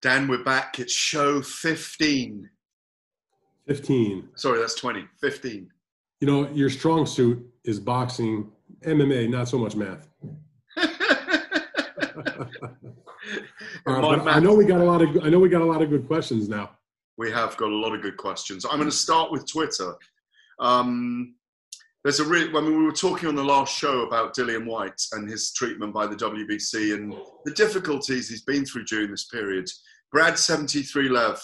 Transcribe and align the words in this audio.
Dan, 0.00 0.28
we're 0.28 0.44
back. 0.44 0.78
It's 0.78 0.92
show 0.92 1.42
15. 1.42 2.48
15. 3.66 4.28
Sorry, 4.36 4.60
that's 4.60 4.76
20. 4.76 5.04
15. 5.20 5.68
You 6.20 6.26
know, 6.26 6.48
your 6.50 6.70
strong 6.70 7.04
suit 7.04 7.44
is 7.64 7.80
boxing, 7.80 8.48
MMA, 8.82 9.28
not 9.28 9.48
so 9.48 9.58
much 9.58 9.74
math. 9.74 10.08
I 13.86 14.38
know 14.40 14.54
we 14.54 14.66
got 14.66 14.80
a 14.80 14.84
lot 14.84 15.02
of 15.02 15.24
I 15.24 15.30
know 15.30 15.40
we 15.40 15.48
got 15.48 15.62
a 15.62 15.64
lot 15.64 15.82
of 15.82 15.90
good 15.90 16.06
questions 16.06 16.48
now. 16.48 16.70
We 17.16 17.32
have 17.32 17.56
got 17.56 17.70
a 17.70 17.76
lot 17.76 17.92
of 17.92 18.00
good 18.00 18.16
questions. 18.16 18.64
I'm 18.64 18.78
going 18.78 18.88
to 18.88 18.96
start 18.96 19.32
with 19.32 19.50
Twitter. 19.50 19.94
Um, 20.60 21.34
there's 22.04 22.20
a 22.20 22.24
re- 22.24 22.48
I 22.48 22.60
mean, 22.60 22.78
we 22.78 22.84
were 22.84 22.92
talking 22.92 23.28
on 23.28 23.34
the 23.34 23.44
last 23.44 23.76
show 23.76 24.06
about 24.06 24.34
Dillian 24.34 24.66
Whyte 24.66 25.00
and 25.12 25.28
his 25.28 25.52
treatment 25.52 25.92
by 25.92 26.06
the 26.06 26.16
WBC 26.16 26.94
and 26.94 27.14
the 27.44 27.52
difficulties 27.52 28.28
he's 28.28 28.42
been 28.42 28.64
through 28.64 28.84
during 28.84 29.10
this 29.10 29.26
period. 29.26 29.68
Brad 30.12 30.38
seventy 30.38 30.82
three 30.82 31.08
Lev 31.08 31.40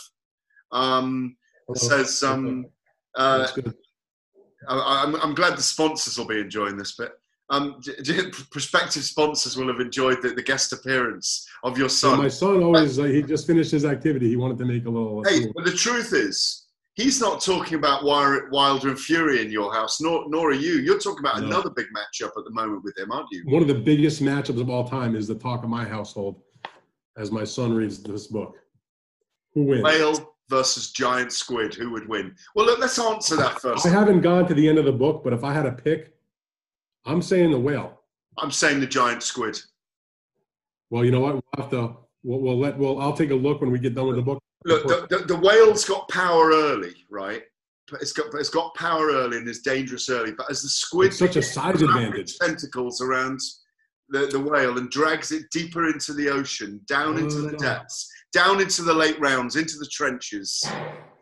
um, 0.73 1.37
says, 1.75 2.23
um, 2.23 2.67
uh, 3.17 3.47
I, 4.69 5.05
I'm, 5.05 5.17
I'm 5.17 5.35
glad 5.35 5.57
the 5.57 5.63
sponsors 5.63 6.19
will 6.19 6.27
be 6.27 6.41
enjoying 6.41 6.77
this 6.77 6.97
bit. 6.97 7.13
Um, 7.51 7.79
do, 7.83 7.95
do 8.03 8.31
prospective 8.51 9.05
sponsors 9.05 9.57
will 9.57 9.69
have 9.69 9.81
enjoyed 9.81 10.23
the, 10.23 10.31
the 10.31 10.43
guest 10.43 10.73
appearance 10.73 11.47
of 11.63 11.77
your 11.77 11.91
son. 11.91 12.13
Yeah, 12.13 12.23
my 12.23 12.29
son 12.29 12.63
always, 12.63 12.99
uh, 12.99 13.05
he 13.05 13.23
just 13.23 13.47
finished 13.47 13.71
his 13.71 13.85
activity. 13.85 14.29
He 14.29 14.37
wanted 14.37 14.59
to 14.59 14.65
make 14.65 14.87
a 14.87 14.91
little. 14.91 15.23
Hey, 15.25 15.47
but 15.55 15.65
the 15.65 15.73
truth 15.73 16.13
is, 16.15 16.64
he's 16.95 17.21
not 17.21 17.41
talking 17.41 17.77
about 17.77 18.05
Wilder 18.05 18.89
and 18.89 18.99
Fury 18.99 19.43
in 19.43 19.51
your 19.51 19.73
house, 19.73 20.01
nor, 20.01 20.25
nor 20.29 20.51
are 20.51 20.55
you. 20.55 20.75
You're 20.75 20.99
talking 20.99 21.21
about 21.21 21.41
no. 21.41 21.47
another 21.47 21.71
big 21.71 21.87
matchup 21.87 22.31
at 22.37 22.45
the 22.45 22.51
moment 22.51 22.85
with 22.85 22.97
him, 22.97 23.13
aren't 23.13 23.29
you? 23.31 23.43
One 23.47 23.63
of 23.63 23.69
the 23.69 23.75
biggest 23.75 24.23
matchups 24.23 24.61
of 24.61 24.71
all 24.71 24.89
time 24.89 25.15
is 25.17 25.27
the 25.27 25.35
talk 25.35 25.63
of 25.63 25.71
my 25.71 25.85
household 25.85 26.41
as 27.17 27.31
my 27.31 27.45
son 27.45 27.73
reads 27.73 28.03
this 28.03 28.27
book. 28.27 28.57
Who 29.55 29.65
wins? 29.65 29.83
Whale 29.83 30.35
versus 30.49 30.91
giant 30.93 31.33
squid. 31.33 31.75
Who 31.75 31.91
would 31.93 32.09
win? 32.09 32.35
Well, 32.55 32.67
look, 32.67 32.79
let's 32.79 32.99
answer 32.99 33.37
that 33.37 33.61
first. 33.61 33.87
I 33.87 33.91
haven't 33.91 34.21
gone 34.21 34.47
to 34.49 34.55
the 34.55 34.69
end 34.69 34.79
of 34.79 34.85
the 34.85 34.93
book, 34.93 35.23
but 35.23 35.33
if 35.33 35.45
I 35.45 35.53
had 35.53 35.63
to 35.63 35.73
pick, 35.73 36.15
I'm 37.05 37.23
saying 37.23 37.51
the 37.51 37.59
whale. 37.59 38.01
I'm 38.39 38.51
saying 38.51 38.81
the 38.81 38.87
giant 38.87 39.23
squid. 39.23 39.61
Well, 40.91 41.05
you 41.05 41.11
know 41.11 41.21
what? 41.21 41.35
We'll 41.35 41.43
have 41.57 41.71
to. 41.71 41.97
We'll, 42.25 42.41
we'll 42.41 42.59
let. 42.59 42.79
Well, 42.79 43.01
I'll 43.01 43.13
take 43.13 43.31
a 43.31 43.35
look 43.35 43.61
when 43.61 43.71
we 43.71 43.79
get 43.79 43.95
done 43.95 44.07
with 44.07 44.17
the 44.17 44.23
book. 44.23 44.43
Look, 44.65 44.87
the, 44.89 45.07
the, 45.11 45.25
the 45.27 45.37
whale's 45.37 45.85
got 45.85 46.09
power 46.09 46.51
early, 46.51 46.95
right? 47.11 47.43
But 47.91 48.01
It's 48.01 48.13
got 48.13 48.27
it's 48.35 48.49
got 48.49 48.75
power 48.75 49.09
early 49.09 49.37
and 49.37 49.49
it's 49.49 49.61
dangerous 49.61 50.09
early. 50.09 50.33
But 50.33 50.51
as 50.51 50.63
the 50.63 50.69
squid, 50.69 51.09
it's 51.09 51.19
such 51.19 51.37
a 51.37 51.43
size 51.43 51.83
advantage. 51.83 52.39
Tentacles 52.39 53.03
around 53.03 53.39
the, 54.09 54.27
the 54.27 54.41
whale 54.41 54.79
and 54.79 54.91
drags 54.91 55.33
it 55.33 55.45
deeper 55.51 55.89
into 55.89 56.15
the 56.15 56.29
ocean, 56.29 56.81
down 56.87 57.19
into 57.19 57.43
the 57.43 57.53
mm. 57.53 57.59
depths, 57.59 58.11
down 58.33 58.61
into 58.61 58.83
the 58.83 58.95
late 58.95 59.21
rounds, 59.21 59.57
into 59.57 59.77
the 59.79 59.89
trenches. 59.93 60.65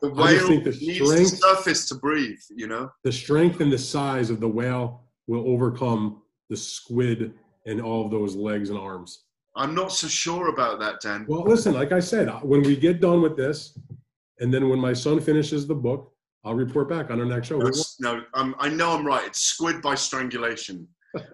The 0.03 0.11
whale 0.11 0.49
the 0.49 0.71
needs 0.81 1.05
strength, 1.05 1.31
the 1.31 1.37
surface 1.37 1.89
to 1.89 1.97
breathe. 1.97 2.39
You 2.51 2.69
know, 2.69 2.91
the 3.03 3.13
strength 3.13 3.61
and 3.61 3.73
the 3.73 3.79
size 3.79 4.31
of 4.31 4.39
the 4.39 4.49
whale 4.49 5.03
will 5.27 5.49
overcome 5.49 6.23
the 6.49 6.57
squid 6.57 7.35
and 7.67 7.81
all 7.81 8.05
of 8.05 8.11
those 8.11 8.37
legs 8.37 8.71
and 8.71 8.79
arms. 8.79 9.25
I'm 9.55 9.75
not 9.75 9.93
so 9.93 10.09
sure 10.09 10.49
about 10.49 10.81
that, 10.81 11.01
Dan. 11.01 11.27
Well, 11.29 11.43
listen, 11.43 11.75
like 11.75 11.93
I 11.93 12.01
said, 12.01 12.29
when 12.43 12.63
we 12.63 12.75
get 12.77 13.01
done 13.01 13.21
with 13.21 13.37
this, 13.37 13.79
and 14.41 14.53
then 14.53 14.69
when 14.69 14.79
my 14.79 14.93
son 14.93 15.21
finishes 15.21 15.67
the 15.67 15.75
book, 15.75 16.13
I'll 16.45 16.55
report 16.55 16.89
back 16.89 17.11
on 17.11 17.21
our 17.21 17.27
next 17.27 17.49
show. 17.49 17.59
No, 17.59 17.71
no 18.01 18.23
um, 18.35 18.55
I 18.59 18.69
know 18.69 18.91
I'm 18.91 19.07
right. 19.07 19.27
It's 19.27 19.41
squid 19.43 19.81
by 19.83 19.95
strangulation. 19.95 20.89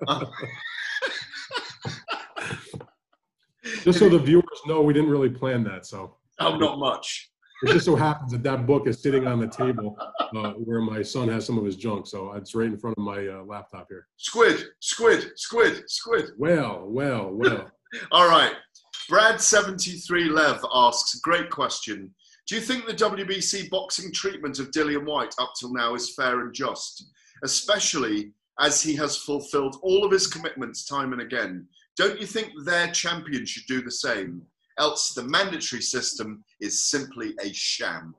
Just 3.83 3.99
so 4.01 4.09
the 4.09 4.19
viewers 4.19 4.45
know, 4.67 4.83
we 4.83 4.93
didn't 4.93 5.11
really 5.11 5.31
plan 5.31 5.65
that. 5.65 5.87
So. 5.87 6.17
Oh, 6.41 6.57
not 6.57 6.79
much. 6.79 7.31
It 7.63 7.73
just 7.73 7.87
so 7.87 7.97
happens 7.97 8.31
that 8.31 8.45
that 8.45 8.67
book 8.67 8.87
is 8.87 9.03
sitting 9.03 9.27
on 9.27 9.41
the 9.41 9.49
table 9.49 9.99
uh, 10.37 10.53
where 10.53 10.81
my 10.81 11.03
son 11.03 11.29
has 11.29 11.45
some 11.45 11.59
of 11.59 11.65
his 11.65 11.75
junk. 11.75 12.07
So 12.07 12.33
it's 12.35 12.55
right 12.55 12.69
in 12.69 12.79
front 12.79 12.97
of 12.97 13.03
my 13.03 13.27
uh, 13.27 13.43
laptop 13.43 13.89
here. 13.89 14.07
Squid, 14.17 14.65
squid, 14.79 15.33
squid, 15.35 15.83
squid. 15.91 16.31
Well, 16.39 16.85
well, 16.87 17.31
well. 17.33 17.69
All 18.13 18.29
right. 18.29 18.55
Brad73 19.11 20.31
Lev 20.31 20.65
asks, 20.75 21.19
great 21.21 21.51
question. 21.51 22.15
Do 22.47 22.55
you 22.55 22.61
think 22.61 22.87
the 22.87 22.95
WBC 22.95 23.71
boxing 23.71 24.13
treatment 24.13 24.59
of 24.59 24.71
Dillian 24.71 25.05
Whyte 25.05 25.35
up 25.39 25.53
till 25.59 25.73
now 25.73 25.95
is 25.95 26.15
fair 26.15 26.41
and 26.41 26.55
just, 26.55 27.11
especially 27.45 28.33
as 28.61 28.83
he 28.83 28.97
has 28.97 29.17
fulfilled 29.17 29.77
all 29.83 30.05
of 30.05 30.13
his 30.13 30.27
commitments 30.27 30.85
time 30.85 31.13
and 31.13 31.23
again? 31.23 31.67
Don't 31.97 32.21
you 32.21 32.27
think 32.27 32.53
their 32.65 32.89
champion 32.89 33.45
should 33.45 33.67
do 33.67 33.83
the 33.83 33.91
same? 33.91 34.43
Else 34.79 35.13
the 35.13 35.25
mandatory 35.25 35.83
system 35.83 36.45
is 36.61 36.83
simply 36.83 37.35
a 37.43 37.53
sham. 37.53 38.15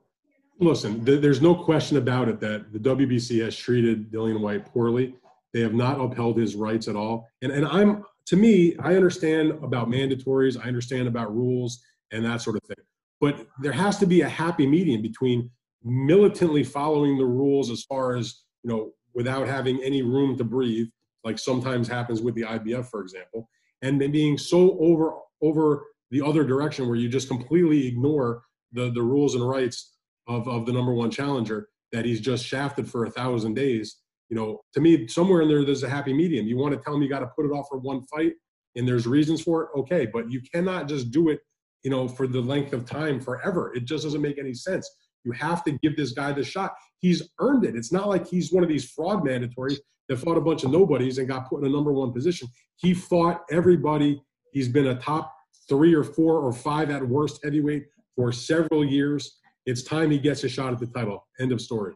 Listen, 0.58 1.04
th- 1.04 1.22
there's 1.22 1.40
no 1.40 1.54
question 1.54 1.96
about 1.96 2.28
it 2.28 2.38
that 2.40 2.72
the 2.72 2.78
WBC 2.78 3.42
has 3.42 3.56
treated 3.56 4.12
Dillian 4.12 4.40
Whyte 4.40 4.66
poorly. 4.66 5.14
They 5.54 5.60
have 5.60 5.74
not 5.74 5.98
upheld 5.98 6.36
his 6.36 6.54
rights 6.54 6.86
at 6.86 6.96
all. 6.96 7.26
And, 7.42 7.50
and 7.50 7.66
I'm, 7.66 8.04
to 8.26 8.36
me, 8.36 8.76
I 8.78 8.94
understand 8.94 9.52
about 9.62 9.88
mandatories, 9.88 10.58
I 10.62 10.68
understand 10.68 11.08
about 11.08 11.34
rules 11.34 11.82
and 12.12 12.24
that 12.24 12.40
sort 12.42 12.56
of 12.56 12.62
thing. 12.62 12.84
But 13.20 13.46
there 13.60 13.72
has 13.72 13.98
to 13.98 14.06
be 14.06 14.22
a 14.22 14.28
happy 14.28 14.66
medium 14.66 15.02
between 15.02 15.50
militantly 15.82 16.64
following 16.64 17.18
the 17.18 17.24
rules 17.24 17.70
as 17.70 17.84
far 17.84 18.16
as, 18.16 18.42
you 18.62 18.70
know, 18.70 18.92
without 19.14 19.46
having 19.46 19.82
any 19.82 20.02
room 20.02 20.36
to 20.38 20.44
breathe, 20.44 20.88
like 21.24 21.38
sometimes 21.38 21.88
happens 21.88 22.20
with 22.20 22.34
the 22.34 22.42
IBF, 22.42 22.86
for 22.86 23.00
example, 23.02 23.48
and 23.82 24.00
then 24.00 24.12
being 24.12 24.38
so 24.38 24.78
over 24.78 25.14
over 25.42 25.86
the 26.10 26.20
other 26.20 26.44
direction 26.44 26.86
where 26.86 26.96
you 26.96 27.08
just 27.08 27.28
completely 27.28 27.86
ignore 27.86 28.42
the 28.72 28.90
the 28.90 29.02
rules 29.02 29.34
and 29.34 29.46
rights 29.46 29.96
of 30.26 30.48
of 30.48 30.66
the 30.66 30.72
number 30.72 30.92
one 30.92 31.10
challenger 31.10 31.68
that 31.92 32.04
he's 32.04 32.20
just 32.20 32.44
shafted 32.44 32.88
for 32.88 33.04
a 33.04 33.10
thousand 33.10 33.54
days. 33.54 33.96
You 34.30 34.36
know, 34.36 34.60
to 34.74 34.80
me, 34.80 35.08
somewhere 35.08 35.42
in 35.42 35.48
there, 35.48 35.64
there's 35.64 35.82
a 35.82 35.88
happy 35.88 36.14
medium. 36.14 36.46
You 36.46 36.56
want 36.56 36.72
to 36.74 36.80
tell 36.80 36.96
me 36.96 37.04
you 37.04 37.10
got 37.10 37.18
to 37.20 37.30
put 37.36 37.44
it 37.44 37.50
off 37.50 37.66
for 37.68 37.78
one 37.78 38.02
fight, 38.04 38.32
and 38.76 38.86
there's 38.86 39.06
reasons 39.06 39.42
for 39.42 39.64
it. 39.64 39.68
Okay, 39.76 40.06
but 40.06 40.30
you 40.30 40.40
cannot 40.40 40.88
just 40.88 41.10
do 41.10 41.28
it, 41.28 41.40
you 41.82 41.90
know, 41.90 42.06
for 42.08 42.26
the 42.26 42.40
length 42.40 42.72
of 42.72 42.86
time 42.86 43.20
forever. 43.20 43.74
It 43.74 43.84
just 43.84 44.04
doesn't 44.04 44.22
make 44.22 44.38
any 44.38 44.54
sense. 44.54 44.88
You 45.24 45.32
have 45.32 45.64
to 45.64 45.72
give 45.82 45.96
this 45.96 46.12
guy 46.12 46.32
the 46.32 46.44
shot. 46.44 46.72
He's 46.98 47.28
earned 47.40 47.64
it. 47.64 47.74
It's 47.76 47.92
not 47.92 48.08
like 48.08 48.26
he's 48.26 48.52
one 48.52 48.62
of 48.62 48.68
these 48.70 48.90
fraud 48.90 49.24
mandatories 49.24 49.78
that 50.08 50.18
fought 50.18 50.36
a 50.36 50.40
bunch 50.40 50.64
of 50.64 50.70
nobodies 50.70 51.18
and 51.18 51.28
got 51.28 51.48
put 51.48 51.60
in 51.60 51.66
a 51.66 51.68
number 51.68 51.92
one 51.92 52.12
position. 52.12 52.48
He 52.76 52.94
fought 52.94 53.42
everybody. 53.50 54.22
He's 54.52 54.68
been 54.68 54.88
a 54.88 54.98
top 55.00 55.34
three 55.68 55.94
or 55.94 56.04
four 56.04 56.38
or 56.40 56.52
five 56.52 56.90
at 56.90 57.06
worst 57.06 57.40
heavyweight 57.44 57.84
for 58.16 58.32
several 58.32 58.84
years. 58.84 59.38
It's 59.66 59.82
time 59.82 60.10
he 60.10 60.18
gets 60.18 60.42
a 60.44 60.48
shot 60.48 60.72
at 60.72 60.78
the 60.78 60.86
title. 60.86 61.26
End 61.38 61.52
of 61.52 61.60
story. 61.60 61.94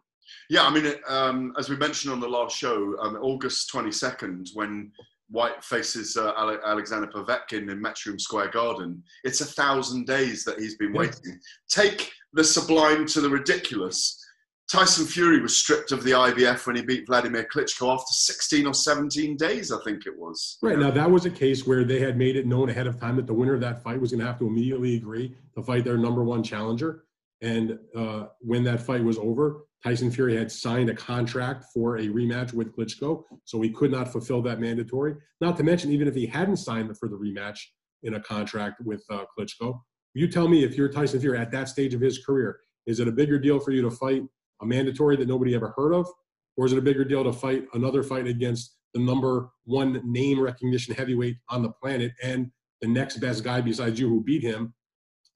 Yeah, 0.51 0.65
I 0.65 0.71
mean, 0.71 0.93
um, 1.09 1.55
as 1.59 1.69
we 1.69 1.77
mentioned 1.77 2.13
on 2.13 2.21
the 2.21 2.29
last 2.29 2.57
show, 2.57 2.97
um, 3.01 3.17
August 3.17 3.73
22nd, 3.73 4.51
when 4.55 4.93
Whyte 5.31 5.65
faces 5.65 6.17
uh, 6.17 6.33
Alexander 6.65 7.07
Povetkin 7.07 7.71
in 7.71 7.83
Matchroom 7.83 8.21
Square 8.21 8.51
Garden, 8.51 9.03
it's 9.25 9.41
a 9.41 9.47
thousand 9.47 10.07
days 10.07 10.45
that 10.45 10.59
he's 10.59 10.77
been 10.77 10.93
waiting. 10.93 11.21
Yeah. 11.25 11.35
Take 11.69 12.13
the 12.35 12.45
sublime 12.45 13.07
to 13.07 13.21
the 13.21 13.31
ridiculous. 13.31 14.21
Tyson 14.71 15.07
Fury 15.07 15.41
was 15.41 15.57
stripped 15.57 15.93
of 15.93 16.03
the 16.05 16.13
IBF 16.13 16.67
when 16.67 16.77
he 16.77 16.83
beat 16.83 17.07
Vladimir 17.07 17.47
Klitschko 17.53 17.95
after 17.95 18.13
16 18.13 18.67
or 18.67 18.75
17 18.75 19.37
days, 19.37 19.71
I 19.71 19.79
think 19.85 20.07
it 20.07 20.19
was. 20.19 20.59
Right. 20.63 20.79
Now, 20.79 20.91
that 20.91 21.11
was 21.11 21.27
a 21.27 21.31
case 21.31 21.67
where 21.67 21.85
they 21.85 22.01
had 22.01 22.17
made 22.17 22.37
it 22.37 22.47
known 22.47 22.71
ahead 22.71 22.87
of 22.87 22.99
time 22.99 23.17
that 23.17 23.27
the 23.27 23.35
winner 23.35 23.55
of 23.55 23.61
that 23.61 23.83
fight 23.83 24.01
was 24.01 24.11
going 24.11 24.21
to 24.21 24.27
have 24.27 24.39
to 24.39 24.47
immediately 24.47 24.97
agree 24.97 25.37
to 25.55 25.63
fight 25.63 25.85
their 25.85 25.99
number 25.99 26.25
one 26.25 26.43
challenger. 26.43 27.05
And 27.43 27.79
uh, 27.95 28.27
when 28.41 28.65
that 28.65 28.81
fight 28.81 29.05
was 29.05 29.19
over, 29.19 29.67
Tyson 29.85 30.11
Fury 30.11 30.35
had 30.35 30.51
signed 30.51 30.89
a 30.89 30.95
contract 30.95 31.67
for 31.75 31.99
a 31.99 32.07
rematch 32.07 32.55
with 32.55 32.75
Klitschko, 32.75 33.23
so 33.45 33.61
he 33.61 33.69
could 33.69 33.91
not 33.91 34.11
fulfill 34.11 34.41
that 34.41 34.59
mandatory. 34.59 35.15
Not 35.43 35.59
to 35.59 35.63
mention, 35.63 35.93
even 35.93 36.09
if 36.09 36.15
he 36.15 36.25
hadn't 36.25 36.57
signed 36.57 36.97
for 36.99 37.07
the 37.07 37.17
rematch 37.17 37.59
in 38.03 38.15
a 38.15 38.21
contract 38.21 38.81
with 38.83 39.05
uh, 39.11 39.25
Klitschko, 39.39 39.79
you 40.15 40.27
tell 40.27 40.49
me 40.49 40.65
if 40.65 40.77
you're 40.77 40.89
Tyson 40.89 41.21
Fury 41.21 41.39
at 41.39 41.51
that 41.51 41.69
stage 41.69 41.93
of 41.93 42.01
his 42.01 42.25
career, 42.25 42.61
is 42.87 42.99
it 42.99 43.09
a 43.09 43.13
bigger 43.13 43.39
deal 43.39 43.61
for 43.61 43.73
you 43.73 43.83
to 43.83 43.91
fight 43.91 44.23
a 44.63 44.67
mandatory 44.67 45.17
that 45.17 45.29
nobody 45.29 45.55
ever 45.55 45.75
heard 45.77 45.93
of, 45.93 46.07
or 46.57 46.65
is 46.65 46.73
it 46.73 46.79
a 46.79 46.83
bigger 46.83 47.05
deal 47.05 47.23
to 47.23 47.33
fight 47.33 47.67
another 47.75 48.03
fight 48.03 48.27
against 48.27 48.79
the 48.95 49.01
number 49.01 49.51
one 49.65 50.01
name 50.05 50.41
recognition 50.41 50.95
heavyweight 50.95 51.37
on 51.51 51.63
the 51.63 51.71
planet 51.71 52.13
and 52.23 52.51
the 52.81 52.89
next 52.89 53.19
best 53.19 53.45
guy 53.45 53.61
besides 53.61 54.01
you 54.01 54.09
who 54.09 54.23
beat 54.23 54.43
him 54.43 54.73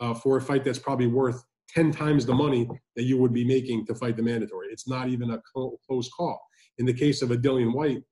uh, 0.01 0.15
for 0.15 0.37
a 0.37 0.41
fight 0.41 0.65
that's 0.65 0.79
probably 0.79 1.09
worth 1.09 1.45
10 1.69 1.93
times 1.93 2.25
the 2.25 2.35
money 2.35 2.69
that 2.97 3.05
you 3.05 3.19
would 3.19 3.33
be 3.33 3.45
making 3.45 3.87
to 3.87 3.95
fight 3.95 4.17
the 4.17 4.23
mandatory? 4.23 4.69
It's 4.69 4.89
not 4.89 5.09
even 5.09 5.31
a 5.31 5.41
close 5.87 6.09
call. 6.11 6.41
In 6.79 6.87
the 6.87 6.93
case 6.93 7.23
of 7.23 7.31
a 7.31 7.37
Dillian 7.37 7.75
Whyte, 7.75 8.03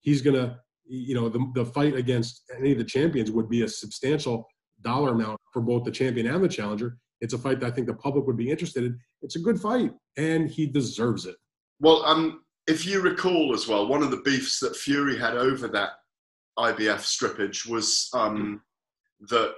he's 0.00 0.22
going 0.22 0.36
to, 0.36 0.58
you 0.84 1.14
know, 1.14 1.28
the, 1.28 1.44
the 1.54 1.64
fight 1.64 1.94
against 1.94 2.42
any 2.56 2.72
of 2.72 2.78
the 2.78 2.84
champions 2.84 3.30
would 3.30 3.48
be 3.48 3.62
a 3.62 3.68
substantial 3.68 4.46
dollar 4.82 5.10
amount 5.10 5.40
for 5.52 5.62
both 5.62 5.84
the 5.84 5.90
champion 5.90 6.26
and 6.26 6.42
the 6.42 6.48
challenger. 6.48 6.98
It's 7.20 7.34
a 7.34 7.38
fight 7.38 7.60
that 7.60 7.66
I 7.66 7.70
think 7.70 7.86
the 7.86 7.94
public 7.94 8.26
would 8.26 8.36
be 8.36 8.50
interested 8.50 8.84
in. 8.84 8.98
It's 9.22 9.36
a 9.36 9.40
good 9.40 9.60
fight, 9.60 9.92
and 10.16 10.48
he 10.48 10.66
deserves 10.66 11.26
it. 11.26 11.36
Well, 11.80 12.04
um, 12.04 12.42
if 12.66 12.86
you 12.86 13.00
recall 13.00 13.54
as 13.54 13.66
well, 13.66 13.86
one 13.86 14.02
of 14.02 14.10
the 14.10 14.22
beefs 14.22 14.60
that 14.60 14.76
Fury 14.76 15.18
had 15.18 15.36
over 15.36 15.68
that 15.68 15.90
IBF 16.58 17.00
strippage 17.00 17.68
was 17.68 18.08
um, 18.12 18.60
that 19.28 19.56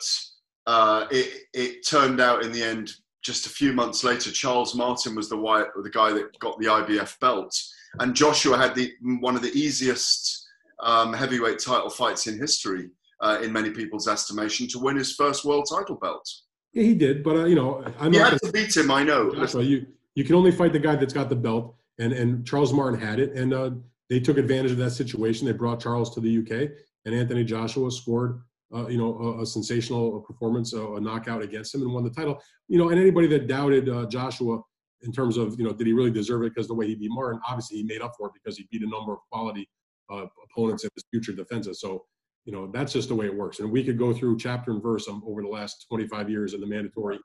uh, 0.67 1.07
it, 1.11 1.45
it 1.55 1.87
turned 1.87 2.21
out 2.21 2.43
in 2.43 2.53
the 2.53 2.63
end, 2.63 2.93
just 3.29 3.45
a 3.45 3.51
few 3.51 3.75
months 3.75 4.05
later, 4.05 4.31
Charles 4.31 4.75
Martin 4.75 5.15
was 5.15 5.29
the, 5.29 5.37
the 5.83 5.91
guy 5.91 6.11
that 6.15 6.39
got 6.39 6.59
the 6.59 6.65
IBF 6.65 7.21
belt, 7.21 7.55
and 8.01 8.17
Joshua 8.17 8.57
had 8.57 8.75
the 8.75 8.91
one 9.21 9.37
of 9.37 9.43
the 9.43 9.53
easiest 9.53 10.49
um, 10.81 11.13
heavyweight 11.13 11.59
title 11.59 11.91
fights 11.91 12.27
in 12.27 12.39
history, 12.39 12.89
uh, 13.21 13.39
in 13.43 13.53
many 13.53 13.71
people's 13.71 14.09
estimation, 14.09 14.67
to 14.69 14.79
win 14.79 14.97
his 14.97 15.15
first 15.15 15.45
world 15.45 15.69
title 15.69 15.97
belt. 15.97 16.27
Yeah, 16.73 16.85
he 16.85 16.95
did, 16.95 17.23
but 17.23 17.37
uh, 17.37 17.45
you 17.45 17.55
know, 17.55 17.85
I'm 18.01 18.15
you 18.15 18.21
not 18.21 18.33
had 18.33 18.41
to 18.41 18.51
beat 18.51 18.75
him. 18.75 18.91
I 18.91 19.03
know. 19.03 19.31
Joshua, 19.35 19.63
you 19.63 19.87
you 20.15 20.25
can 20.25 20.35
only 20.35 20.51
fight 20.51 20.73
the 20.73 20.79
guy 20.79 20.97
that's 20.97 21.13
got 21.13 21.29
the 21.29 21.37
belt, 21.37 21.77
and 21.99 22.15
and 22.15 22.47
Charles 22.47 22.73
Martin 22.73 22.99
had 22.99 23.21
it, 23.21 23.33
and 23.33 23.53
uh, 23.53 23.71
they 24.09 24.21
took 24.21 24.39
advantage 24.39 24.71
of 24.71 24.79
that 24.79 24.93
situation. 24.93 25.47
They 25.47 25.53
brought 25.53 25.81
Charles 25.81 26.15
to 26.15 26.21
the 26.21 26.39
UK, 26.39 26.71
and 27.05 27.15
Anthony 27.15 27.45
Joshua 27.45 27.91
scored 27.91 28.41
uh, 28.75 28.87
you 28.89 28.99
know, 28.99 29.19
a, 29.19 29.43
a, 29.43 29.47
sensational 29.47 30.21
performance, 30.21 30.75
a, 30.75 30.95
a, 30.95 31.01
knockout 31.01 31.43
against 31.43 31.75
him, 31.75 31.83
and 31.83 31.93
won 31.93 32.05
the 32.05 32.11
title. 32.11 32.39
You 32.69 32.79
know, 32.79 32.91
and 32.91 33.01
anybody 33.01 33.27
that 33.29 33.47
doubted 33.47 33.89
uh, 33.89 34.07
Joshua 34.07 34.61
in 35.03 35.13
terms 35.13 35.37
of, 35.37 35.59
you 35.59 35.65
know, 35.65 35.73
did 35.73 35.87
he 35.87 35.93
really 35.93 36.11
deserve 36.11 36.43
it 36.43 36.55
because 36.55 36.69
the 36.69 36.75
way 36.75 36.87
he 36.87 36.95
beat 36.95 37.11
Martin? 37.11 37.41
Obviously, 37.49 37.79
he 37.79 37.85
made 37.85 38.03
up 38.03 38.13
for 38.19 38.29
it 38.29 38.33
because 38.35 38.59
he 38.59 38.67
beat 38.71 38.83
a 38.83 38.89
number 38.89 39.13
of 39.13 39.21
quality 39.31 39.69
uh, 40.13 40.27
opponents 40.45 40.85
in 40.85 40.91
his 40.95 41.05
future 41.11 41.33
defenses. 41.33 41.81
So, 41.81 42.05
you 42.45 42.53
know, 42.53 42.71
that's 42.73 42.93
just 42.93 43.09
the 43.09 43.15
way 43.15 43.27
it 43.27 43.35
works. 43.35 43.61
And 43.61 43.71
we 43.71 43.85
could 43.85 43.99
go 43.99 44.13
through 44.13 44.39
chapter 44.39 44.71
and 44.71 44.83
verse 44.83 45.09
um, 45.09 45.23
over 45.27 45.43
the 45.43 45.49
last 45.49 45.87
25 45.89 46.29
years 46.29 46.55
in 46.55 46.61
the 46.61 46.67
mandatory 46.67 47.19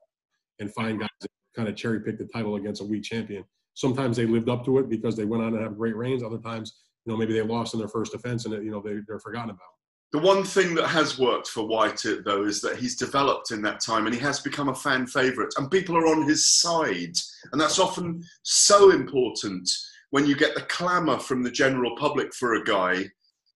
and 0.59 0.73
find 0.73 0.99
guys 0.99 1.09
that 1.21 1.29
kind 1.55 1.67
of 1.67 1.75
cherry 1.75 2.01
pick 2.01 2.17
the 2.17 2.25
title 2.25 2.55
against 2.55 2.81
a 2.81 2.85
weak 2.85 3.03
champion. 3.03 3.43
Sometimes 3.73 4.17
they 4.17 4.25
lived 4.25 4.49
up 4.49 4.63
to 4.65 4.77
it 4.77 4.89
because 4.89 5.15
they 5.15 5.25
went 5.25 5.43
on 5.43 5.53
to 5.53 5.59
have 5.59 5.77
great 5.77 5.95
reigns. 5.95 6.23
Other 6.23 6.37
times, 6.37 6.83
you 7.05 7.11
know, 7.11 7.17
maybe 7.17 7.33
they 7.33 7.41
lost 7.41 7.73
in 7.73 7.79
their 7.79 7.89
first 7.89 8.11
defense 8.11 8.45
and, 8.45 8.53
you 8.63 8.71
know, 8.71 8.81
they, 8.81 8.97
they're 9.07 9.19
forgotten 9.19 9.49
about. 9.49 9.72
The 10.13 10.19
one 10.19 10.43
thing 10.43 10.75
that 10.75 10.87
has 10.89 11.17
worked 11.17 11.47
for 11.47 11.65
Whyte, 11.65 12.03
though, 12.23 12.43
is 12.45 12.61
that 12.61 12.77
he's 12.77 12.95
developed 12.95 13.49
in 13.49 13.63
that 13.63 13.79
time 13.79 14.05
and 14.05 14.13
he 14.13 14.21
has 14.21 14.39
become 14.39 14.69
a 14.69 14.75
fan 14.75 15.07
favourite, 15.07 15.51
and 15.57 15.71
people 15.71 15.97
are 15.97 16.05
on 16.05 16.27
his 16.27 16.61
side. 16.61 17.17
And 17.51 17.59
that's 17.59 17.79
often 17.79 18.23
so 18.43 18.91
important 18.91 19.67
when 20.11 20.27
you 20.27 20.35
get 20.35 20.53
the 20.53 20.61
clamour 20.61 21.17
from 21.17 21.41
the 21.41 21.49
general 21.49 21.95
public 21.97 22.31
for 22.35 22.53
a 22.53 22.63
guy. 22.63 23.05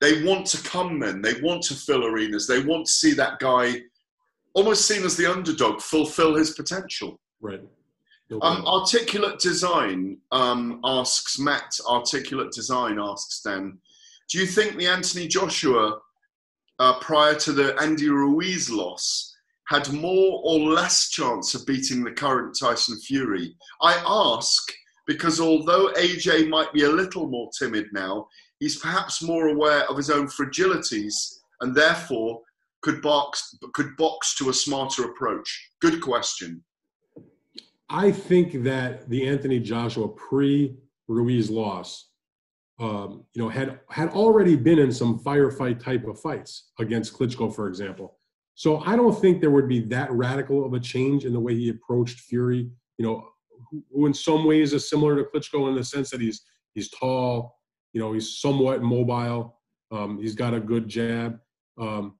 They 0.02 0.24
want 0.24 0.48
to 0.48 0.64
come 0.64 1.00
then, 1.00 1.22
they 1.22 1.40
want 1.42 1.62
to 1.64 1.76
fill 1.76 2.04
arenas, 2.04 2.48
they 2.48 2.64
want 2.64 2.88
to 2.88 2.92
see 2.92 3.14
that 3.14 3.38
guy 3.38 3.82
almost 4.56 4.88
seen 4.88 5.04
as 5.04 5.16
the 5.16 5.32
underdog 5.32 5.80
fulfill 5.80 6.34
his 6.34 6.52
potential. 6.52 7.20
Right. 7.40 7.62
um, 8.42 8.66
articulate 8.66 9.38
design 9.40 10.18
um, 10.32 10.82
asks 10.84 11.38
Matt. 11.38 11.80
Articulate 11.88 12.52
design 12.52 12.98
asks 13.00 13.42
Dan. 13.42 13.78
Do 14.30 14.40
you 14.40 14.48
think 14.48 14.76
the 14.76 14.88
Anthony 14.88 15.28
Joshua 15.28 16.00
uh, 16.80 17.00
prior 17.00 17.36
to 17.36 17.52
the 17.52 17.76
Andy 17.82 18.10
Ruiz 18.10 18.70
loss 18.70 19.34
had 19.68 19.92
more 19.92 20.42
or 20.44 20.60
less 20.60 21.10
chance 21.10 21.54
of 21.54 21.66
beating 21.66 22.04
the 22.04 22.12
current 22.12 22.58
Tyson 22.60 22.98
Fury? 23.00 23.56
I 23.82 24.02
ask 24.06 24.64
because 25.06 25.40
although 25.40 25.92
AJ 25.94 26.50
might 26.50 26.72
be 26.74 26.84
a 26.84 26.90
little 26.90 27.28
more 27.28 27.50
timid 27.58 27.88
now, 27.94 28.28
he's 28.60 28.78
perhaps 28.78 29.24
more 29.24 29.48
aware 29.48 29.90
of 29.90 29.98
his 29.98 30.10
own 30.10 30.28
fragilities 30.28 31.40
and 31.62 31.74
therefore 31.74 32.42
could 32.82 33.02
box 33.02 33.58
could 33.74 33.96
box 33.98 34.36
to 34.36 34.50
a 34.50 34.54
smarter 34.54 35.06
approach. 35.06 35.72
Good 35.82 36.02
question. 36.02 36.64
I 37.90 38.12
think 38.12 38.64
that 38.64 39.10
the 39.10 39.28
Anthony 39.28 39.60
Joshua 39.60 40.10
pre 40.10 40.76
Ruiz 41.08 41.50
loss 41.50 42.10
um, 42.80 43.24
you 43.34 43.42
know, 43.42 43.50
had 43.50 43.80
had 43.90 44.10
already 44.10 44.56
been 44.56 44.80
in 44.80 44.92
some 44.92 45.20
firefight 45.20 45.84
type 45.84 46.06
of 46.06 46.20
fights 46.20 46.72
against 46.80 47.14
Klitschko, 47.14 47.54
for 47.54 47.68
example. 47.68 48.18
So 48.56 48.80
I 48.86 48.96
don't 48.96 49.20
think 49.20 49.40
there 49.40 49.52
would 49.52 49.68
be 49.68 49.80
that 49.82 50.12
radical 50.12 50.66
of 50.66 50.74
a 50.74 50.80
change 50.80 51.26
in 51.26 51.34
the 51.34 51.40
way 51.40 51.56
he 51.56 51.70
approached 51.70 52.22
Fury. 52.22 52.70
You 52.98 53.06
know, 53.06 53.28
who 53.92 54.06
in 54.06 54.14
some 54.14 54.46
ways 54.46 54.74
is 54.74 54.90
similar 54.90 55.16
to 55.16 55.24
Klitschko 55.24 55.70
in 55.70 55.76
the 55.76 55.84
sense 55.84 56.10
that 56.12 56.22
he's 56.22 56.44
he's 56.74 56.90
tall, 56.92 57.58
you 57.94 58.02
know, 58.02 58.14
he's 58.14 58.40
somewhat 58.40 58.84
mobile, 58.84 59.60
um, 59.92 60.20
he's 60.20 60.36
got 60.36 60.54
a 60.54 60.60
good 60.60 60.88
jab. 60.88 61.40
Um, 61.80 62.18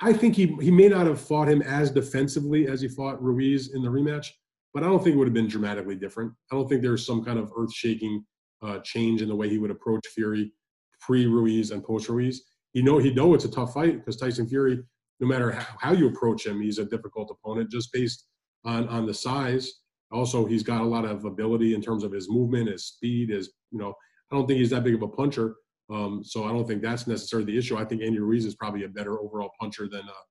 I 0.00 0.12
think 0.12 0.34
he 0.34 0.56
he 0.60 0.70
may 0.70 0.88
not 0.88 1.06
have 1.06 1.20
fought 1.20 1.48
him 1.48 1.62
as 1.62 1.90
defensively 1.90 2.66
as 2.66 2.80
he 2.80 2.88
fought 2.88 3.22
Ruiz 3.22 3.74
in 3.74 3.82
the 3.82 3.88
rematch, 3.88 4.28
but 4.74 4.82
I 4.82 4.86
don't 4.86 5.02
think 5.02 5.14
it 5.14 5.18
would 5.18 5.28
have 5.28 5.34
been 5.34 5.48
dramatically 5.48 5.96
different. 5.96 6.32
I 6.50 6.56
don't 6.56 6.68
think 6.68 6.82
there's 6.82 7.06
some 7.06 7.24
kind 7.24 7.38
of 7.38 7.52
earth-shaking 7.56 8.24
uh, 8.62 8.78
change 8.78 9.22
in 9.22 9.28
the 9.28 9.36
way 9.36 9.48
he 9.48 9.58
would 9.58 9.70
approach 9.70 10.06
Fury 10.14 10.52
pre 11.00 11.26
Ruiz 11.26 11.70
and 11.70 11.84
post 11.84 12.08
Ruiz. 12.08 12.44
He 12.72 12.82
know 12.82 12.98
he 12.98 13.12
know 13.12 13.34
it's 13.34 13.44
a 13.44 13.50
tough 13.50 13.74
fight 13.74 13.98
because 13.98 14.16
Tyson 14.16 14.48
Fury, 14.48 14.82
no 15.20 15.26
matter 15.26 15.52
how, 15.52 15.76
how, 15.80 15.92
you 15.92 16.08
approach 16.08 16.46
him, 16.46 16.60
he's 16.60 16.78
a 16.78 16.84
difficult 16.84 17.30
opponent 17.30 17.70
just 17.70 17.92
based 17.92 18.26
on 18.64 18.88
on 18.88 19.06
the 19.06 19.14
size. 19.14 19.80
Also, 20.12 20.46
he's 20.46 20.62
got 20.62 20.82
a 20.82 20.84
lot 20.84 21.04
of 21.04 21.24
ability 21.24 21.74
in 21.74 21.82
terms 21.82 22.04
of 22.04 22.12
his 22.12 22.30
movement, 22.30 22.68
his 22.68 22.86
speed, 22.86 23.30
his 23.30 23.52
you 23.70 23.78
know. 23.78 23.94
I 24.30 24.34
don't 24.34 24.46
think 24.46 24.58
he's 24.58 24.70
that 24.70 24.82
big 24.82 24.94
of 24.94 25.02
a 25.02 25.08
puncher, 25.08 25.54
um, 25.88 26.22
so 26.24 26.44
I 26.44 26.48
don't 26.48 26.66
think 26.66 26.82
that's 26.82 27.06
necessarily 27.06 27.52
the 27.52 27.56
issue. 27.56 27.76
I 27.76 27.84
think 27.84 28.02
Andy 28.02 28.18
Ruiz 28.18 28.44
is 28.44 28.56
probably 28.56 28.84
a 28.84 28.88
better 28.88 29.20
overall 29.20 29.50
puncher 29.60 29.88
than 29.88 30.02
uh, 30.02 30.24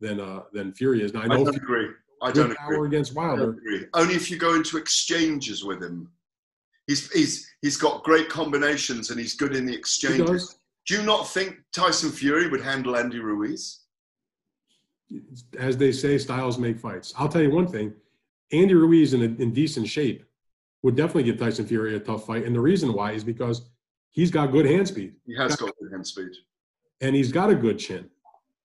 than 0.00 0.20
uh, 0.20 0.42
than 0.52 0.72
Fury 0.74 1.02
is. 1.02 1.12
Now, 1.12 1.22
I, 1.22 1.26
know 1.26 1.34
I 1.34 1.44
don't 1.44 1.56
agree. 1.56 1.88
I 2.22 2.32
don't 2.32 2.52
agree. 2.52 2.86
against 2.86 3.14
Wilder. 3.14 3.50
Agree. 3.50 3.86
Only 3.94 4.14
if 4.14 4.30
you 4.30 4.36
go 4.36 4.54
into 4.54 4.76
exchanges 4.76 5.64
with 5.64 5.82
him 5.82 6.10
he's 6.90 7.10
he's 7.12 7.52
he's 7.62 7.76
got 7.76 8.02
great 8.02 8.28
combinations 8.28 9.10
and 9.10 9.18
he's 9.18 9.34
good 9.34 9.54
in 9.54 9.64
the 9.64 9.74
exchanges. 9.74 10.58
Do 10.86 10.94
you 10.96 11.02
not 11.02 11.28
think 11.28 11.58
Tyson 11.72 12.10
Fury 12.10 12.48
would 12.48 12.60
handle 12.60 12.96
Andy 12.96 13.20
Ruiz? 13.20 13.80
As 15.58 15.76
they 15.76 15.92
say, 15.92 16.18
styles 16.18 16.58
make 16.58 16.78
fights. 16.78 17.12
I'll 17.16 17.28
tell 17.28 17.42
you 17.42 17.50
one 17.50 17.68
thing: 17.68 17.92
Andy 18.52 18.74
Ruiz 18.74 19.14
in, 19.14 19.22
a, 19.22 19.42
in 19.42 19.52
decent 19.52 19.88
shape 19.88 20.24
would 20.82 20.96
definitely 20.96 21.24
give 21.24 21.38
Tyson 21.38 21.66
Fury 21.66 21.94
a 21.96 22.00
tough 22.00 22.26
fight, 22.26 22.44
and 22.44 22.54
the 22.54 22.60
reason 22.60 22.92
why 22.92 23.12
is 23.12 23.24
because 23.24 23.62
he's 24.10 24.30
got 24.30 24.50
good 24.50 24.66
hand 24.66 24.88
speed. 24.88 25.14
He 25.26 25.36
has 25.36 25.56
got, 25.56 25.66
got 25.66 25.74
good 25.80 25.92
hand 25.92 26.06
speed, 26.06 26.32
and 27.00 27.14
he's 27.14 27.30
got 27.30 27.50
a 27.50 27.54
good 27.54 27.78
chin. 27.78 28.10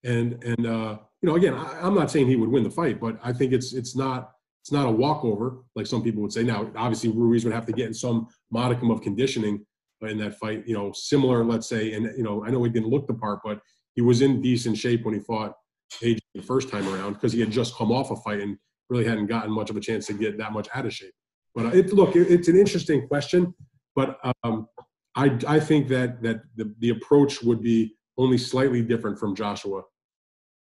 And 0.04 0.44
and 0.44 0.66
uh, 0.66 0.98
you 1.22 1.30
know, 1.30 1.36
again, 1.36 1.54
I, 1.54 1.80
I'm 1.82 1.96
not 1.96 2.10
saying 2.10 2.28
he 2.28 2.36
would 2.36 2.50
win 2.50 2.64
the 2.64 2.72
fight, 2.72 3.00
but 3.00 3.20
I 3.24 3.34
think 3.34 3.54
it's 3.54 3.74
it's 3.74 3.96
not 3.96 4.35
it's 4.66 4.72
not 4.72 4.88
a 4.88 4.92
walkover 4.92 5.58
like 5.76 5.86
some 5.86 6.02
people 6.02 6.24
would 6.24 6.34
say. 6.34 6.42
Now, 6.42 6.72
obviously, 6.76 7.12
Ruiz 7.12 7.46
would 7.46 7.54
have 7.54 7.68
to 7.68 7.72
get 7.72 7.86
in 7.86 7.94
some 7.94 8.28
modicum 8.50 8.90
of 8.90 9.00
conditioning 9.00 9.64
in 10.02 10.18
that 10.18 10.40
fight. 10.40 10.64
You 10.66 10.74
know, 10.74 10.92
similar, 10.92 11.46
let's 11.46 11.70
say, 11.70 11.94
and 11.94 12.06
you 12.18 12.24
know, 12.24 12.44
I 12.44 12.50
know 12.50 12.64
he 12.64 12.72
didn't 12.72 12.90
look 12.90 13.06
the 13.06 13.14
part, 13.14 13.42
but 13.44 13.60
he 13.94 14.02
was 14.02 14.24
in 14.24 14.42
decent 14.42 14.76
shape 14.76 15.06
when 15.06 15.14
he 15.14 15.20
fought 15.20 15.54
AJ 16.02 16.18
the 16.34 16.42
first 16.42 16.70
time 16.70 16.88
around 16.88 17.14
because 17.14 17.32
he 17.32 17.40
had 17.40 17.52
just 17.52 17.76
come 17.76 17.92
off 17.92 18.10
a 18.10 18.16
fight 18.16 18.40
and 18.40 18.58
really 18.90 19.06
hadn't 19.06 19.28
gotten 19.28 19.52
much 19.52 19.70
of 19.70 19.78
a 19.78 19.80
chance 19.80 20.08
to 20.08 20.14
get 20.14 20.36
that 20.40 20.52
much 20.52 20.68
out 20.74 20.88
of 20.88 20.94
shape. 20.96 21.14
But 21.54 21.68
uh, 21.68 21.70
it, 21.70 21.94
look, 21.94 22.16
it, 22.16 22.32
it's 22.32 22.48
an 22.48 22.58
interesting 22.58 23.08
question, 23.08 23.54
but 23.96 24.18
um, 24.44 24.68
I, 25.14 25.38
I 25.48 25.60
think 25.60 25.90
that 25.90 26.24
that 26.24 26.42
the, 26.56 26.74
the 26.80 26.90
approach 26.90 27.44
would 27.44 27.62
be 27.62 27.94
only 28.18 28.40
slightly 28.40 28.82
different 28.82 29.20
from 29.20 29.36
Joshua 29.36 29.84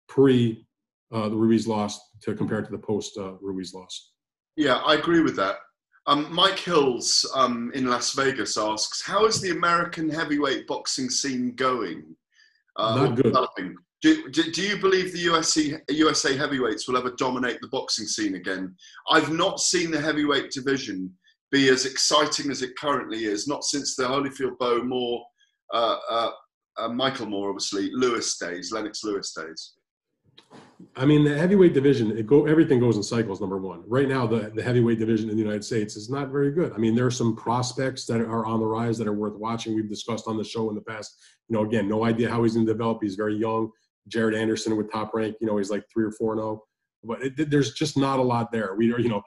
pre 0.10 0.66
uh, 1.14 1.30
the 1.30 1.36
Ruiz 1.36 1.68
loss 1.68 2.00
to 2.26 2.36
compare 2.36 2.62
to 2.62 2.72
the 2.72 2.78
post 2.78 3.18
uh, 3.18 3.34
Ruiz 3.42 3.74
loss. 3.74 4.12
Yeah, 4.56 4.76
I 4.78 4.96
agree 4.96 5.22
with 5.22 5.36
that. 5.38 5.58
Um, 6.08 6.32
Mike 6.34 6.60
Hills 6.60 7.30
um, 7.34 7.72
in 7.74 7.88
Las 7.88 8.14
Vegas 8.14 8.58
asks, 8.58 9.02
"How 9.02 9.26
is 9.26 9.42
the 9.42 9.52
American 9.52 10.10
heavyweight 10.10 10.68
boxing 10.68 11.10
scene 11.10 11.56
going?" 11.56 12.16
Uh, 12.76 12.96
Not 12.96 13.16
good. 13.16 13.24
Developing? 13.26 13.76
Do, 14.02 14.30
do, 14.30 14.52
do, 14.52 14.62
you 14.62 14.78
believe 14.78 15.14
the 15.14 15.20
USA, 15.20 15.82
USA 15.90 16.38
heavyweights 16.38 16.88
will 16.88 16.98
ever 16.98 17.16
dominate 17.18 17.60
the 17.62 17.70
boxing 17.70 18.06
scene 18.06 18.36
again? 18.36 18.76
I've 19.10 19.32
not 19.32 19.60
seen 19.60 19.90
the 19.90 20.00
heavyweight 20.00 20.52
division 20.52 21.12
be 21.52 21.70
as 21.70 21.86
exciting 21.86 22.52
as 22.52 22.62
it 22.62 22.78
currently 22.78 23.26
is, 23.26 23.48
not 23.48 23.64
since 23.64 23.96
the 23.96 24.04
Holyfield 24.04 24.60
Bowe 24.60 24.84
Moore, 24.84 25.24
uh, 25.74 25.98
uh, 26.10 26.32
uh, 26.78 26.90
Michael 26.90 27.28
Moore, 27.28 27.50
obviously, 27.50 27.90
Lewis 27.94 28.38
days, 28.38 28.72
Lennox 28.72 29.04
Lewis 29.04 29.34
days. 29.34 29.74
I 30.96 31.06
mean, 31.06 31.24
the 31.24 31.38
heavyweight 31.38 31.74
division, 31.74 32.18
it 32.18 32.28
go 32.28 32.46
everything 32.46 32.80
goes 32.80 32.98
in 32.98 33.04
cycles. 33.04 33.40
Number 33.40 33.58
one, 33.58 33.84
right 33.88 34.08
now, 34.08 34.28
the 34.28 34.52
the 34.54 34.64
heavyweight 34.64 35.00
division 35.00 35.30
in 35.30 35.36
the 35.36 35.42
United 35.42 35.64
States 35.64 35.96
is 35.96 36.10
not 36.10 36.30
very 36.30 36.52
good. 36.52 36.74
I 36.74 36.78
mean, 36.78 36.96
there 36.96 37.06
are 37.06 37.12
some 37.12 37.36
prospects 37.36 38.06
that 38.08 38.20
are 38.20 38.46
on 38.46 38.60
the 38.60 38.66
rise 38.66 38.98
that 38.98 39.08
are 39.08 39.14
worth 39.14 39.36
watching. 39.36 39.76
We've 39.76 39.90
discussed 39.90 40.28
on 40.28 40.38
the 40.38 40.44
show 40.44 40.70
in 40.70 40.76
the 40.76 40.82
past. 40.82 41.16
You 41.48 41.56
know, 41.56 41.64
again, 41.64 41.88
no 41.88 42.04
idea 42.04 42.30
how 42.30 42.44
he's 42.44 42.56
going 42.56 42.66
to 42.66 42.72
develop. 42.72 43.00
He's 43.02 43.16
very 43.16 43.36
young. 43.36 43.72
Jared 44.08 44.36
Anderson 44.36 44.76
with 44.76 44.92
top 44.92 45.14
rank. 45.14 45.36
You 45.40 45.48
know, 45.48 45.58
he's 45.58 45.70
like 45.72 45.84
three 45.92 46.06
or 46.06 46.12
four 46.12 46.36
zero. 46.36 46.48
Oh. 46.48 46.64
But 47.08 47.22
it, 47.24 47.52
there's 47.52 47.74
just 47.74 47.98
not 47.98 48.18
a 48.18 48.24
lot 48.24 48.52
there. 48.52 48.74
We, 48.76 48.92
are, 48.92 49.00
you 49.00 49.10
know, 49.10 49.22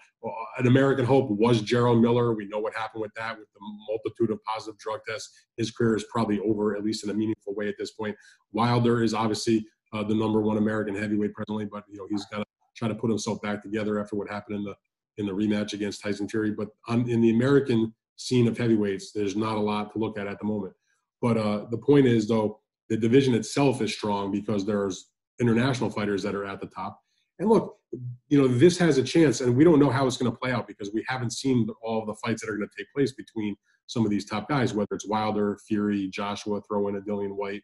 an 0.58 0.66
American 0.66 1.04
hope 1.04 1.30
was 1.30 1.62
Jarrell 1.62 2.00
Miller. 2.00 2.34
We 2.34 2.48
know 2.48 2.58
what 2.58 2.74
happened 2.74 3.02
with 3.02 3.12
that, 3.14 3.38
with 3.38 3.46
the 3.54 3.60
multitude 3.88 4.32
of 4.32 4.42
positive 4.42 4.78
drug 4.78 5.00
tests. 5.08 5.46
His 5.56 5.70
career 5.70 5.94
is 5.94 6.04
probably 6.10 6.40
over, 6.40 6.76
at 6.76 6.82
least 6.82 7.04
in 7.04 7.10
a 7.10 7.14
meaningful 7.14 7.54
way 7.54 7.68
at 7.68 7.76
this 7.78 7.92
point. 7.92 8.16
Wilder 8.52 9.04
is 9.04 9.14
obviously 9.14 9.64
uh, 9.92 10.02
the 10.02 10.14
number 10.14 10.40
one 10.40 10.56
American 10.56 10.94
heavyweight 10.94 11.34
presently, 11.34 11.64
but 11.64 11.84
you 11.88 11.98
know 11.98 12.06
he's 12.10 12.26
got 12.26 12.38
to 12.38 12.44
try 12.76 12.88
to 12.88 12.94
put 12.94 13.10
himself 13.10 13.40
back 13.42 13.62
together 13.62 14.00
after 14.00 14.16
what 14.16 14.28
happened 14.28 14.56
in 14.58 14.64
the 14.64 14.74
in 15.18 15.26
the 15.26 15.32
rematch 15.32 15.72
against 15.72 16.02
Tyson 16.02 16.28
Fury. 16.28 16.52
But 16.52 16.68
on, 16.86 17.08
in 17.08 17.20
the 17.20 17.30
American 17.30 17.92
scene 18.16 18.46
of 18.46 18.56
heavyweights, 18.56 19.12
there's 19.12 19.36
not 19.36 19.56
a 19.56 19.60
lot 19.60 19.92
to 19.92 19.98
look 19.98 20.18
at 20.18 20.26
at 20.26 20.38
the 20.38 20.44
moment. 20.44 20.74
But 21.20 21.36
uh, 21.36 21.66
the 21.70 21.78
point 21.78 22.06
is, 22.06 22.28
though, 22.28 22.60
the 22.88 22.96
division 22.96 23.34
itself 23.34 23.82
is 23.82 23.92
strong 23.92 24.30
because 24.30 24.64
there's 24.64 25.10
international 25.40 25.90
fighters 25.90 26.22
that 26.22 26.34
are 26.34 26.44
at 26.44 26.60
the 26.60 26.66
top. 26.66 27.00
And 27.38 27.48
look, 27.48 27.76
you 28.28 28.40
know, 28.40 28.48
this 28.48 28.78
has 28.78 28.98
a 28.98 29.02
chance, 29.02 29.40
and 29.40 29.56
we 29.56 29.64
don't 29.64 29.78
know 29.78 29.90
how 29.90 30.06
it's 30.06 30.16
going 30.16 30.30
to 30.30 30.36
play 30.36 30.52
out 30.52 30.66
because 30.66 30.90
we 30.92 31.04
haven't 31.08 31.32
seen 31.32 31.68
all 31.82 32.04
the 32.04 32.14
fights 32.14 32.42
that 32.42 32.50
are 32.50 32.56
going 32.56 32.68
to 32.68 32.76
take 32.76 32.92
place 32.94 33.12
between 33.12 33.56
some 33.86 34.04
of 34.04 34.10
these 34.10 34.26
top 34.26 34.48
guys, 34.48 34.74
whether 34.74 34.88
it's 34.92 35.08
Wilder, 35.08 35.58
Fury, 35.66 36.08
Joshua, 36.08 36.60
throw 36.62 36.88
in 36.88 36.96
a 36.96 37.00
Dillian 37.00 37.34
Whyte, 37.36 37.62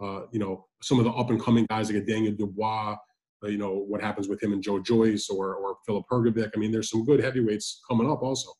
uh, 0.00 0.22
you 0.30 0.38
know, 0.38 0.66
some 0.82 0.98
of 0.98 1.04
the 1.04 1.10
up 1.10 1.30
and 1.30 1.42
coming 1.42 1.66
guys 1.68 1.90
like 1.90 2.02
a 2.02 2.06
Daniel 2.06 2.34
Dubois, 2.34 2.96
uh, 3.44 3.48
you 3.48 3.58
know, 3.58 3.74
what 3.74 4.00
happens 4.00 4.28
with 4.28 4.42
him 4.42 4.52
and 4.52 4.62
Joe 4.62 4.78
Joyce 4.78 5.28
or, 5.28 5.54
or 5.54 5.76
Filip 5.86 6.04
Hrgovic. 6.10 6.50
I 6.54 6.58
mean, 6.58 6.72
there's 6.72 6.90
some 6.90 7.04
good 7.04 7.22
heavyweights 7.22 7.80
coming 7.88 8.10
up 8.10 8.22
also. 8.22 8.50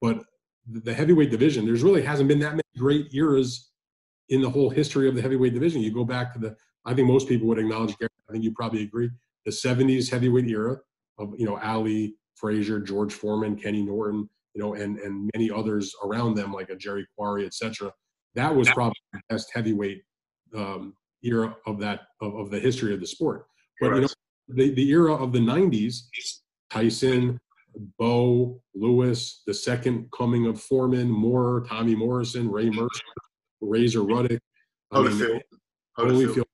But 0.00 0.22
the 0.68 0.94
heavyweight 0.94 1.30
division, 1.30 1.64
there's 1.64 1.82
really 1.82 2.02
hasn't 2.02 2.28
been 2.28 2.40
that 2.40 2.52
many 2.52 2.62
great 2.76 3.14
eras 3.14 3.70
in 4.28 4.40
the 4.40 4.50
whole 4.50 4.70
history 4.70 5.08
of 5.08 5.14
the 5.14 5.22
heavyweight 5.22 5.54
division. 5.54 5.80
You 5.80 5.92
go 5.92 6.04
back 6.04 6.32
to 6.34 6.38
the, 6.38 6.56
I 6.84 6.94
think 6.94 7.08
most 7.08 7.28
people 7.28 7.46
would 7.48 7.58
acknowledge, 7.58 7.96
Gary, 7.98 8.10
I 8.28 8.32
think 8.32 8.44
you 8.44 8.52
probably 8.52 8.82
agree, 8.82 9.10
the 9.44 9.52
70s 9.52 10.10
heavyweight 10.10 10.46
era 10.46 10.78
of, 11.18 11.34
you 11.38 11.46
know, 11.46 11.58
Ali, 11.58 12.14
Frazier, 12.34 12.80
George 12.80 13.12
Foreman, 13.12 13.56
Kenny 13.56 13.82
Norton, 13.82 14.28
you 14.54 14.62
know, 14.62 14.74
and, 14.74 14.98
and 14.98 15.30
many 15.34 15.50
others 15.50 15.94
around 16.04 16.34
them, 16.34 16.52
like 16.52 16.70
a 16.70 16.76
Jerry 16.76 17.06
Quarry, 17.16 17.46
etc. 17.46 17.92
That 18.34 18.54
was 18.54 18.68
probably 18.70 18.96
the 19.12 19.20
best 19.30 19.50
heavyweight 19.54 20.02
um, 20.54 20.94
era 21.22 21.56
of 21.66 21.78
that, 21.80 22.00
of, 22.20 22.34
of 22.36 22.50
the 22.50 22.58
history 22.58 22.94
of 22.94 23.00
the 23.00 23.06
sport. 23.06 23.46
But, 23.80 23.94
you 23.94 24.00
know, 24.02 24.08
the, 24.48 24.70
the 24.70 24.88
era 24.90 25.14
of 25.14 25.32
the 25.32 25.38
90s, 25.38 26.02
Tyson, 26.70 27.38
Bowe, 27.98 28.60
Lewis, 28.74 29.42
the 29.46 29.54
second 29.54 30.08
coming 30.16 30.46
of 30.46 30.60
Foreman, 30.60 31.10
Moore, 31.10 31.64
Tommy 31.68 31.94
Morrison, 31.94 32.50
Ray 32.50 32.70
Mercer, 32.70 33.02
Razor 33.60 34.02
Ruddock, 34.02 34.40
I 34.92 35.02
mean, 35.02 35.40
Holyfield. 35.98 36.44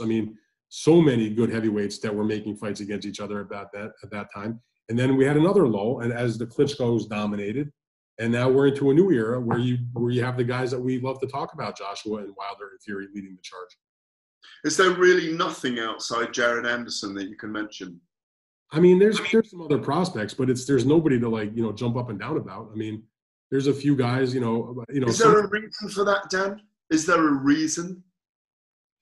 I 0.00 0.04
mean, 0.04 0.36
so 0.68 1.00
many 1.00 1.30
good 1.30 1.50
heavyweights 1.50 1.98
that 2.00 2.14
were 2.14 2.24
making 2.24 2.56
fights 2.56 2.80
against 2.80 3.06
each 3.06 3.20
other 3.20 3.40
about 3.40 3.72
that 3.72 3.92
at 4.02 4.10
that 4.10 4.28
time. 4.34 4.60
And 4.88 4.98
then 4.98 5.16
we 5.16 5.24
had 5.24 5.36
another 5.36 5.66
lull, 5.66 6.00
and 6.00 6.12
as 6.12 6.38
the 6.38 6.46
Klitschko's 6.46 7.06
dominated, 7.06 7.72
and 8.18 8.32
now 8.32 8.48
we're 8.48 8.68
into 8.68 8.90
a 8.90 8.94
new 8.94 9.10
era 9.10 9.38
where 9.40 9.58
you 9.58 9.78
where 9.92 10.10
you 10.10 10.24
have 10.24 10.36
the 10.36 10.44
guys 10.44 10.70
that 10.70 10.80
we 10.80 11.00
love 11.00 11.20
to 11.20 11.26
talk 11.26 11.52
about, 11.52 11.76
Joshua 11.76 12.18
and 12.18 12.34
Wilder 12.36 12.70
and 12.70 12.82
Fury 12.82 13.08
leading 13.14 13.34
the 13.36 13.42
charge. 13.42 13.68
Is 14.64 14.76
there 14.76 14.90
really 14.90 15.32
nothing 15.32 15.78
outside 15.78 16.32
Jared 16.32 16.66
Anderson 16.66 17.14
that 17.14 17.28
you 17.28 17.36
can 17.36 17.52
mention? 17.52 18.00
I 18.72 18.80
mean, 18.80 18.98
there's 18.98 19.20
there's 19.30 19.50
some 19.50 19.60
other 19.60 19.78
prospects, 19.78 20.34
but 20.34 20.48
it's 20.48 20.64
there's 20.64 20.86
nobody 20.86 21.20
to 21.20 21.28
like 21.28 21.54
you 21.54 21.62
know 21.62 21.72
jump 21.72 21.96
up 21.96 22.10
and 22.10 22.18
down 22.18 22.36
about. 22.36 22.70
I 22.72 22.76
mean, 22.76 23.02
there's 23.50 23.66
a 23.66 23.74
few 23.74 23.94
guys, 23.94 24.34
you 24.34 24.40
know, 24.40 24.82
you 24.88 25.00
know. 25.00 25.08
Is 25.08 25.18
there 25.18 25.34
some, 25.34 25.44
a 25.44 25.48
reason 25.48 25.88
for 25.90 26.04
that, 26.04 26.30
Dan? 26.30 26.60
Is 26.90 27.06
there 27.06 27.28
a 27.28 27.32
reason? 27.32 28.02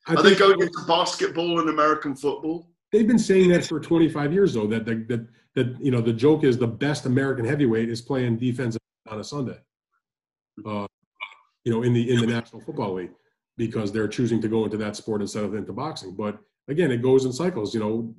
I 0.06 0.14
Are 0.14 0.23
they 0.23 0.35
going 0.35 0.61
into 0.61 0.85
basketball 0.87 1.61
and 1.61 1.71
American 1.71 2.14
football? 2.14 2.68
They've 2.92 3.06
been 3.06 3.18
saying 3.18 3.49
that 3.50 3.64
for 3.64 3.80
25 3.80 4.33
years, 4.33 4.54
though. 4.54 4.66
That 4.66 4.85
that 4.85 5.09
that, 5.09 5.26
that 5.54 5.80
you 5.80 5.90
know 5.90 6.00
the 6.00 6.12
joke 6.12 6.44
is 6.44 6.59
the 6.59 6.66
best 6.66 7.06
American 7.06 7.44
heavyweight 7.44 7.88
is 7.88 8.02
playing 8.02 8.38
defense 8.38 8.76
on 9.08 9.20
a 9.20 9.25
Sunday. 9.25 9.58
Uh, 10.64 10.87
you 11.64 11.73
know, 11.73 11.82
in 11.82 11.92
the 11.92 12.11
in 12.12 12.20
the 12.20 12.26
National 12.26 12.61
Football 12.61 12.94
League 12.94 13.12
because 13.56 13.92
they're 13.92 14.08
choosing 14.08 14.40
to 14.42 14.49
go 14.49 14.64
into 14.64 14.76
that 14.76 14.96
sport 14.96 15.20
instead 15.20 15.44
of 15.44 15.54
into 15.54 15.73
boxing. 15.73 16.14
But 16.14 16.38
again, 16.68 16.90
it 16.90 17.02
goes 17.02 17.25
in 17.25 17.32
cycles. 17.32 17.75
You 17.75 17.80
know, 17.80 18.14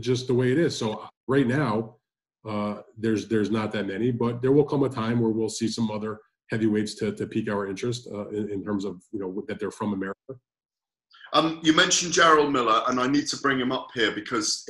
just 0.00 0.26
the 0.26 0.34
way 0.34 0.52
it 0.52 0.58
is. 0.58 0.76
So 0.76 1.08
right 1.26 1.46
now, 1.46 1.96
uh, 2.48 2.82
there's 2.96 3.28
there's 3.28 3.50
not 3.50 3.72
that 3.72 3.86
many, 3.86 4.10
but 4.10 4.42
there 4.42 4.52
will 4.52 4.64
come 4.64 4.84
a 4.84 4.88
time 4.88 5.20
where 5.20 5.30
we'll 5.30 5.48
see 5.48 5.68
some 5.68 5.90
other 5.90 6.18
heavyweights 6.50 6.94
to, 6.94 7.12
to 7.12 7.26
pique 7.26 7.50
our 7.50 7.66
interest 7.66 8.08
uh, 8.12 8.28
in, 8.28 8.50
in, 8.50 8.64
terms 8.64 8.84
of 8.84 9.02
you 9.12 9.20
know 9.20 9.44
that 9.48 9.58
they're 9.58 9.70
from 9.70 9.92
America. 9.92 10.34
Um, 11.34 11.60
you 11.62 11.74
mentioned 11.74 12.12
Gerald 12.12 12.52
Miller, 12.52 12.82
and 12.88 12.98
I 12.98 13.06
need 13.06 13.26
to 13.28 13.36
bring 13.38 13.60
him 13.60 13.70
up 13.70 13.88
here 13.94 14.12
because 14.12 14.66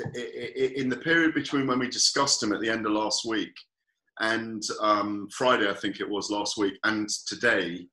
in 0.75 0.89
the 0.89 0.97
period 0.97 1.35
between 1.35 1.67
when 1.69 1.79
we 1.79 1.89
discussed 1.89 2.43
him 2.43 2.53
at 2.53 2.61
the 2.61 2.69
end 2.69 2.85
of 2.85 2.93
last 2.93 3.25
week 3.25 3.55
and 4.21 4.63
um, 4.81 5.29
Friday, 5.31 5.69
I 5.69 5.75
think 5.75 6.01
it 6.01 6.09
was 6.09 6.31
last 6.31 6.57
week, 6.59 6.75
and 6.85 7.09
today, 7.27 7.87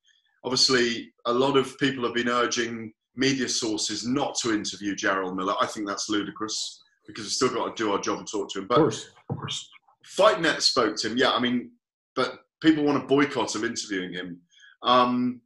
obviously 0.43 1.11
a 1.25 1.33
lot 1.33 1.57
of 1.57 1.77
people 1.79 2.03
have 2.05 2.13
been 2.13 2.29
urging 2.29 2.93
media 3.15 3.47
sources 3.47 4.05
not 4.05 4.35
to 4.35 4.53
interview 4.53 4.95
Gerald 4.95 5.35
Miller. 5.35 5.55
I 5.59 5.65
think 5.65 5.87
that's 5.87 6.09
ludicrous 6.09 6.83
because 7.07 7.25
we've 7.25 7.31
still 7.31 7.53
got 7.53 7.75
to 7.75 7.83
do 7.83 7.91
our 7.91 7.99
job 7.99 8.19
and 8.19 8.27
talk 8.27 8.49
to 8.51 8.59
him. 8.59 8.67
But 8.67 8.75
of 8.75 8.81
course, 8.83 9.09
of 9.29 9.37
course. 9.37 9.69
FightNet 10.17 10.61
spoke 10.61 10.95
to 10.97 11.09
him. 11.09 11.17
Yeah, 11.17 11.31
I 11.31 11.39
mean, 11.39 11.71
but 12.15 12.39
people 12.61 12.83
want 12.83 13.01
to 13.01 13.07
boycott 13.07 13.55
him 13.55 13.63
interviewing 13.63 14.13
him. 14.13 14.39
Um, 14.83 15.41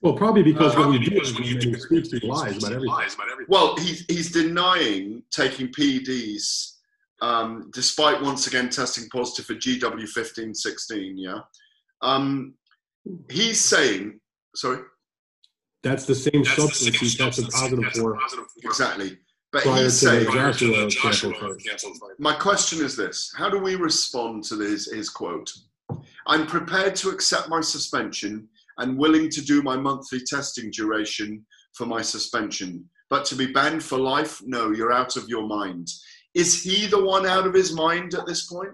well, 0.00 0.14
probably 0.14 0.42
because 0.42 0.76
uh, 0.76 0.80
when 0.80 0.92
you 0.92 1.00
do 1.00 1.10
he 1.10 1.74
speaks, 1.74 2.10
he 2.10 2.20
lies 2.20 2.56
about 2.58 2.72
everything. 2.72 3.46
Well, 3.48 3.76
he's 3.76 4.04
he's 4.08 4.30
denying 4.30 5.22
taking 5.30 5.68
PEDs, 5.68 6.77
um, 7.20 7.70
despite 7.72 8.22
once 8.22 8.46
again 8.46 8.68
testing 8.68 9.08
positive 9.10 9.46
for 9.46 9.54
GW1516. 9.54 11.12
Yeah, 11.16 11.40
um, 12.02 12.54
he's 13.30 13.60
saying, 13.60 14.20
sorry. 14.54 14.80
That's 15.82 16.06
the 16.06 16.14
same 16.14 16.42
That's 16.42 16.56
substance 16.56 16.98
he 16.98 17.16
tested 17.16 17.50
positive 17.50 17.92
for. 17.92 18.18
Exactly. 18.64 19.18
But 19.52 19.62
he's 19.62 19.98
saying, 19.98 20.30
Joshua, 20.30 20.88
Joshua 20.88 21.56
my 22.18 22.34
question 22.34 22.84
is 22.84 22.96
this 22.96 23.32
How 23.36 23.48
do 23.48 23.58
we 23.58 23.76
respond 23.76 24.44
to 24.44 24.56
this, 24.56 24.90
his 24.92 25.08
quote? 25.08 25.50
I'm 26.26 26.46
prepared 26.46 26.94
to 26.96 27.08
accept 27.08 27.48
my 27.48 27.62
suspension 27.62 28.48
and 28.76 28.98
willing 28.98 29.30
to 29.30 29.40
do 29.40 29.62
my 29.62 29.76
monthly 29.76 30.20
testing 30.20 30.70
duration 30.70 31.44
for 31.72 31.86
my 31.86 32.02
suspension. 32.02 32.88
But 33.08 33.24
to 33.26 33.34
be 33.34 33.46
banned 33.46 33.82
for 33.82 33.98
life, 33.98 34.40
no, 34.44 34.70
you're 34.72 34.92
out 34.92 35.16
of 35.16 35.28
your 35.28 35.46
mind. 35.46 35.88
Is 36.38 36.62
he 36.62 36.86
the 36.86 37.04
one 37.04 37.26
out 37.26 37.48
of 37.48 37.52
his 37.52 37.74
mind 37.74 38.14
at 38.14 38.24
this 38.24 38.46
point? 38.46 38.70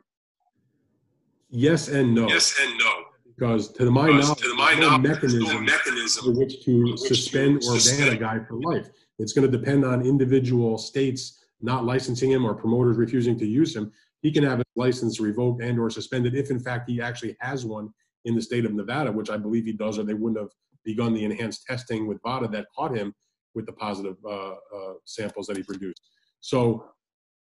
Yes 1.49 1.89
and 1.89 2.15
no. 2.15 2.29
Yes 2.29 2.55
and 2.61 2.79
no. 2.79 2.93
Because 3.35 3.73
to 3.73 3.91
my 3.91 4.09
knowledge, 4.09 4.39
to 4.43 4.55
my 4.55 4.75
no 4.75 4.99
mechanism, 4.99 5.41
no 5.41 5.61
mechanism 5.61 6.25
for 6.25 6.39
which 6.39 6.63
to 6.65 6.95
suspend 6.99 7.63
or 7.67 7.79
ban 7.79 8.13
a 8.13 8.17
guy 8.19 8.39
for 8.47 8.57
life. 8.61 8.91
It's 9.19 9.33
going 9.33 9.51
to 9.51 9.59
depend 9.59 9.83
on 9.85 10.03
individual 10.03 10.77
states 10.77 11.43
not 11.63 11.87
licensing 11.87 12.31
him 12.31 12.45
or 12.45 12.55
promoters 12.55 12.99
refusing 12.99 13.39
to 13.39 13.47
use 13.47 13.75
him. 13.75 13.91
He 14.21 14.31
can 14.31 14.45
have 14.45 14.59
his 14.59 14.67
license 14.77 15.19
revoked 15.19 15.63
and 15.63 15.79
or 15.79 15.89
suspended 15.89 16.35
if 16.35 16.51
in 16.51 16.61
fact 16.61 16.91
he 16.91 17.01
actually 17.01 17.35
has 17.41 17.65
one 17.65 17.89
in 18.27 18.35
the 18.35 18.43
state 18.43 18.67
of 18.67 18.75
Nevada, 18.75 19.11
which 19.11 19.31
I 19.31 19.39
believe 19.39 19.65
he 19.65 19.73
does, 19.73 19.99
or 19.99 20.03
they 20.03 20.15
wouldn't 20.15 20.39
have 20.39 20.51
begun 20.85 21.15
the 21.15 21.25
enhanced 21.25 21.65
testing 21.65 22.07
with 22.07 22.21
VADA 22.23 22.49
that 22.49 22.67
caught 22.77 22.95
him 22.95 23.15
with 23.55 23.65
the 23.65 23.73
positive 23.73 24.17
uh, 24.27 24.53
uh, 24.53 24.95
samples 25.07 25.47
that 25.47 25.57
he 25.57 25.63
produced. 25.63 26.03
So, 26.41 26.91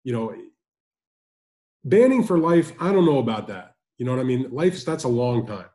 you 0.04 0.14
know, 0.14 0.34
banning 1.84 2.24
for 2.24 2.38
life, 2.38 2.74
I 2.80 2.92
don't 2.92 3.06
know 3.06 3.20
about 3.20 3.48
that. 3.48 3.74
You 3.98 4.06
know 4.06 4.12
what 4.12 4.22
I 4.22 4.24
mean? 4.24 4.50
Life, 4.52 4.86
that's 4.86 5.06
a 5.06 5.10
long 5.10 5.46
time. 5.48 5.68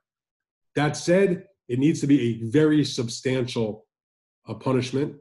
That 0.74 0.96
said, 0.96 1.44
it 1.68 1.78
needs 1.78 2.00
to 2.00 2.06
be 2.06 2.20
a 2.20 2.50
very 2.50 2.84
substantial 2.84 3.86
uh, 4.48 4.54
punishment 4.54 5.16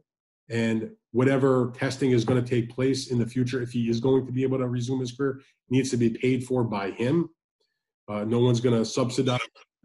and 0.49 0.91
whatever 1.11 1.73
testing 1.77 2.11
is 2.11 2.25
going 2.25 2.43
to 2.43 2.49
take 2.49 2.69
place 2.69 3.11
in 3.11 3.19
the 3.19 3.25
future, 3.25 3.61
if 3.61 3.71
he 3.71 3.89
is 3.89 3.99
going 3.99 4.25
to 4.25 4.31
be 4.31 4.43
able 4.43 4.57
to 4.57 4.67
resume 4.67 4.99
his 4.99 5.11
career, 5.11 5.41
needs 5.69 5.89
to 5.89 5.97
be 5.97 6.09
paid 6.09 6.45
for 6.45 6.63
by 6.63 6.91
him. 6.91 7.29
Uh, 8.07 8.23
no 8.23 8.39
one's 8.39 8.59
going 8.59 8.77
to 8.77 8.85
subsidize 8.85 9.39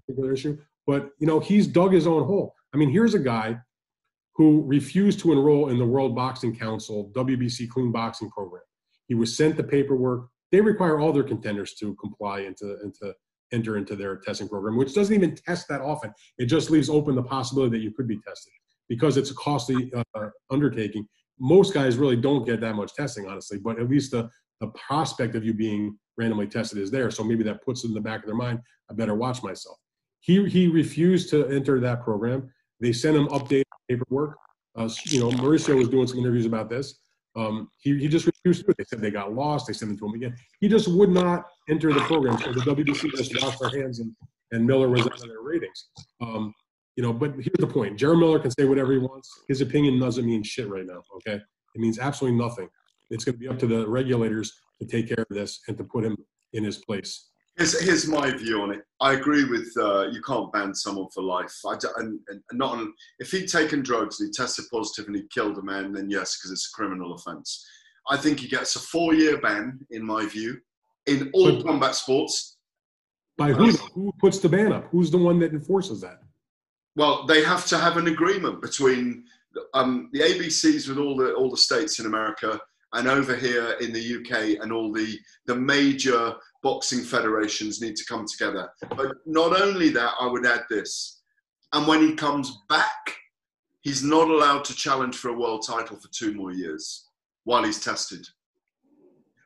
particular 0.06 0.32
issue. 0.32 0.58
But 0.86 1.10
you 1.18 1.26
know, 1.26 1.40
he's 1.40 1.66
dug 1.66 1.92
his 1.92 2.06
own 2.06 2.24
hole. 2.24 2.54
I 2.72 2.76
mean, 2.76 2.90
here's 2.90 3.14
a 3.14 3.18
guy 3.18 3.58
who 4.34 4.64
refused 4.66 5.20
to 5.20 5.32
enroll 5.32 5.70
in 5.70 5.78
the 5.78 5.86
World 5.86 6.14
Boxing 6.14 6.54
Council 6.54 7.10
WBC 7.14 7.68
clean 7.68 7.90
boxing 7.90 8.30
program. 8.30 8.62
He 9.08 9.14
was 9.14 9.36
sent 9.36 9.56
the 9.56 9.64
paperwork. 9.64 10.28
They 10.52 10.60
require 10.60 10.98
all 10.98 11.12
their 11.12 11.22
contenders 11.22 11.74
to 11.74 11.94
comply 11.96 12.40
and 12.40 12.56
to, 12.58 12.78
and 12.82 12.94
to 13.02 13.14
enter 13.52 13.76
into 13.76 13.96
their 13.96 14.16
testing 14.16 14.48
program, 14.48 14.76
which 14.76 14.94
doesn't 14.94 15.14
even 15.14 15.34
test 15.34 15.68
that 15.68 15.80
often. 15.80 16.12
It 16.38 16.46
just 16.46 16.70
leaves 16.70 16.88
open 16.88 17.14
the 17.14 17.22
possibility 17.22 17.76
that 17.78 17.84
you 17.84 17.92
could 17.92 18.08
be 18.08 18.18
tested 18.26 18.52
because 18.88 19.16
it's 19.16 19.30
a 19.30 19.34
costly 19.34 19.92
uh, 19.94 20.28
undertaking. 20.50 21.06
Most 21.38 21.74
guys 21.74 21.96
really 21.96 22.16
don't 22.16 22.44
get 22.44 22.60
that 22.60 22.74
much 22.74 22.94
testing, 22.94 23.26
honestly, 23.28 23.58
but 23.58 23.78
at 23.78 23.88
least 23.88 24.12
the, 24.12 24.28
the 24.60 24.68
prospect 24.68 25.34
of 25.34 25.44
you 25.44 25.52
being 25.52 25.98
randomly 26.16 26.46
tested 26.46 26.78
is 26.78 26.90
there. 26.90 27.10
So 27.10 27.22
maybe 27.22 27.44
that 27.44 27.64
puts 27.64 27.84
it 27.84 27.88
in 27.88 27.94
the 27.94 28.00
back 28.00 28.20
of 28.20 28.26
their 28.26 28.36
mind, 28.36 28.60
I 28.90 28.94
better 28.94 29.14
watch 29.14 29.42
myself. 29.42 29.76
He, 30.20 30.48
he 30.48 30.66
refused 30.68 31.30
to 31.30 31.46
enter 31.48 31.78
that 31.80 32.02
program. 32.02 32.50
They 32.80 32.92
sent 32.92 33.16
him 33.16 33.28
updated 33.28 33.64
paperwork. 33.88 34.36
Uh, 34.76 34.88
you 35.06 35.20
know, 35.20 35.30
Mauricio 35.30 35.76
was 35.76 35.88
doing 35.88 36.06
some 36.06 36.18
interviews 36.18 36.46
about 36.46 36.68
this. 36.68 36.98
Um, 37.36 37.68
he, 37.78 37.98
he 37.98 38.08
just 38.08 38.26
refused 38.26 38.66
to. 38.66 38.74
They 38.76 38.84
said 38.84 39.00
they 39.00 39.10
got 39.10 39.34
lost. 39.34 39.66
They 39.66 39.74
sent 39.74 39.90
him 39.90 39.98
to 39.98 40.06
him 40.06 40.14
again. 40.14 40.36
He 40.60 40.68
just 40.68 40.88
would 40.88 41.10
not 41.10 41.44
enter 41.68 41.92
the 41.92 42.00
program. 42.00 42.38
So 42.38 42.52
the 42.52 42.60
WBC 42.60 43.10
just 43.10 43.42
washed 43.42 43.60
their 43.60 43.70
hands, 43.70 44.00
and, 44.00 44.14
and 44.52 44.66
Miller 44.66 44.88
was 44.88 45.02
out 45.02 45.12
of 45.12 45.20
their 45.20 45.42
ratings. 45.42 45.88
Um, 46.22 46.54
you 46.96 47.02
know, 47.02 47.12
but 47.12 47.32
here's 47.34 47.58
the 47.58 47.66
point: 47.66 47.98
Jared 47.98 48.18
Miller 48.18 48.38
can 48.38 48.50
say 48.50 48.64
whatever 48.64 48.92
he 48.92 48.98
wants. 48.98 49.30
His 49.48 49.60
opinion 49.60 50.00
doesn't 50.00 50.24
mean 50.24 50.42
shit 50.42 50.68
right 50.68 50.86
now. 50.86 51.02
Okay, 51.16 51.34
it 51.34 51.80
means 51.80 51.98
absolutely 51.98 52.38
nothing. 52.38 52.68
It's 53.10 53.24
going 53.24 53.34
to 53.34 53.38
be 53.38 53.48
up 53.48 53.58
to 53.58 53.66
the 53.66 53.86
regulators 53.86 54.52
to 54.80 54.86
take 54.86 55.08
care 55.08 55.24
of 55.28 55.36
this 55.36 55.60
and 55.68 55.76
to 55.76 55.84
put 55.84 56.04
him 56.04 56.16
in 56.54 56.64
his 56.64 56.78
place. 56.78 57.30
Here's, 57.56 57.80
here's 57.80 58.06
my 58.06 58.30
view 58.36 58.60
on 58.62 58.70
it. 58.72 58.82
I 59.00 59.14
agree 59.14 59.44
with 59.44 59.72
uh, 59.78 60.08
you 60.08 60.20
can't 60.22 60.52
ban 60.52 60.74
someone 60.74 61.08
for 61.14 61.22
life. 61.22 61.54
I 61.66 61.76
d- 61.76 61.88
and, 61.96 62.18
and 62.28 62.40
not 62.52 62.74
on, 62.74 62.92
if 63.18 63.30
he'd 63.30 63.46
taken 63.46 63.82
drugs 63.82 64.20
and 64.20 64.28
he 64.28 64.32
tested 64.32 64.66
positive 64.70 65.06
and 65.06 65.16
he 65.16 65.22
killed 65.32 65.56
a 65.56 65.62
man, 65.62 65.92
then 65.92 66.10
yes, 66.10 66.36
because 66.36 66.50
it's 66.50 66.70
a 66.70 66.76
criminal 66.76 67.14
offence. 67.14 67.66
I 68.10 68.16
think 68.18 68.40
he 68.40 68.48
gets 68.48 68.76
a 68.76 68.80
four-year 68.80 69.40
ban, 69.40 69.78
in 69.90 70.04
my 70.04 70.26
view, 70.26 70.58
in 71.06 71.30
all 71.32 71.52
But- 71.52 71.64
combat 71.64 71.94
sports. 71.94 72.58
By 73.38 73.52
who? 73.52 73.70
Who 73.70 74.12
puts 74.18 74.38
the 74.38 74.48
ban 74.48 74.72
up? 74.72 74.88
Who's 74.90 75.10
the 75.10 75.18
one 75.18 75.38
that 75.40 75.52
enforces 75.52 76.00
that? 76.00 76.20
Well, 76.94 77.26
they 77.26 77.44
have 77.44 77.66
to 77.66 77.76
have 77.76 77.98
an 77.98 78.06
agreement 78.06 78.62
between 78.62 79.24
um, 79.74 80.08
the 80.14 80.20
ABCs 80.20 80.88
with 80.88 80.96
all 80.96 81.14
the 81.16 81.34
all 81.34 81.50
the 81.50 81.56
states 81.58 81.98
in 82.00 82.06
America 82.06 82.58
and 82.96 83.08
over 83.08 83.36
here 83.36 83.76
in 83.80 83.92
the 83.92 84.16
UK 84.16 84.62
and 84.62 84.72
all 84.72 84.92
the 84.92 85.18
the 85.46 85.54
major 85.54 86.34
boxing 86.62 87.04
federations 87.04 87.80
need 87.80 87.94
to 87.96 88.04
come 88.06 88.26
together. 88.26 88.68
But 88.96 89.16
not 89.26 89.60
only 89.60 89.90
that, 89.90 90.12
I 90.20 90.26
would 90.26 90.46
add 90.46 90.64
this, 90.68 91.20
and 91.72 91.86
when 91.86 92.00
he 92.00 92.14
comes 92.14 92.62
back, 92.68 93.14
he's 93.82 94.02
not 94.02 94.28
allowed 94.28 94.64
to 94.64 94.74
challenge 94.74 95.16
for 95.16 95.28
a 95.28 95.38
world 95.38 95.64
title 95.66 95.96
for 95.96 96.08
two 96.10 96.34
more 96.34 96.52
years 96.52 97.08
while 97.44 97.62
he's 97.62 97.80
tested. 97.80 98.26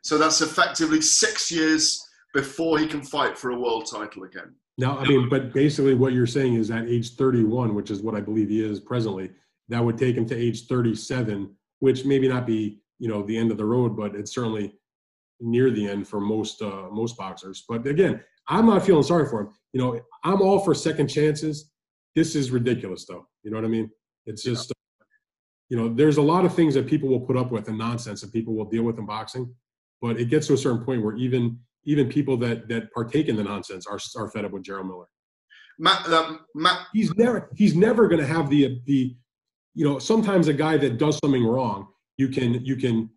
So 0.03 0.17
that's 0.17 0.41
effectively 0.41 1.03
six 1.03 1.53
years 1.53 2.03
before 2.33 2.79
he 2.79 2.87
can 2.87 3.03
fight 3.03 3.37
for 3.37 3.51
a 3.51 3.61
world 3.61 3.91
title 3.91 4.25
again. 4.25 4.55
Now, 4.79 4.97
I 4.97 5.07
mean, 5.07 5.29
but 5.29 5.53
basically 5.53 5.95
what 5.95 6.15
you're 6.15 6.27
saying 6.27 6.55
is 6.55 6.71
at 6.71 6.89
age 6.89 7.17
31, 7.17 7.75
which 7.75 7.91
is 7.91 8.01
what 8.01 8.15
I 8.15 8.21
believe 8.21 8.49
he 8.49 8.65
is 8.65 8.81
presently, 8.81 9.31
that 9.69 9.85
would 9.85 9.99
take 9.99 10.17
him 10.17 10.25
to 10.27 10.37
age 10.37 10.67
37, 10.67 11.55
which 11.81 12.07
maybe 12.07 12.29
not 12.29 12.47
be, 12.47 12.79
you 13.01 13.09
know, 13.09 13.23
the 13.25 13.37
end 13.37 13.51
of 13.51 13.57
the 13.57 13.65
road, 13.65 13.97
but 13.97 14.15
it's 14.15 14.33
certainly 14.33 14.73
near 15.41 15.71
the 15.71 15.89
end 15.89 16.07
for 16.07 16.21
most 16.21 16.63
uh, 16.63 16.89
most 16.93 17.17
boxers. 17.17 17.65
But 17.69 17.87
again, 17.87 18.23
I'm 18.47 18.67
not 18.67 18.85
feeling 18.85 19.03
sorry 19.03 19.27
for 19.27 19.41
him. 19.41 19.49
You 19.73 19.81
know, 19.81 20.01
I'm 20.23 20.43
all 20.43 20.61
for 20.61 20.75
second 20.75 21.09
chances. 21.09 21.71
This 22.15 22.37
is 22.37 22.51
ridiculous, 22.51 23.07
though. 23.07 23.27
You 23.43 23.51
know 23.51 23.57
what 23.57 23.65
I 23.65 23.69
mean? 23.69 23.91
It's 24.27 24.43
just, 24.43 24.71
uh, 24.71 25.05
you 25.71 25.77
know, 25.77 25.89
there's 25.89 26.19
a 26.19 26.23
lot 26.23 26.45
of 26.45 26.55
things 26.55 26.75
that 26.75 26.87
people 26.87 27.09
will 27.09 27.21
put 27.21 27.37
up 27.37 27.51
with 27.51 27.69
and 27.69 27.79
nonsense 27.79 28.21
that 28.21 28.33
people 28.33 28.55
will 28.55 28.67
deal 28.67 28.83
with 28.83 28.99
in 28.99 29.07
boxing, 29.07 29.55
but 30.03 30.21
it 30.21 30.27
gets 30.27 30.47
to 30.49 30.55
a 30.55 30.59
certain 30.59 30.85
point 30.85 31.03
where 31.03 31.17
even 31.17 31.59
even 31.85 32.09
people 32.09 32.37
that 32.37 32.69
that 32.69 32.93
partake 32.93 33.29
in 33.29 33.37
the 33.37 33.45
nonsense 33.45 33.87
are 33.87 33.99
are 34.17 34.31
fed 34.31 34.45
up 34.45 34.53
with 34.53 34.63
Gerald 34.63 34.89
Miller. 34.89 35.07
Matt, 35.79 36.07
uh, 36.09 36.37
Matt 36.55 36.87
He's 36.93 37.15
never 37.15 37.49
he's 37.57 37.75
never 37.75 38.09
going 38.09 38.21
to 38.21 38.27
have 38.27 38.51
the 38.51 38.79
the 38.85 39.17
you 39.75 39.89
know 39.89 39.99
sometimes 39.99 40.49
a 40.49 40.53
guy 40.53 40.77
that 40.77 40.99
does 40.99 41.19
something 41.25 41.47
wrong 41.47 41.89
you 42.21 42.29
can 42.29 42.63
you 42.65 42.77
can 42.77 43.09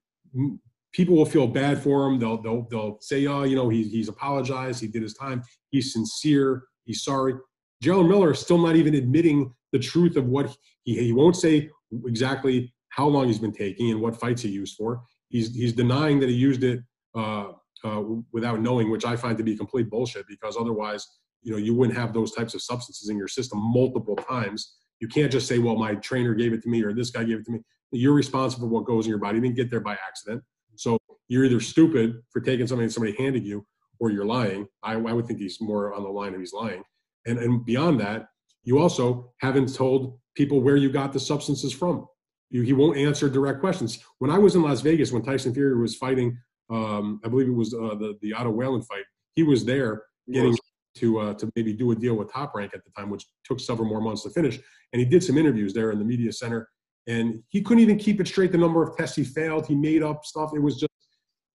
people 0.94 1.16
will 1.16 1.26
feel 1.26 1.46
bad 1.46 1.78
for 1.84 2.08
him. 2.08 2.20
They'll 2.20 2.42
they'll 2.42 2.66
they'll 2.72 2.98
say 3.02 3.26
oh 3.28 3.44
you 3.44 3.56
know 3.56 3.68
he's 3.68 3.92
he's 3.92 4.08
apologized. 4.08 4.80
He 4.80 4.88
did 4.88 5.04
his 5.04 5.14
time. 5.14 5.44
He's 5.72 5.92
sincere. 5.92 6.64
He's 6.86 7.04
sorry. 7.04 7.34
Gerald 7.82 8.08
Miller 8.08 8.32
is 8.32 8.40
still 8.40 8.58
not 8.58 8.78
even 8.78 8.96
admitting 8.96 9.54
the 9.74 9.80
truth 9.80 10.16
of 10.16 10.26
what 10.28 10.56
he 10.84 10.96
he 10.98 11.12
won't 11.12 11.36
say 11.36 11.70
exactly 12.06 12.74
how 12.90 13.08
long 13.08 13.28
he's 13.28 13.40
been 13.40 13.52
taking 13.52 13.92
and 13.92 14.00
what 14.00 14.20
fights 14.20 14.42
he 14.42 14.50
used 14.50 14.78
for. 14.78 15.04
He's 15.28 15.54
he's 15.54 15.74
denying 15.74 16.20
that 16.22 16.30
he 16.30 16.36
used 16.36 16.64
it 16.64 16.80
uh, 17.14 17.48
uh, 17.84 18.04
without 18.32 18.62
knowing 18.62 18.90
which 18.90 19.06
I 19.06 19.18
find 19.18 19.38
to 19.38 19.44
be 19.44 19.58
complete 19.58 19.90
bullshit 19.90 20.26
because 20.30 20.56
otherwise 20.58 21.06
you 21.42 21.52
know 21.52 21.58
you 21.58 21.74
wouldn't 21.76 21.98
have 21.98 22.14
those 22.14 22.32
types 22.32 22.54
of 22.54 22.62
substances 22.62 23.10
in 23.10 23.18
your 23.18 23.28
system 23.28 23.60
multiple 23.62 24.16
times. 24.16 24.76
You 25.02 25.10
can't 25.10 25.32
just 25.32 25.48
say 25.48 25.58
well 25.60 25.76
my 25.76 25.96
trainer 25.96 26.34
gave 26.34 26.54
it 26.54 26.62
to 26.64 26.70
me 26.70 26.82
or 26.84 26.94
this 26.94 27.10
guy 27.10 27.26
gave 27.26 27.40
it 27.40 27.46
to 27.48 27.52
me 27.52 27.60
you're 27.94 28.14
responsible 28.14 28.68
for 28.68 28.74
what 28.74 28.86
goes 28.86 29.06
in 29.06 29.10
your 29.10 29.20
body. 29.20 29.38
You 29.38 29.42
didn't 29.42 29.56
get 29.56 29.70
there 29.70 29.80
by 29.80 29.94
accident. 29.94 30.44
So 30.76 30.98
you're 31.28 31.46
either 31.46 31.60
stupid 31.60 32.22
for 32.32 32.42
taking 32.42 32.68
something 32.68 32.88
that 32.88 32.94
somebody 32.94 33.16
handed 33.18 33.46
you 33.46 33.66
or 34.00 34.10
you're 34.10 34.26
lying. 34.26 34.68
I, 34.82 34.94
I 34.94 35.14
would 35.14 35.26
think 35.28 35.40
he's 35.40 35.60
more 35.62 35.94
on 35.94 36.04
the 36.04 36.10
line 36.10 36.34
of 36.34 36.40
he's 36.40 36.54
lying. 36.54 36.84
And, 37.26 37.38
and 37.40 37.66
beyond 37.66 38.00
that 38.02 38.28
you 38.64 38.80
also 38.80 39.32
haven't 39.40 39.74
told 39.74 40.20
people 40.36 40.62
where 40.62 40.78
you 40.78 40.90
got 40.90 41.14
the 41.14 41.20
substances 41.20 41.74
from. 41.74 42.08
You, 42.50 42.62
he 42.62 42.74
won't 42.74 42.98
answer 42.98 43.30
direct 43.30 43.60
questions. 43.60 44.00
When 44.20 44.32
i 44.32 44.38
was 44.38 44.56
in 44.56 44.62
las 44.62 44.82
vegas 44.82 45.12
when 45.12 45.24
tyson 45.24 45.54
fury 45.54 45.80
was 45.80 45.96
fighting 45.96 46.38
um, 46.70 47.20
i 47.26 47.28
believe 47.28 47.48
it 47.48 47.54
was 47.54 47.74
uh, 47.74 47.96
the, 47.96 48.18
the 48.22 48.34
Otto 48.34 48.52
Wallin 48.52 48.82
fight 48.82 49.04
he 49.36 49.44
was 49.44 49.66
there 49.66 50.04
getting 50.32 50.56
to 50.96 51.20
uh, 51.20 51.34
to 51.34 51.52
maybe 51.56 51.74
do 51.74 51.92
a 51.92 51.96
deal 51.96 52.16
with 52.16 52.32
Top 52.32 52.54
Rank 52.56 52.72
at 52.76 52.84
the 52.86 52.92
time, 52.92 53.10
which 53.10 53.26
took 53.44 53.60
several 53.60 53.90
more 53.90 54.00
months 54.00 54.24
to 54.24 54.30
finish. 54.30 54.60
And 54.94 55.00
he 55.00 55.06
did 55.06 55.24
some 55.24 55.40
interviews 55.40 55.74
there 55.74 55.92
in 55.92 55.98
the 55.98 56.06
media 56.06 56.32
center, 56.32 56.70
and 57.08 57.44
he 57.50 57.62
couldn't 57.62 57.84
even 57.84 57.98
keep 57.98 58.22
it 58.22 58.28
straight. 58.28 58.52
The 58.52 58.58
number 58.58 58.84
of 58.84 58.96
tests 58.96 59.16
he 59.16 59.24
failed, 59.24 59.68
he 59.68 59.76
made 59.76 60.04
up 60.04 60.26
stuff. 60.26 60.52
It 60.56 60.60
was 60.60 60.80
just 60.80 60.92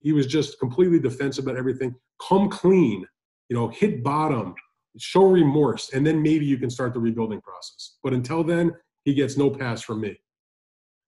he 0.01 0.13
was 0.13 0.27
just 0.27 0.59
completely 0.59 0.99
defensive 0.99 1.45
about 1.45 1.57
everything. 1.57 1.93
Come 2.27 2.49
clean, 2.49 3.05
you 3.49 3.55
know, 3.55 3.67
hit 3.67 4.03
bottom, 4.03 4.55
show 4.97 5.23
remorse, 5.23 5.91
and 5.93 6.05
then 6.05 6.21
maybe 6.21 6.45
you 6.45 6.57
can 6.57 6.69
start 6.69 6.93
the 6.93 6.99
rebuilding 6.99 7.41
process. 7.41 7.97
But 8.03 8.13
until 8.13 8.43
then, 8.43 8.73
he 9.03 9.13
gets 9.13 9.37
no 9.37 9.49
pass 9.49 9.81
from 9.81 10.01
me. 10.01 10.19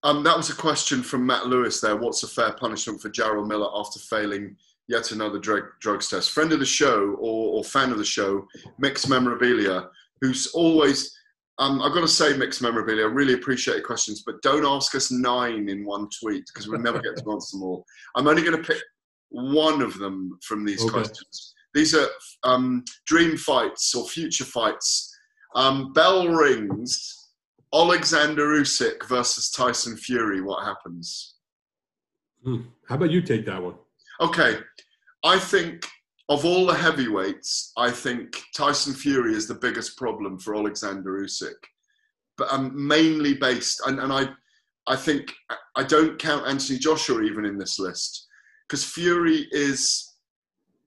Um, 0.03 0.23
that 0.23 0.35
was 0.35 0.49
a 0.49 0.55
question 0.55 1.03
from 1.03 1.25
Matt 1.25 1.45
Lewis 1.47 1.79
there. 1.79 1.95
What's 1.95 2.23
a 2.23 2.27
fair 2.27 2.53
punishment 2.53 3.01
for 3.01 3.09
Jarrell 3.09 3.47
Miller 3.47 3.69
after 3.73 3.99
failing 3.99 4.55
yet 4.87 5.11
another 5.11 5.37
drug, 5.37 5.63
drugs 5.79 6.09
test? 6.09 6.31
Friend 6.31 6.51
of 6.51 6.59
the 6.59 6.65
show 6.65 7.15
or, 7.19 7.57
or 7.57 7.63
fan 7.63 7.91
of 7.91 7.99
the 7.99 8.05
show, 8.05 8.47
Mixed 8.79 9.07
Memorabilia, 9.07 9.89
who's 10.19 10.47
always, 10.47 11.15
um, 11.61 11.79
I've 11.81 11.93
got 11.93 12.01
to 12.01 12.07
say, 12.07 12.35
Mixed 12.35 12.61
Memorabilia, 12.63 13.03
I 13.03 13.07
really 13.09 13.33
appreciate 13.33 13.75
your 13.75 13.85
questions, 13.85 14.23
but 14.25 14.41
don't 14.41 14.65
ask 14.65 14.95
us 14.95 15.11
nine 15.11 15.69
in 15.69 15.85
one 15.85 16.07
tweet 16.19 16.43
because 16.47 16.67
we'll 16.67 16.81
never 16.81 16.99
get 16.99 17.15
to 17.17 17.31
answer 17.31 17.55
them 17.55 17.63
all. 17.63 17.85
I'm 18.15 18.27
only 18.27 18.41
going 18.41 18.57
to 18.57 18.63
pick 18.63 18.81
one 19.29 19.81
of 19.83 19.97
them 19.99 20.39
from 20.41 20.65
these 20.65 20.81
Okay. 20.81 20.91
questions. 20.91 21.53
These 21.75 21.93
are 21.95 22.07
um, 22.43 22.83
dream 23.05 23.37
fights 23.37 23.93
or 23.93 24.07
future 24.07 24.43
fights. 24.43 25.15
Um, 25.55 25.93
bell 25.93 26.27
rings. 26.29 27.17
Alexander 27.73 28.47
Usyk 28.59 29.07
versus 29.07 29.51
Tyson 29.51 29.95
Fury. 29.95 30.41
What 30.41 30.65
happens? 30.65 31.35
Hmm. 32.43 32.63
How 32.89 32.95
about 32.95 33.11
you 33.11 33.21
take 33.21 33.45
that 33.45 33.61
one? 33.61 33.75
Okay, 34.19 34.57
I 35.23 35.39
think 35.39 35.87
of 36.31 36.45
all 36.45 36.65
the 36.65 36.73
heavyweights, 36.73 37.73
I 37.77 37.91
think 37.91 38.41
Tyson 38.55 38.93
Fury 38.93 39.33
is 39.33 39.47
the 39.47 39.55
biggest 39.65 39.97
problem 39.97 40.39
for 40.39 40.55
Alexander 40.55 41.11
Usyk, 41.21 41.59
but 42.37 42.47
um, 42.53 42.71
mainly 42.73 43.33
based, 43.33 43.81
and, 43.85 43.99
and 43.99 44.13
I, 44.13 44.29
I 44.87 44.95
think 44.95 45.33
I 45.75 45.83
don't 45.83 46.17
count 46.17 46.47
Anthony 46.47 46.79
Joshua 46.79 47.21
even 47.23 47.43
in 47.45 47.57
this 47.57 47.77
list 47.79 48.27
because 48.67 48.83
Fury 48.83 49.47
is. 49.51 50.07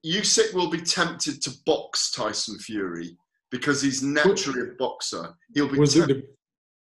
Usyk 0.07 0.53
will 0.53 0.69
be 0.69 0.83
tempted 0.83 1.41
to 1.43 1.51
box 1.65 2.11
Tyson 2.11 2.59
Fury 2.59 3.17
because 3.51 3.81
he's 3.81 4.03
naturally 4.03 4.61
a 4.61 4.73
boxer. 4.79 5.35
He'll 5.55 5.71
be 5.73 5.79
Was 5.79 5.95
tempted. 5.95 6.17
the, 6.23 6.29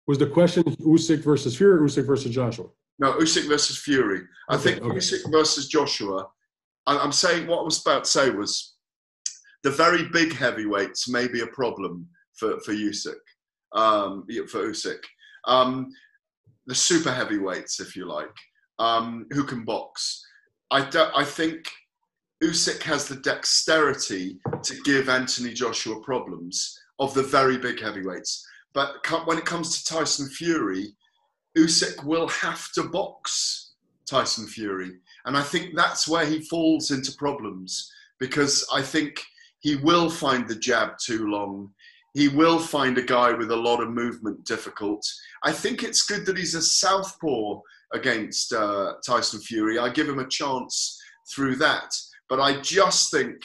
was 0.07 0.17
the 0.17 0.27
question 0.27 0.63
Usyk 0.63 1.19
versus 1.23 1.55
Fury 1.55 1.75
or 1.79 1.81
Usyk 1.87 2.05
versus 2.05 2.33
Joshua? 2.35 2.65
No, 2.99 3.13
Usyk 3.13 3.47
versus 3.47 3.77
Fury. 3.77 4.21
I 4.49 4.55
Okay, 4.55 4.63
think 4.73 4.83
okay. 4.83 4.97
Usyk 4.97 5.31
versus 5.31 5.69
Joshua. 5.69 6.27
I'm 6.87 7.11
saying 7.11 7.47
what 7.47 7.59
I 7.59 7.63
was 7.63 7.81
about 7.81 8.03
to 8.03 8.09
say 8.09 8.29
was 8.29 8.75
the 9.63 9.71
very 9.71 10.09
big 10.09 10.33
heavyweights 10.33 11.07
may 11.07 11.27
be 11.27 11.41
a 11.41 11.47
problem 11.47 12.07
for 12.33 12.59
for 12.61 12.73
Usyk, 12.73 13.15
um, 13.73 14.25
for 14.47 14.67
Usyk. 14.67 14.99
Um, 15.45 15.89
the 16.65 16.75
super 16.75 17.11
heavyweights, 17.11 17.79
if 17.79 17.95
you 17.95 18.05
like, 18.05 18.35
um, 18.79 19.25
who 19.31 19.43
can 19.43 19.65
box. 19.65 20.23
I 20.71 20.89
do, 20.89 21.05
I 21.15 21.23
think 21.23 21.69
Usyk 22.43 22.81
has 22.83 23.07
the 23.07 23.17
dexterity 23.17 24.39
to 24.63 24.75
give 24.83 25.09
Anthony 25.09 25.53
Joshua 25.53 26.01
problems 26.01 26.77
of 26.99 27.13
the 27.13 27.23
very 27.23 27.57
big 27.57 27.79
heavyweights. 27.81 28.45
But 28.73 28.95
when 29.25 29.37
it 29.37 29.45
comes 29.45 29.83
to 29.83 29.93
Tyson 29.93 30.29
Fury, 30.29 30.95
Usyk 31.57 32.03
will 32.03 32.27
have 32.27 32.71
to 32.73 32.83
box 32.83 33.73
Tyson 34.07 34.47
Fury. 34.47 34.93
And 35.25 35.37
I 35.37 35.41
think 35.41 35.75
that's 35.75 36.07
where 36.07 36.25
he 36.25 36.41
falls 36.41 36.91
into 36.91 37.15
problems 37.17 37.91
because 38.19 38.65
I 38.73 38.81
think 38.81 39.21
he 39.59 39.75
will 39.77 40.09
find 40.09 40.47
the 40.47 40.55
jab 40.55 40.97
too 40.97 41.27
long. 41.27 41.71
He 42.13 42.27
will 42.27 42.59
find 42.59 42.97
a 42.97 43.01
guy 43.01 43.33
with 43.33 43.51
a 43.51 43.55
lot 43.55 43.81
of 43.81 43.89
movement 43.89 44.45
difficult. 44.45 45.05
I 45.43 45.51
think 45.51 45.81
it's 45.81 46.03
good 46.03 46.25
that 46.25 46.37
he's 46.37 46.55
a 46.55 46.61
southpaw 46.61 47.61
against 47.93 48.53
uh, 48.53 48.93
Tyson 49.05 49.39
Fury. 49.39 49.79
I 49.79 49.89
give 49.89 50.09
him 50.09 50.19
a 50.19 50.27
chance 50.27 51.01
through 51.33 51.55
that. 51.57 51.95
But 52.29 52.39
I 52.39 52.59
just 52.61 53.11
think 53.11 53.37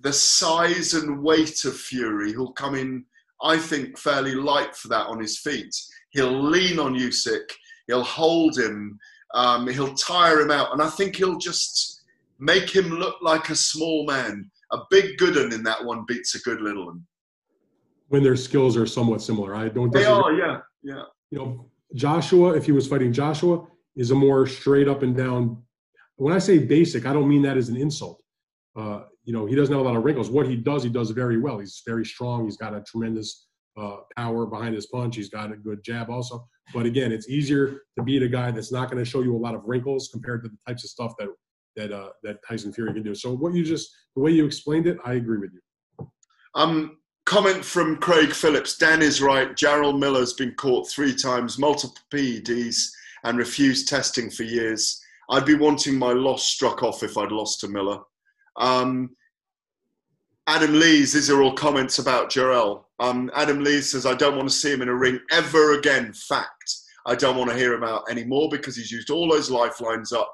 the 0.00 0.12
size 0.12 0.94
and 0.94 1.22
weight 1.22 1.64
of 1.64 1.76
Fury, 1.76 2.32
who'll 2.32 2.52
come 2.52 2.74
in, 2.74 3.04
I 3.42 3.58
think, 3.58 3.98
fairly 3.98 4.34
light 4.34 4.74
for 4.74 4.88
that 4.88 5.06
on 5.06 5.20
his 5.20 5.38
feet. 5.38 5.74
He'll 6.10 6.42
lean 6.42 6.78
on 6.78 6.94
Usyk. 6.94 7.50
He'll 7.86 8.02
hold 8.02 8.58
him. 8.58 8.98
Um, 9.36 9.68
he'll 9.68 9.94
tire 9.94 10.40
him 10.40 10.50
out, 10.50 10.72
and 10.72 10.80
I 10.80 10.88
think 10.88 11.14
he'll 11.16 11.36
just 11.38 12.02
make 12.38 12.74
him 12.74 12.86
look 12.88 13.16
like 13.22 13.50
a 13.50 13.54
small 13.54 14.06
man. 14.06 14.50
A 14.72 14.78
big 14.90 15.16
good 15.18 15.36
one 15.36 15.52
in 15.52 15.62
that 15.64 15.84
one 15.84 16.04
beats 16.08 16.34
a 16.34 16.40
good 16.40 16.60
little 16.60 16.86
one. 16.86 17.04
When 18.08 18.22
their 18.22 18.34
skills 18.36 18.76
are 18.76 18.86
somewhat 18.86 19.20
similar. 19.20 19.54
I 19.54 19.68
don't 19.68 19.92
They 19.92 20.00
disagree. 20.00 20.22
are, 20.22 20.32
yeah, 20.32 20.58
yeah. 20.82 21.02
you 21.30 21.38
know, 21.38 21.70
Joshua, 21.94 22.56
if 22.56 22.64
he 22.64 22.72
was 22.72 22.86
fighting 22.88 23.12
Joshua, 23.12 23.66
is 23.94 24.10
a 24.10 24.14
more 24.14 24.46
straight 24.46 24.88
up 24.88 25.02
and 25.02 25.16
down. 25.16 25.62
When 26.16 26.32
I 26.32 26.38
say 26.38 26.58
basic, 26.58 27.04
I 27.06 27.12
don't 27.12 27.28
mean 27.28 27.42
that 27.42 27.56
as 27.56 27.68
an 27.68 27.76
insult. 27.76 28.22
Uh, 28.74 29.02
you 29.24 29.32
know, 29.32 29.44
he 29.46 29.54
doesn't 29.54 29.72
have 29.74 29.84
a 29.84 29.88
lot 29.88 29.96
of 29.96 30.04
wrinkles. 30.04 30.30
What 30.30 30.48
he 30.48 30.56
does, 30.56 30.82
he 30.82 30.88
does 30.88 31.10
very 31.10 31.38
well. 31.38 31.58
He's 31.58 31.82
very 31.86 32.06
strong. 32.06 32.44
He's 32.44 32.56
got 32.56 32.74
a 32.74 32.80
tremendous 32.82 33.45
uh, 33.76 33.98
power 34.16 34.46
behind 34.46 34.74
his 34.74 34.86
punch. 34.86 35.16
He's 35.16 35.28
got 35.28 35.52
a 35.52 35.56
good 35.56 35.82
jab 35.82 36.10
also. 36.10 36.46
But 36.74 36.86
again, 36.86 37.12
it's 37.12 37.28
easier 37.28 37.82
to 37.96 38.02
beat 38.02 38.22
a 38.22 38.28
guy 38.28 38.50
that's 38.50 38.72
not 38.72 38.90
going 38.90 39.02
to 39.02 39.08
show 39.08 39.22
you 39.22 39.36
a 39.36 39.38
lot 39.38 39.54
of 39.54 39.62
wrinkles 39.64 40.08
compared 40.12 40.42
to 40.44 40.48
the 40.48 40.58
types 40.66 40.84
of 40.84 40.90
stuff 40.90 41.12
that 41.18 41.28
that 41.76 41.92
uh, 41.92 42.08
that 42.22 42.38
Tyson 42.46 42.72
Fury 42.72 42.92
can 42.94 43.02
do. 43.02 43.14
So 43.14 43.34
what 43.34 43.54
you 43.54 43.64
just 43.64 43.94
the 44.14 44.22
way 44.22 44.30
you 44.32 44.44
explained 44.44 44.86
it, 44.86 44.98
I 45.04 45.14
agree 45.14 45.38
with 45.38 45.52
you. 45.52 46.08
Um, 46.54 46.98
comment 47.26 47.64
from 47.64 47.98
Craig 47.98 48.32
Phillips. 48.32 48.78
Dan 48.78 49.02
is 49.02 49.20
right. 49.20 49.54
Jarrell 49.54 49.98
Miller's 49.98 50.32
been 50.32 50.54
caught 50.54 50.88
three 50.88 51.14
times, 51.14 51.58
multiple 51.58 51.96
PEDs, 52.12 52.88
and 53.24 53.36
refused 53.36 53.88
testing 53.88 54.30
for 54.30 54.44
years. 54.44 55.00
I'd 55.30 55.44
be 55.44 55.54
wanting 55.54 55.98
my 55.98 56.12
loss 56.12 56.44
struck 56.44 56.82
off 56.82 57.02
if 57.02 57.18
I'd 57.18 57.32
lost 57.32 57.60
to 57.60 57.68
Miller. 57.68 57.98
Um, 58.56 59.10
Adam 60.46 60.78
Lees, 60.78 61.12
these 61.12 61.28
are 61.28 61.42
all 61.42 61.52
comments 61.52 61.98
about 61.98 62.30
Jarrell. 62.30 62.84
Um, 62.98 63.30
Adam 63.34 63.62
Lee 63.62 63.80
says, 63.80 64.06
I 64.06 64.14
don't 64.14 64.36
want 64.36 64.48
to 64.48 64.54
see 64.54 64.72
him 64.72 64.82
in 64.82 64.88
a 64.88 64.94
ring 64.94 65.20
ever 65.30 65.72
again. 65.78 66.12
Fact. 66.12 66.76
I 67.06 67.14
don't 67.14 67.36
want 67.36 67.50
to 67.50 67.56
hear 67.56 67.72
him 67.72 67.84
out 67.84 68.10
anymore 68.10 68.48
because 68.50 68.76
he's 68.76 68.90
used 68.90 69.10
all 69.10 69.28
those 69.30 69.50
lifelines 69.50 70.12
up. 70.12 70.32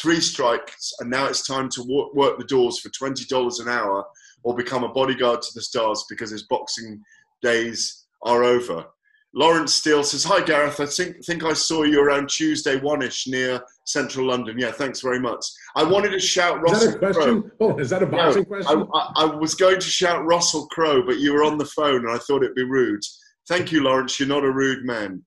Three 0.00 0.20
strikes, 0.20 0.92
and 1.00 1.10
now 1.10 1.26
it's 1.26 1.46
time 1.46 1.68
to 1.70 2.10
work 2.14 2.38
the 2.38 2.44
doors 2.44 2.78
for 2.80 2.88
$20 2.90 3.60
an 3.60 3.68
hour 3.68 4.04
or 4.42 4.54
become 4.54 4.84
a 4.84 4.92
bodyguard 4.92 5.42
to 5.42 5.48
the 5.54 5.62
stars 5.62 6.04
because 6.08 6.30
his 6.30 6.44
boxing 6.44 7.02
days 7.42 8.06
are 8.22 8.42
over. 8.44 8.86
Lawrence 9.34 9.74
Steele 9.74 10.02
says, 10.02 10.24
Hi 10.24 10.42
Gareth, 10.42 10.80
I 10.80 10.86
think, 10.86 11.24
think 11.24 11.44
I 11.44 11.52
saw 11.52 11.82
you 11.82 12.02
around 12.02 12.28
Tuesday 12.28 12.76
one 12.76 13.02
ish 13.02 13.26
near 13.26 13.62
central 13.84 14.26
London. 14.26 14.58
Yeah, 14.58 14.72
thanks 14.72 15.00
very 15.00 15.20
much. 15.20 15.44
I 15.76 15.84
wanted 15.84 16.10
to 16.10 16.18
shout 16.18 16.62
Russell 16.62 16.88
Is 16.88 16.94
that 16.94 16.96
a 16.96 16.98
question? 16.98 17.42
Crowe. 17.42 17.50
Oh, 17.60 17.78
is 17.78 17.90
that 17.90 18.02
a 18.02 18.06
boxing 18.06 18.42
no, 18.42 18.46
question? 18.46 18.88
I, 18.94 18.98
I, 18.98 19.24
I, 19.24 19.34
was 19.34 19.54
going 19.54 19.80
to 19.80 19.86
shout 19.86 20.24
Russell 20.24 20.66
Crowe, 20.68 21.04
but 21.04 21.18
you 21.18 21.34
were 21.34 21.44
on 21.44 21.58
the 21.58 21.66
phone 21.66 22.06
and 22.06 22.10
I 22.10 22.18
thought 22.18 22.42
it'd 22.42 22.54
be 22.54 22.64
rude. 22.64 23.02
Thank 23.48 23.70
you, 23.70 23.82
Lawrence. 23.82 24.18
You're 24.18 24.28
not 24.28 24.44
a 24.44 24.50
rude 24.50 24.84
man. 24.84 25.22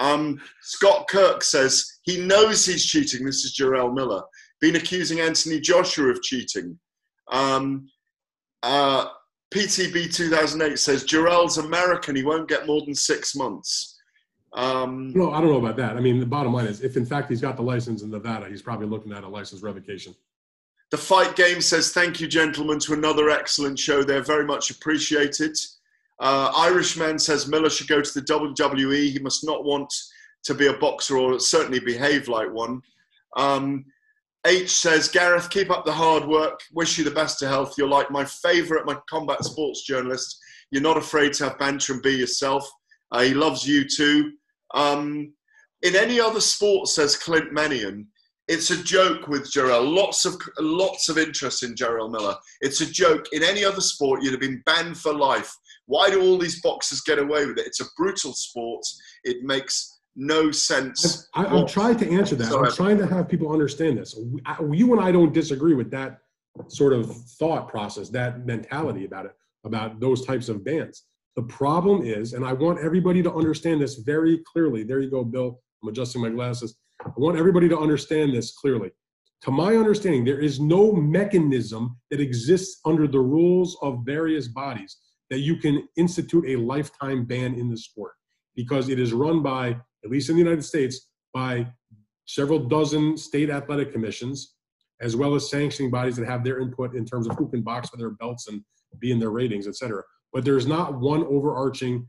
Um, 0.00 0.40
Scott 0.62 1.06
Kirk 1.08 1.42
says 1.42 1.84
he 2.02 2.20
knows 2.20 2.66
he's 2.66 2.84
cheating. 2.84 3.24
This 3.24 3.44
is 3.44 3.56
Jarrell 3.56 3.94
Miller. 3.94 4.22
Been 4.60 4.76
accusing 4.76 5.20
Anthony 5.20 5.60
Joshua 5.60 6.10
of 6.10 6.22
cheating. 6.22 6.78
Um, 7.30 7.88
uh, 8.62 9.06
PTB 9.54 10.12
2008 10.12 10.76
says 10.80 11.04
Jarrell's 11.04 11.58
American. 11.58 12.16
He 12.16 12.24
won't 12.24 12.48
get 12.48 12.66
more 12.66 12.80
than 12.84 12.94
six 12.94 13.36
months. 13.36 14.00
Um, 14.52 15.12
no, 15.14 15.32
I 15.32 15.40
don't 15.40 15.50
know 15.50 15.58
about 15.58 15.76
that. 15.76 15.96
I 15.96 16.00
mean, 16.00 16.18
the 16.18 16.26
bottom 16.26 16.52
line 16.52 16.66
is, 16.66 16.80
if 16.80 16.96
in 16.96 17.06
fact 17.06 17.30
he's 17.30 17.40
got 17.40 17.56
the 17.56 17.62
license 17.62 18.02
in 18.02 18.10
Nevada, 18.10 18.48
he's 18.48 18.62
probably 18.62 18.88
looking 18.88 19.12
at 19.12 19.22
a 19.22 19.28
license 19.28 19.62
revocation. 19.62 20.12
The 20.90 20.96
Fight 20.96 21.36
Game 21.36 21.60
says, 21.60 21.92
"Thank 21.92 22.20
you, 22.20 22.26
gentlemen, 22.26 22.80
to 22.80 22.94
another 22.94 23.30
excellent 23.30 23.78
show. 23.78 24.02
They're 24.02 24.22
very 24.22 24.44
much 24.44 24.70
appreciated." 24.70 25.56
Uh, 26.18 26.52
Irishman 26.56 27.20
says 27.20 27.46
Miller 27.46 27.70
should 27.70 27.88
go 27.88 28.00
to 28.00 28.14
the 28.14 28.22
WWE. 28.22 29.10
He 29.12 29.18
must 29.20 29.44
not 29.44 29.64
want 29.64 29.92
to 30.44 30.54
be 30.54 30.66
a 30.66 30.74
boxer 30.74 31.16
or 31.16 31.38
certainly 31.38 31.80
behave 31.80 32.26
like 32.26 32.52
one. 32.52 32.82
Um, 33.36 33.86
H 34.46 34.70
says, 34.70 35.08
Gareth, 35.08 35.48
keep 35.48 35.70
up 35.70 35.84
the 35.84 35.92
hard 35.92 36.26
work. 36.26 36.60
Wish 36.72 36.98
you 36.98 37.04
the 37.04 37.10
best 37.10 37.42
of 37.42 37.48
health. 37.48 37.74
You're 37.78 37.88
like 37.88 38.10
my 38.10 38.24
favourite, 38.24 38.84
my 38.84 38.96
combat 39.08 39.42
sports 39.44 39.84
journalist. 39.84 40.38
You're 40.70 40.82
not 40.82 40.98
afraid 40.98 41.32
to 41.34 41.44
have 41.44 41.58
banter 41.58 41.94
and 41.94 42.02
be 42.02 42.12
yourself. 42.12 42.68
Uh, 43.10 43.22
he 43.22 43.32
loves 43.32 43.66
you 43.66 43.86
too. 43.88 44.32
Um, 44.74 45.32
in 45.82 45.96
any 45.96 46.20
other 46.20 46.40
sport, 46.40 46.88
says 46.88 47.16
Clint 47.16 47.52
Manion, 47.52 48.08
it's 48.48 48.70
a 48.70 48.82
joke 48.82 49.28
with 49.28 49.50
Jarrell. 49.50 49.94
Lots 49.94 50.26
of 50.26 50.36
lots 50.58 51.08
of 51.08 51.16
interest 51.16 51.62
in 51.62 51.74
Jarrell 51.74 52.10
Miller. 52.10 52.36
It's 52.60 52.82
a 52.82 52.86
joke. 52.86 53.26
In 53.32 53.42
any 53.42 53.64
other 53.64 53.80
sport, 53.80 54.22
you'd 54.22 54.32
have 54.32 54.40
been 54.40 54.62
banned 54.66 54.98
for 54.98 55.14
life. 55.14 55.54
Why 55.86 56.10
do 56.10 56.20
all 56.20 56.38
these 56.38 56.60
boxers 56.60 57.00
get 57.00 57.18
away 57.18 57.46
with 57.46 57.58
it? 57.58 57.66
It's 57.66 57.80
a 57.80 57.86
brutal 57.96 58.34
sport. 58.34 58.84
It 59.24 59.42
makes 59.42 59.93
no 60.16 60.50
sense. 60.50 61.28
I, 61.34 61.44
am 61.46 61.66
trying 61.66 61.96
to 61.98 62.10
answer 62.10 62.36
that. 62.36 62.52
I'm 62.52 62.72
trying 62.72 62.98
to 62.98 63.06
have 63.06 63.28
people 63.28 63.52
understand 63.52 63.98
this. 63.98 64.18
You 64.70 64.92
and 64.92 65.04
I 65.04 65.10
don't 65.10 65.32
disagree 65.32 65.74
with 65.74 65.90
that 65.90 66.18
sort 66.68 66.92
of 66.92 67.14
thought 67.38 67.68
process, 67.68 68.08
that 68.10 68.46
mentality 68.46 69.04
about 69.04 69.26
it, 69.26 69.32
about 69.64 70.00
those 70.00 70.24
types 70.24 70.48
of 70.48 70.64
bands. 70.64 71.04
The 71.36 71.42
problem 71.42 72.04
is, 72.04 72.32
and 72.32 72.44
I 72.44 72.52
want 72.52 72.78
everybody 72.78 73.22
to 73.22 73.32
understand 73.32 73.80
this 73.80 73.96
very 73.96 74.40
clearly. 74.52 74.84
There 74.84 75.00
you 75.00 75.10
go, 75.10 75.24
Bill. 75.24 75.60
I'm 75.82 75.88
adjusting 75.88 76.22
my 76.22 76.30
glasses. 76.30 76.76
I 77.04 77.10
want 77.16 77.36
everybody 77.36 77.68
to 77.68 77.78
understand 77.78 78.34
this 78.34 78.52
clearly. 78.52 78.92
To 79.42 79.50
my 79.50 79.76
understanding, 79.76 80.24
there 80.24 80.40
is 80.40 80.60
no 80.60 80.92
mechanism 80.92 81.98
that 82.10 82.20
exists 82.20 82.80
under 82.84 83.06
the 83.08 83.18
rules 83.18 83.76
of 83.82 84.02
various 84.06 84.48
bodies 84.48 84.96
that 85.28 85.40
you 85.40 85.56
can 85.56 85.88
institute 85.96 86.44
a 86.46 86.56
lifetime 86.56 87.24
ban 87.24 87.54
in 87.54 87.68
the 87.68 87.76
sport 87.76 88.12
because 88.54 88.88
it 88.88 89.00
is 89.00 89.12
run 89.12 89.42
by 89.42 89.76
at 90.04 90.10
least 90.10 90.28
in 90.28 90.36
the 90.36 90.42
United 90.42 90.64
States, 90.64 91.08
by 91.32 91.66
several 92.26 92.58
dozen 92.58 93.16
state 93.16 93.50
athletic 93.50 93.92
commissions, 93.92 94.54
as 95.00 95.16
well 95.16 95.34
as 95.34 95.50
sanctioning 95.50 95.90
bodies 95.90 96.16
that 96.16 96.26
have 96.26 96.44
their 96.44 96.60
input 96.60 96.94
in 96.94 97.04
terms 97.04 97.26
of 97.26 97.36
who 97.36 97.48
can 97.48 97.62
box 97.62 97.88
for 97.88 97.96
their 97.96 98.10
belts 98.10 98.48
and 98.48 98.62
be 98.98 99.10
in 99.10 99.18
their 99.18 99.30
ratings, 99.30 99.66
et 99.66 99.76
cetera. 99.76 100.02
But 100.32 100.44
there's 100.44 100.66
not 100.66 101.00
one 101.00 101.24
overarching 101.24 102.06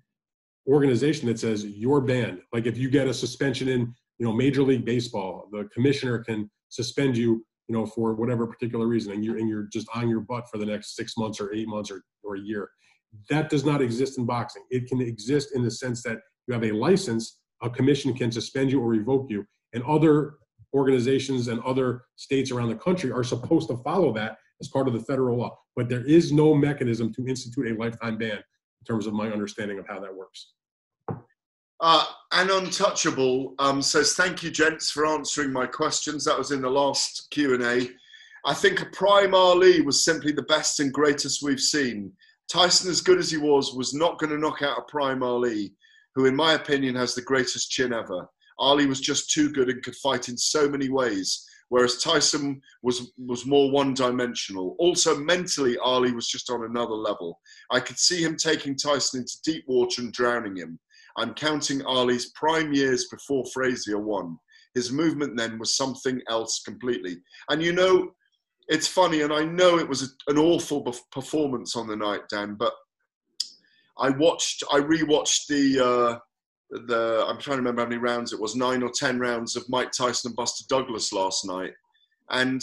organization 0.67 1.27
that 1.27 1.39
says 1.39 1.65
you're 1.65 2.01
banned. 2.01 2.41
Like 2.53 2.65
if 2.65 2.77
you 2.77 2.89
get 2.89 3.07
a 3.07 3.13
suspension 3.13 3.67
in, 3.67 3.93
you 4.17 4.25
know, 4.25 4.33
Major 4.33 4.63
League 4.63 4.85
Baseball, 4.85 5.47
the 5.51 5.67
commissioner 5.73 6.19
can 6.19 6.49
suspend 6.69 7.17
you, 7.17 7.45
you 7.67 7.75
know, 7.75 7.85
for 7.85 8.13
whatever 8.15 8.47
particular 8.47 8.87
reason, 8.87 9.11
and 9.13 9.25
you're 9.25 9.37
and 9.37 9.49
you're 9.49 9.67
just 9.71 9.87
on 9.93 10.09
your 10.09 10.21
butt 10.21 10.45
for 10.51 10.57
the 10.57 10.65
next 10.65 10.95
six 10.95 11.17
months 11.17 11.39
or 11.39 11.53
eight 11.53 11.67
months 11.67 11.91
or, 11.91 12.01
or 12.23 12.35
a 12.35 12.39
year. 12.39 12.69
That 13.29 13.49
does 13.49 13.65
not 13.65 13.81
exist 13.81 14.17
in 14.17 14.25
boxing. 14.25 14.63
It 14.69 14.87
can 14.87 15.01
exist 15.01 15.49
in 15.55 15.63
the 15.63 15.71
sense 15.71 16.01
that 16.03 16.19
you 16.47 16.53
have 16.53 16.63
a 16.63 16.71
license 16.71 17.39
a 17.61 17.69
commission 17.69 18.13
can 18.13 18.31
suspend 18.31 18.71
you 18.71 18.81
or 18.81 18.87
revoke 18.87 19.29
you. 19.29 19.45
And 19.73 19.83
other 19.83 20.35
organizations 20.73 21.47
and 21.47 21.61
other 21.61 22.03
states 22.15 22.51
around 22.51 22.69
the 22.69 22.75
country 22.75 23.11
are 23.11 23.23
supposed 23.23 23.69
to 23.69 23.77
follow 23.77 24.13
that 24.13 24.37
as 24.61 24.67
part 24.67 24.87
of 24.87 24.93
the 24.93 24.99
federal 24.99 25.37
law. 25.37 25.57
But 25.75 25.89
there 25.89 26.05
is 26.05 26.31
no 26.31 26.53
mechanism 26.53 27.13
to 27.13 27.27
institute 27.27 27.71
a 27.71 27.79
lifetime 27.81 28.17
ban 28.17 28.37
in 28.37 28.85
terms 28.87 29.07
of 29.07 29.13
my 29.13 29.29
understanding 29.29 29.79
of 29.79 29.87
how 29.87 29.99
that 29.99 30.13
works. 30.13 30.51
Uh, 31.81 32.05
Untouchable 32.31 33.53
um, 33.59 33.81
says, 33.81 34.13
"Thank 34.13 34.43
you, 34.43 34.49
gents, 34.49 34.91
for 34.91 35.05
answering 35.05 35.51
my 35.51 35.65
questions. 35.65 36.23
That 36.23 36.37
was 36.37 36.51
in 36.51 36.61
the 36.61 36.69
last 36.69 37.27
Q 37.31 37.53
and 37.53 37.63
A. 37.63 37.89
I 38.45 38.53
think 38.53 38.81
a 38.81 38.85
prime 38.87 39.33
Ali 39.33 39.81
was 39.81 40.05
simply 40.05 40.31
the 40.31 40.43
best 40.43 40.79
and 40.79 40.93
greatest 40.93 41.43
we've 41.43 41.59
seen. 41.59 42.13
Tyson, 42.47 42.89
as 42.91 43.01
good 43.01 43.17
as 43.17 43.31
he 43.31 43.37
was, 43.37 43.73
was 43.73 43.93
not 43.93 44.19
going 44.19 44.29
to 44.29 44.37
knock 44.37 44.61
out 44.61 44.77
a 44.77 44.83
prime 44.83 45.23
Ali 45.23 45.73
who, 46.15 46.25
in 46.25 46.35
my 46.35 46.53
opinion, 46.53 46.95
has 46.95 47.13
the 47.13 47.21
greatest 47.21 47.69
chin 47.69 47.93
ever. 47.93 48.27
Ali 48.57 48.85
was 48.85 49.01
just 49.01 49.31
too 49.31 49.51
good 49.51 49.69
and 49.69 49.83
could 49.83 49.95
fight 49.97 50.29
in 50.29 50.37
so 50.37 50.69
many 50.69 50.89
ways, 50.89 51.45
whereas 51.69 52.01
Tyson 52.01 52.61
was 52.83 53.11
was 53.17 53.45
more 53.45 53.69
one-dimensional. 53.71 54.75
Also, 54.79 55.17
mentally, 55.17 55.77
Ali 55.77 56.13
was 56.13 56.27
just 56.27 56.49
on 56.49 56.63
another 56.63 56.93
level. 56.93 57.39
I 57.69 57.81
could 57.81 57.99
see 57.99 58.23
him 58.23 58.37
taking 58.37 58.77
Tyson 58.77 59.21
into 59.21 59.37
deep 59.43 59.65
water 59.67 60.01
and 60.01 60.13
drowning 60.13 60.55
him. 60.55 60.79
I'm 61.17 61.33
counting 61.33 61.81
Ali's 61.85 62.31
prime 62.31 62.73
years 62.73 63.07
before 63.09 63.43
Frazier 63.53 63.99
won. 63.99 64.37
His 64.73 64.91
movement 64.91 65.37
then 65.37 65.57
was 65.57 65.77
something 65.77 66.21
else 66.29 66.61
completely. 66.65 67.17
And 67.49 67.61
you 67.61 67.71
know, 67.71 68.11
it's 68.67 68.87
funny, 68.87 69.21
and 69.21 69.33
I 69.33 69.45
know 69.45 69.77
it 69.77 69.87
was 69.87 70.15
an 70.27 70.37
awful 70.37 70.81
performance 71.11 71.75
on 71.75 71.87
the 71.87 71.95
night, 71.95 72.21
Dan, 72.29 72.55
but 72.55 72.73
I 73.97 74.09
watched, 74.09 74.63
I 74.71 74.79
rewatched 74.79 75.47
the 75.47 75.85
uh, 75.85 76.19
the. 76.69 77.25
I'm 77.27 77.39
trying 77.39 77.57
to 77.57 77.61
remember 77.61 77.81
how 77.81 77.87
many 77.87 77.99
rounds 78.01 78.33
it 78.33 78.39
was, 78.39 78.55
nine 78.55 78.83
or 78.83 78.89
ten 78.89 79.19
rounds 79.19 79.55
of 79.55 79.69
Mike 79.69 79.91
Tyson 79.91 80.29
and 80.29 80.35
Buster 80.35 80.65
Douglas 80.67 81.13
last 81.13 81.45
night, 81.45 81.73
and 82.29 82.61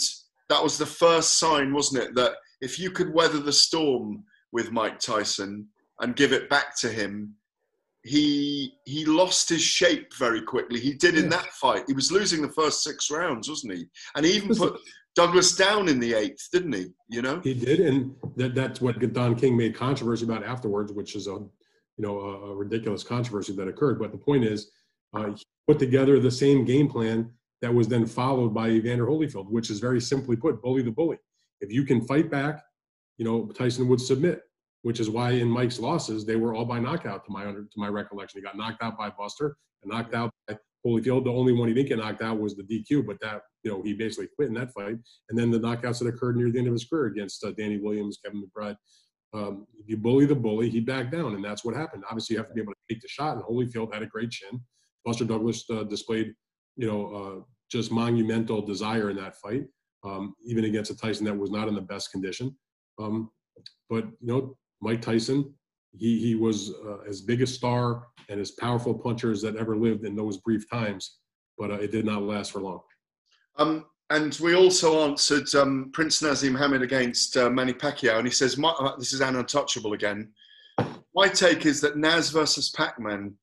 that 0.49 0.63
was 0.63 0.77
the 0.77 0.85
first 0.85 1.39
sign, 1.39 1.73
wasn't 1.73 2.03
it, 2.03 2.15
that 2.15 2.33
if 2.61 2.79
you 2.79 2.91
could 2.91 3.13
weather 3.13 3.39
the 3.39 3.53
storm 3.53 4.23
with 4.51 4.71
Mike 4.71 4.99
Tyson 4.99 5.67
and 5.99 6.15
give 6.15 6.33
it 6.33 6.49
back 6.49 6.77
to 6.79 6.89
him, 6.89 7.35
he 8.03 8.73
he 8.85 9.05
lost 9.05 9.47
his 9.47 9.61
shape 9.61 10.13
very 10.17 10.41
quickly. 10.41 10.79
He 10.79 10.93
did 10.93 11.17
in 11.17 11.29
that 11.29 11.47
fight. 11.53 11.85
He 11.87 11.93
was 11.93 12.11
losing 12.11 12.41
the 12.41 12.49
first 12.49 12.83
six 12.83 13.09
rounds, 13.09 13.49
wasn't 13.49 13.73
he? 13.73 13.85
And 14.15 14.25
he 14.25 14.33
even 14.33 14.55
put 14.55 14.79
Douglas 15.15 15.55
down 15.55 15.87
in 15.87 15.99
the 15.99 16.13
eighth, 16.13 16.49
didn't 16.51 16.73
he? 16.73 16.87
You 17.07 17.21
know, 17.21 17.39
he 17.39 17.53
did, 17.53 17.79
and 17.79 18.13
that, 18.35 18.55
that's 18.55 18.81
what 18.81 18.99
Don 19.13 19.35
King 19.35 19.55
made 19.55 19.75
controversy 19.75 20.25
about 20.25 20.43
afterwards, 20.43 20.91
which 20.91 21.15
is 21.15 21.27
a 21.27 21.31
you 21.31 21.49
know 21.99 22.19
a, 22.19 22.51
a 22.51 22.55
ridiculous 22.55 23.03
controversy 23.03 23.53
that 23.53 23.69
occurred. 23.69 23.99
But 23.99 24.11
the 24.11 24.17
point 24.17 24.43
is, 24.43 24.71
uh, 25.13 25.27
he 25.27 25.43
put 25.67 25.79
together 25.79 26.19
the 26.19 26.31
same 26.31 26.65
game 26.65 26.89
plan 26.89 27.31
that 27.61 27.73
was 27.73 27.87
then 27.87 28.05
followed 28.05 28.53
by 28.53 28.69
Evander 28.69 29.07
Holyfield, 29.07 29.49
which 29.49 29.69
is 29.69 29.79
very 29.79 30.01
simply 30.01 30.35
put, 30.35 30.61
bully 30.61 30.81
the 30.81 30.91
bully. 30.91 31.17
If 31.61 31.71
you 31.71 31.85
can 31.85 32.05
fight 32.05 32.29
back, 32.29 32.61
you 33.17 33.23
know 33.23 33.45
Tyson 33.45 33.87
would 33.87 34.01
submit, 34.01 34.41
which 34.83 34.99
is 34.99 35.09
why 35.09 35.31
in 35.31 35.49
Mike's 35.49 35.79
losses 35.79 36.25
they 36.25 36.35
were 36.35 36.53
all 36.53 36.65
by 36.65 36.79
knockout. 36.79 37.25
To 37.25 37.31
my 37.31 37.45
under, 37.45 37.63
to 37.63 37.79
my 37.79 37.87
recollection, 37.87 38.39
he 38.39 38.43
got 38.43 38.57
knocked 38.57 38.83
out 38.83 38.97
by 38.97 39.09
Buster 39.09 39.57
and 39.81 39.91
knocked 39.91 40.13
out 40.13 40.31
by 40.47 40.57
Holyfield. 40.85 41.23
The 41.23 41.31
only 41.31 41.53
one 41.53 41.69
he 41.69 41.73
didn't 41.73 41.89
get 41.89 41.97
knocked 41.97 42.21
out 42.21 42.39
was 42.39 42.55
the 42.55 42.63
DQ, 42.63 43.07
but 43.07 43.17
that 43.21 43.41
you 43.63 43.71
know 43.71 43.81
he 43.81 43.93
basically 43.93 44.27
quit 44.35 44.49
in 44.49 44.53
that 44.55 44.73
fight. 44.73 44.97
And 45.29 45.39
then 45.39 45.51
the 45.51 45.59
knockouts 45.59 45.99
that 45.99 46.07
occurred 46.07 46.37
near 46.37 46.51
the 46.51 46.59
end 46.59 46.67
of 46.67 46.73
his 46.73 46.85
career 46.85 47.07
against 47.07 47.43
uh, 47.43 47.51
Danny 47.57 47.77
Williams, 47.77 48.19
Kevin 48.23 48.43
McBride. 48.43 48.75
Um, 49.33 49.65
if 49.79 49.89
you 49.89 49.97
bully 49.97 50.27
the 50.27 50.35
bully, 50.35 50.69
he 50.69 50.79
backed 50.79 51.11
down, 51.11 51.33
and 51.33 51.43
that's 51.43 51.65
what 51.65 51.75
happened. 51.75 52.03
Obviously, 52.07 52.35
you 52.35 52.37
have 52.37 52.49
to 52.49 52.53
be 52.53 52.61
able 52.61 52.73
to 52.73 52.79
take 52.93 53.01
the 53.01 53.07
shot, 53.07 53.35
and 53.35 53.43
Holyfield 53.43 53.91
had 53.91 54.03
a 54.03 54.07
great 54.07 54.29
chin. 54.29 54.61
Buster 55.05 55.25
Douglas 55.25 55.63
uh, 55.71 55.83
displayed, 55.83 56.33
you 56.75 56.87
know, 56.87 57.15
uh, 57.15 57.43
just 57.71 57.91
monumental 57.91 58.61
desire 58.61 59.09
in 59.09 59.17
that 59.17 59.35
fight, 59.37 59.63
um, 60.03 60.35
even 60.45 60.65
against 60.65 60.91
a 60.91 60.95
Tyson 60.95 61.25
that 61.25 61.35
was 61.35 61.49
not 61.49 61.67
in 61.67 61.73
the 61.73 61.81
best 61.81 62.11
condition. 62.11 62.55
Um, 62.99 63.31
but 63.89 64.05
you 64.05 64.27
know, 64.27 64.57
Mike 64.83 65.01
Tyson, 65.01 65.53
he 65.97 66.19
he 66.19 66.35
was 66.35 66.71
uh, 66.85 66.99
as 67.07 67.21
big 67.21 67.41
a 67.41 67.47
star 67.47 68.07
and 68.29 68.39
as 68.39 68.51
powerful 68.51 68.93
punchers 68.93 69.41
that 69.41 69.55
ever 69.55 69.75
lived 69.77 70.05
in 70.05 70.15
those 70.15 70.37
brief 70.37 70.69
times, 70.69 71.17
but 71.57 71.71
uh, 71.71 71.75
it 71.75 71.91
did 71.91 72.05
not 72.05 72.23
last 72.23 72.51
for 72.51 72.61
long. 72.61 72.81
Um, 73.57 73.85
and 74.09 74.37
we 74.41 74.55
also 74.55 75.09
answered 75.09 75.53
um, 75.55 75.89
Prince 75.93 76.21
Naseem 76.21 76.57
Hamed 76.57 76.83
against 76.83 77.37
uh, 77.37 77.49
Manny 77.49 77.73
Pacquiao, 77.73 78.17
and 78.17 78.27
he 78.27 78.33
says, 78.33 78.59
uh, 78.61 78.95
"This 78.97 79.13
is 79.13 79.21
an 79.21 79.35
untouchable 79.35 79.93
again." 79.93 80.31
My 81.15 81.27
take 81.27 81.65
is 81.65 81.79
that 81.81 81.97
Naz 81.97 82.31
versus 82.31 82.71
Pac-Man 82.71 83.35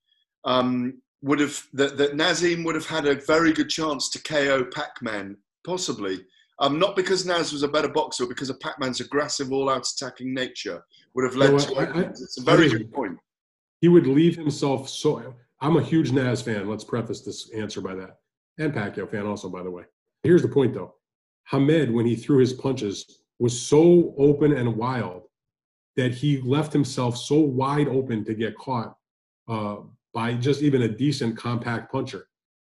um, 0.44 1.00
would 1.22 1.38
have 1.40 1.62
that, 1.72 1.96
that 1.96 2.16
Naseem 2.16 2.64
would 2.64 2.74
have 2.74 2.86
had 2.86 3.06
a 3.06 3.14
very 3.14 3.52
good 3.52 3.68
chance 3.68 4.08
to 4.10 4.22
KO 4.22 4.64
Pac-Man, 4.64 5.36
possibly. 5.64 6.20
Um, 6.60 6.78
not 6.78 6.94
because 6.94 7.24
Naz 7.24 7.52
was 7.52 7.62
a 7.62 7.68
better 7.68 7.88
boxer, 7.88 8.26
because 8.26 8.50
of 8.50 8.60
Pac-Man's 8.60 9.00
aggressive, 9.00 9.50
all-out 9.50 9.88
attacking 9.88 10.34
nature 10.34 10.84
would 11.14 11.24
have 11.24 11.34
led 11.34 11.58
to. 11.58 11.74
I, 11.76 11.84
I, 11.84 12.00
it's 12.02 12.38
a 12.38 12.42
very 12.42 12.68
good 12.68 12.92
point. 12.92 13.18
He 13.80 13.88
would 13.88 14.06
leave 14.06 14.36
himself 14.36 14.88
so. 14.88 15.34
I'm 15.62 15.76
a 15.76 15.82
huge 15.82 16.12
Naz 16.12 16.42
fan. 16.42 16.68
Let's 16.68 16.84
preface 16.84 17.22
this 17.22 17.50
answer 17.52 17.80
by 17.80 17.94
that, 17.94 18.18
and 18.58 18.74
Pacquiao 18.74 19.10
fan 19.10 19.26
also, 19.26 19.48
by 19.48 19.62
the 19.62 19.70
way. 19.70 19.84
Here's 20.22 20.42
the 20.42 20.48
point, 20.48 20.74
though. 20.74 20.94
Hamed, 21.44 21.90
when 21.90 22.04
he 22.04 22.14
threw 22.14 22.38
his 22.38 22.52
punches, 22.52 23.22
was 23.38 23.58
so 23.58 24.14
open 24.18 24.52
and 24.52 24.76
wild 24.76 25.22
that 25.96 26.12
he 26.12 26.40
left 26.42 26.72
himself 26.72 27.16
so 27.16 27.40
wide 27.40 27.88
open 27.88 28.24
to 28.24 28.34
get 28.34 28.56
caught 28.56 28.94
uh, 29.48 29.76
by 30.12 30.34
just 30.34 30.60
even 30.60 30.82
a 30.82 30.88
decent 30.88 31.36
compact 31.38 31.90
puncher. 31.90 32.26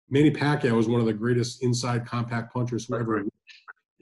Manny 0.10 0.32
Pacquiao 0.32 0.76
was 0.76 0.88
one 0.88 1.00
of 1.00 1.06
the 1.06 1.13
greatest 1.13 1.63
inside 1.63 2.06
compact 2.06 2.54
punchers 2.54 2.86
who 2.86 2.95
ever 2.95 3.24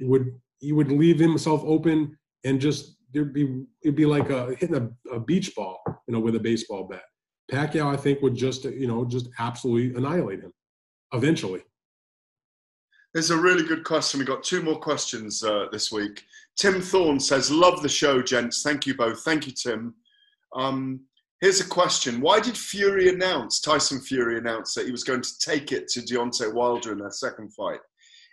would 0.03 0.39
he 0.59 0.71
would 0.71 0.91
leave 0.91 1.19
himself 1.19 1.61
open 1.65 2.17
and 2.43 2.59
just 2.59 2.97
there'd 3.13 3.33
be 3.33 3.65
it'd 3.83 3.95
be 3.95 4.05
like 4.05 4.29
a, 4.29 4.55
hitting 4.55 4.75
a, 4.75 5.15
a 5.15 5.19
beach 5.19 5.55
ball, 5.55 5.79
you 6.07 6.13
know, 6.13 6.19
with 6.19 6.35
a 6.35 6.39
baseball 6.39 6.87
bat. 6.87 7.03
Pacquiao, 7.51 7.93
I 7.93 7.97
think, 7.97 8.21
would 8.21 8.35
just 8.35 8.65
you 8.65 8.87
know 8.87 9.05
just 9.05 9.29
absolutely 9.39 9.97
annihilate 9.97 10.41
him 10.41 10.53
eventually. 11.13 11.61
There's 13.13 13.29
a 13.29 13.37
really 13.37 13.63
good 13.63 13.83
question. 13.83 14.19
We 14.19 14.25
got 14.25 14.43
two 14.43 14.63
more 14.63 14.79
questions 14.79 15.43
uh, 15.43 15.67
this 15.71 15.91
week. 15.91 16.23
Tim 16.57 16.81
Thorne 16.81 17.19
says, 17.19 17.51
"Love 17.51 17.81
the 17.83 17.89
show, 17.89 18.21
gents. 18.21 18.63
Thank 18.63 18.87
you 18.87 18.95
both. 18.95 19.21
Thank 19.23 19.45
you, 19.45 19.53
Tim." 19.53 19.93
Um, 20.55 21.01
here's 21.41 21.61
a 21.61 21.67
question: 21.67 22.21
Why 22.21 22.39
did 22.39 22.57
Fury 22.57 23.09
announce 23.09 23.59
Tyson 23.59 24.01
Fury 24.01 24.37
announced 24.37 24.75
that 24.75 24.85
he 24.85 24.91
was 24.91 25.03
going 25.03 25.21
to 25.21 25.39
take 25.39 25.71
it 25.71 25.87
to 25.89 25.99
Deontay 26.01 26.53
Wilder 26.53 26.91
in 26.91 26.99
their 26.99 27.11
second 27.11 27.53
fight? 27.53 27.79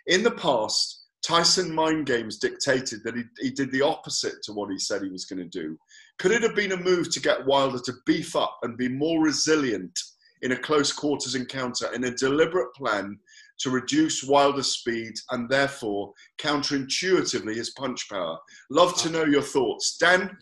In 0.07 0.23
the 0.23 0.31
past, 0.31 1.00
Tyson 1.23 1.73
mind 1.73 2.07
games 2.07 2.37
dictated 2.37 3.03
that 3.03 3.15
he, 3.15 3.23
he 3.39 3.51
did 3.51 3.71
the 3.71 3.81
opposite 3.81 4.41
to 4.43 4.53
what 4.53 4.71
he 4.71 4.77
said 4.79 5.03
he 5.03 5.09
was 5.09 5.25
going 5.25 5.39
to 5.39 5.59
do. 5.59 5.77
Could 6.17 6.31
it 6.31 6.41
have 6.43 6.55
been 6.55 6.71
a 6.71 6.77
move 6.77 7.11
to 7.11 7.19
get 7.19 7.45
Wilder 7.45 7.79
to 7.85 7.93
beef 8.05 8.35
up 8.35 8.57
and 8.63 8.77
be 8.77 8.89
more 8.89 9.23
resilient 9.23 9.97
in 10.41 10.53
a 10.53 10.57
close 10.57 10.91
quarters 10.91 11.35
encounter 11.35 11.93
in 11.93 12.05
a 12.05 12.15
deliberate 12.15 12.73
plan 12.73 13.17
to 13.59 13.69
reduce 13.69 14.23
Wilder's 14.23 14.67
speed 14.67 15.13
and 15.29 15.47
therefore 15.47 16.13
counterintuitively 16.39 17.55
his 17.55 17.69
punch 17.71 18.09
power? 18.09 18.37
Love 18.71 18.95
to 18.97 19.09
know 19.09 19.25
your 19.25 19.43
thoughts. 19.43 19.97
Dan, 19.97 20.35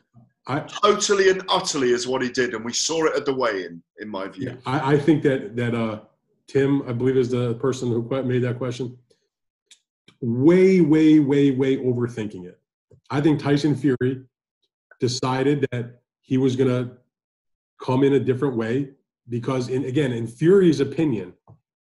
I, 0.47 0.61
totally 0.61 1.29
and 1.29 1.43
utterly 1.49 1.91
is 1.91 2.07
what 2.07 2.21
he 2.21 2.29
did, 2.29 2.53
and 2.53 2.63
we 2.65 2.73
saw 2.73 3.05
it 3.05 3.15
at 3.15 3.25
the 3.25 3.35
weigh-in, 3.35 3.83
in 3.99 4.09
my 4.09 4.29
view. 4.29 4.49
Yeah, 4.49 4.55
I, 4.65 4.93
I 4.93 4.97
think 4.97 5.21
that 5.23 5.55
that 5.57 5.75
uh, 5.75 5.99
Tim, 6.47 6.81
I 6.87 6.93
believe, 6.93 7.17
is 7.17 7.29
the 7.29 7.53
person 7.55 7.89
who 7.89 8.01
made 8.23 8.41
that 8.43 8.57
question 8.57 8.97
way, 10.21 10.82
way, 10.82 11.19
way, 11.19 11.51
way 11.51 11.77
overthinking 11.77 12.45
it. 12.45 12.60
I 13.10 13.21
think 13.21 13.39
Tyson 13.39 13.75
Fury 13.75 14.23
decided 14.99 15.65
that 15.71 16.01
he 16.21 16.38
was 16.38 16.55
going 16.55 16.69
to 16.69 16.97
come 17.82 18.03
in 18.03 18.13
a 18.13 18.19
different 18.19 18.55
way 18.55 18.91
because, 19.29 19.69
in 19.69 19.86
again, 19.86 20.12
in 20.12 20.27
Fury's 20.27 20.79
opinion, 20.79 21.34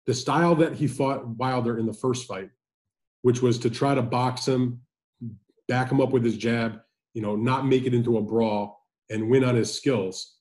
the 0.06 0.14
style 0.14 0.56
that 0.56 0.74
he 0.74 0.88
fought 0.88 1.28
Wilder 1.28 1.78
in 1.78 1.86
the 1.86 1.94
first 1.94 2.28
fight, 2.28 2.50
which 3.22 3.42
was 3.42 3.58
to 3.60 3.70
try 3.70 3.96
to 3.96 4.02
box 4.02 4.48
him, 4.48 4.82
back 5.68 5.92
him 5.92 6.02
up 6.02 6.12
with 6.12 6.24
his 6.24 6.38
jab, 6.38 6.80
you 7.14 7.22
know, 7.22 7.36
not 7.36 7.66
make 7.66 7.86
it 7.86 7.94
into 7.94 8.18
a 8.18 8.22
brawl 8.22 8.86
and 9.10 9.30
win 9.30 9.44
on 9.44 9.56
his 9.56 9.74
skills. 9.74 10.36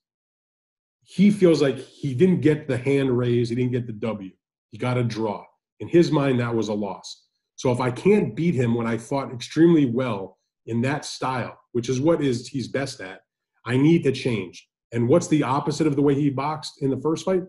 He 1.05 1.31
feels 1.31 1.63
like 1.63 1.79
he 1.79 2.15
didn't 2.15 2.41
get 2.41 2.67
the 2.67 2.77
hand 2.77 3.17
raised, 3.17 3.51
he 3.51 3.57
didn't 3.57 3.73
get 3.73 3.87
the 3.87 3.93
W. 3.93 4.31
He 4.71 4.79
got 4.79 4.99
a 4.99 5.05
draw. 5.05 5.45
In 5.81 5.89
his 5.89 6.11
mind, 6.11 6.41
that 6.41 6.55
was 6.55 6.69
a 6.69 6.75
loss. 6.75 7.24
So 7.65 7.73
if 7.73 7.81
I 7.81 7.91
can't 7.91 8.37
beat 8.37 8.55
him 8.55 8.75
when 8.75 8.87
I 8.87 8.99
fought 8.99 9.33
extremely 9.33 9.87
well 9.87 10.37
in 10.67 10.83
that 10.83 11.07
style, 11.07 11.59
which 11.73 11.89
is 11.89 11.99
what 11.99 12.23
is 12.23 12.47
he's 12.47 12.69
best 12.69 13.01
at, 13.01 13.23
I 13.65 13.79
need 13.79 14.05
to 14.05 14.13
change. 14.13 14.69
And 14.93 15.09
what's 15.09 15.29
the 15.29 15.45
opposite 15.45 15.87
of 15.87 15.97
the 15.97 16.03
way 16.03 16.15
he 16.15 16.29
boxed 16.29 16.83
in 16.83 16.91
the 16.91 17.01
first 17.01 17.25
fight? 17.25 17.41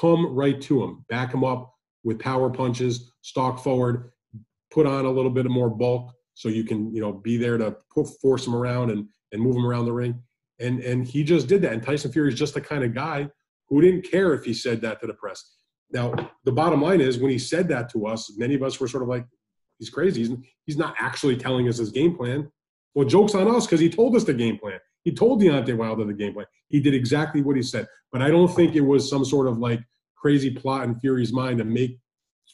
Come 0.00 0.34
right 0.34 0.58
to 0.62 0.82
him, 0.82 1.04
back 1.10 1.34
him 1.34 1.44
up 1.44 1.74
with 2.04 2.18
power 2.18 2.48
punches, 2.48 3.12
stalk 3.20 3.62
forward, 3.62 4.12
put 4.72 4.86
on 4.86 5.04
a 5.04 5.10
little 5.10 5.30
bit 5.30 5.44
of 5.44 5.52
more 5.52 5.68
bulk 5.68 6.14
so 6.32 6.48
you 6.48 6.64
can, 6.64 6.90
you 6.94 7.02
know, 7.02 7.12
be 7.12 7.36
there 7.36 7.58
to 7.58 7.76
force 8.22 8.46
him 8.46 8.54
around 8.54 8.92
and, 8.92 9.06
and 9.32 9.42
move 9.42 9.56
him 9.56 9.66
around 9.66 9.84
the 9.84 9.92
ring. 9.92 10.22
And 10.58 10.80
and 10.80 11.06
he 11.06 11.22
just 11.22 11.48
did 11.48 11.60
that. 11.60 11.74
And 11.74 11.82
Tyson 11.82 12.10
Fury 12.10 12.32
is 12.32 12.38
just 12.38 12.54
the 12.54 12.62
kind 12.62 12.82
of 12.82 12.94
guy 12.94 13.28
who 13.68 13.82
didn't 13.82 14.10
care 14.10 14.32
if 14.32 14.42
he 14.42 14.54
said 14.54 14.80
that 14.80 15.02
to 15.02 15.06
the 15.06 15.12
press. 15.12 15.56
Now, 15.94 16.12
the 16.44 16.52
bottom 16.52 16.82
line 16.82 17.00
is 17.00 17.18
when 17.18 17.30
he 17.30 17.38
said 17.38 17.68
that 17.68 17.90
to 17.92 18.06
us, 18.06 18.32
many 18.36 18.54
of 18.54 18.62
us 18.64 18.80
were 18.80 18.88
sort 18.88 19.04
of 19.04 19.08
like, 19.08 19.24
he's 19.78 19.90
crazy. 19.90 20.26
He's, 20.26 20.36
he's 20.66 20.76
not 20.76 20.94
actually 20.98 21.36
telling 21.36 21.68
us 21.68 21.78
his 21.78 21.90
game 21.90 22.16
plan. 22.16 22.50
Well, 22.94 23.06
joke's 23.06 23.34
on 23.34 23.54
us 23.54 23.64
because 23.64 23.80
he 23.80 23.88
told 23.88 24.16
us 24.16 24.24
the 24.24 24.34
game 24.34 24.58
plan. 24.58 24.80
He 25.04 25.12
told 25.12 25.40
Deontay 25.40 25.76
Wilder 25.76 26.04
the 26.04 26.12
game 26.12 26.34
plan. 26.34 26.46
He 26.68 26.80
did 26.80 26.94
exactly 26.94 27.42
what 27.42 27.56
he 27.56 27.62
said. 27.62 27.86
But 28.10 28.22
I 28.22 28.30
don't 28.30 28.48
think 28.48 28.74
it 28.74 28.80
was 28.80 29.08
some 29.08 29.24
sort 29.24 29.46
of 29.46 29.58
like 29.58 29.80
crazy 30.16 30.50
plot 30.50 30.84
in 30.84 30.98
Fury's 30.98 31.32
mind 31.32 31.58
to 31.58 31.64
make 31.64 31.98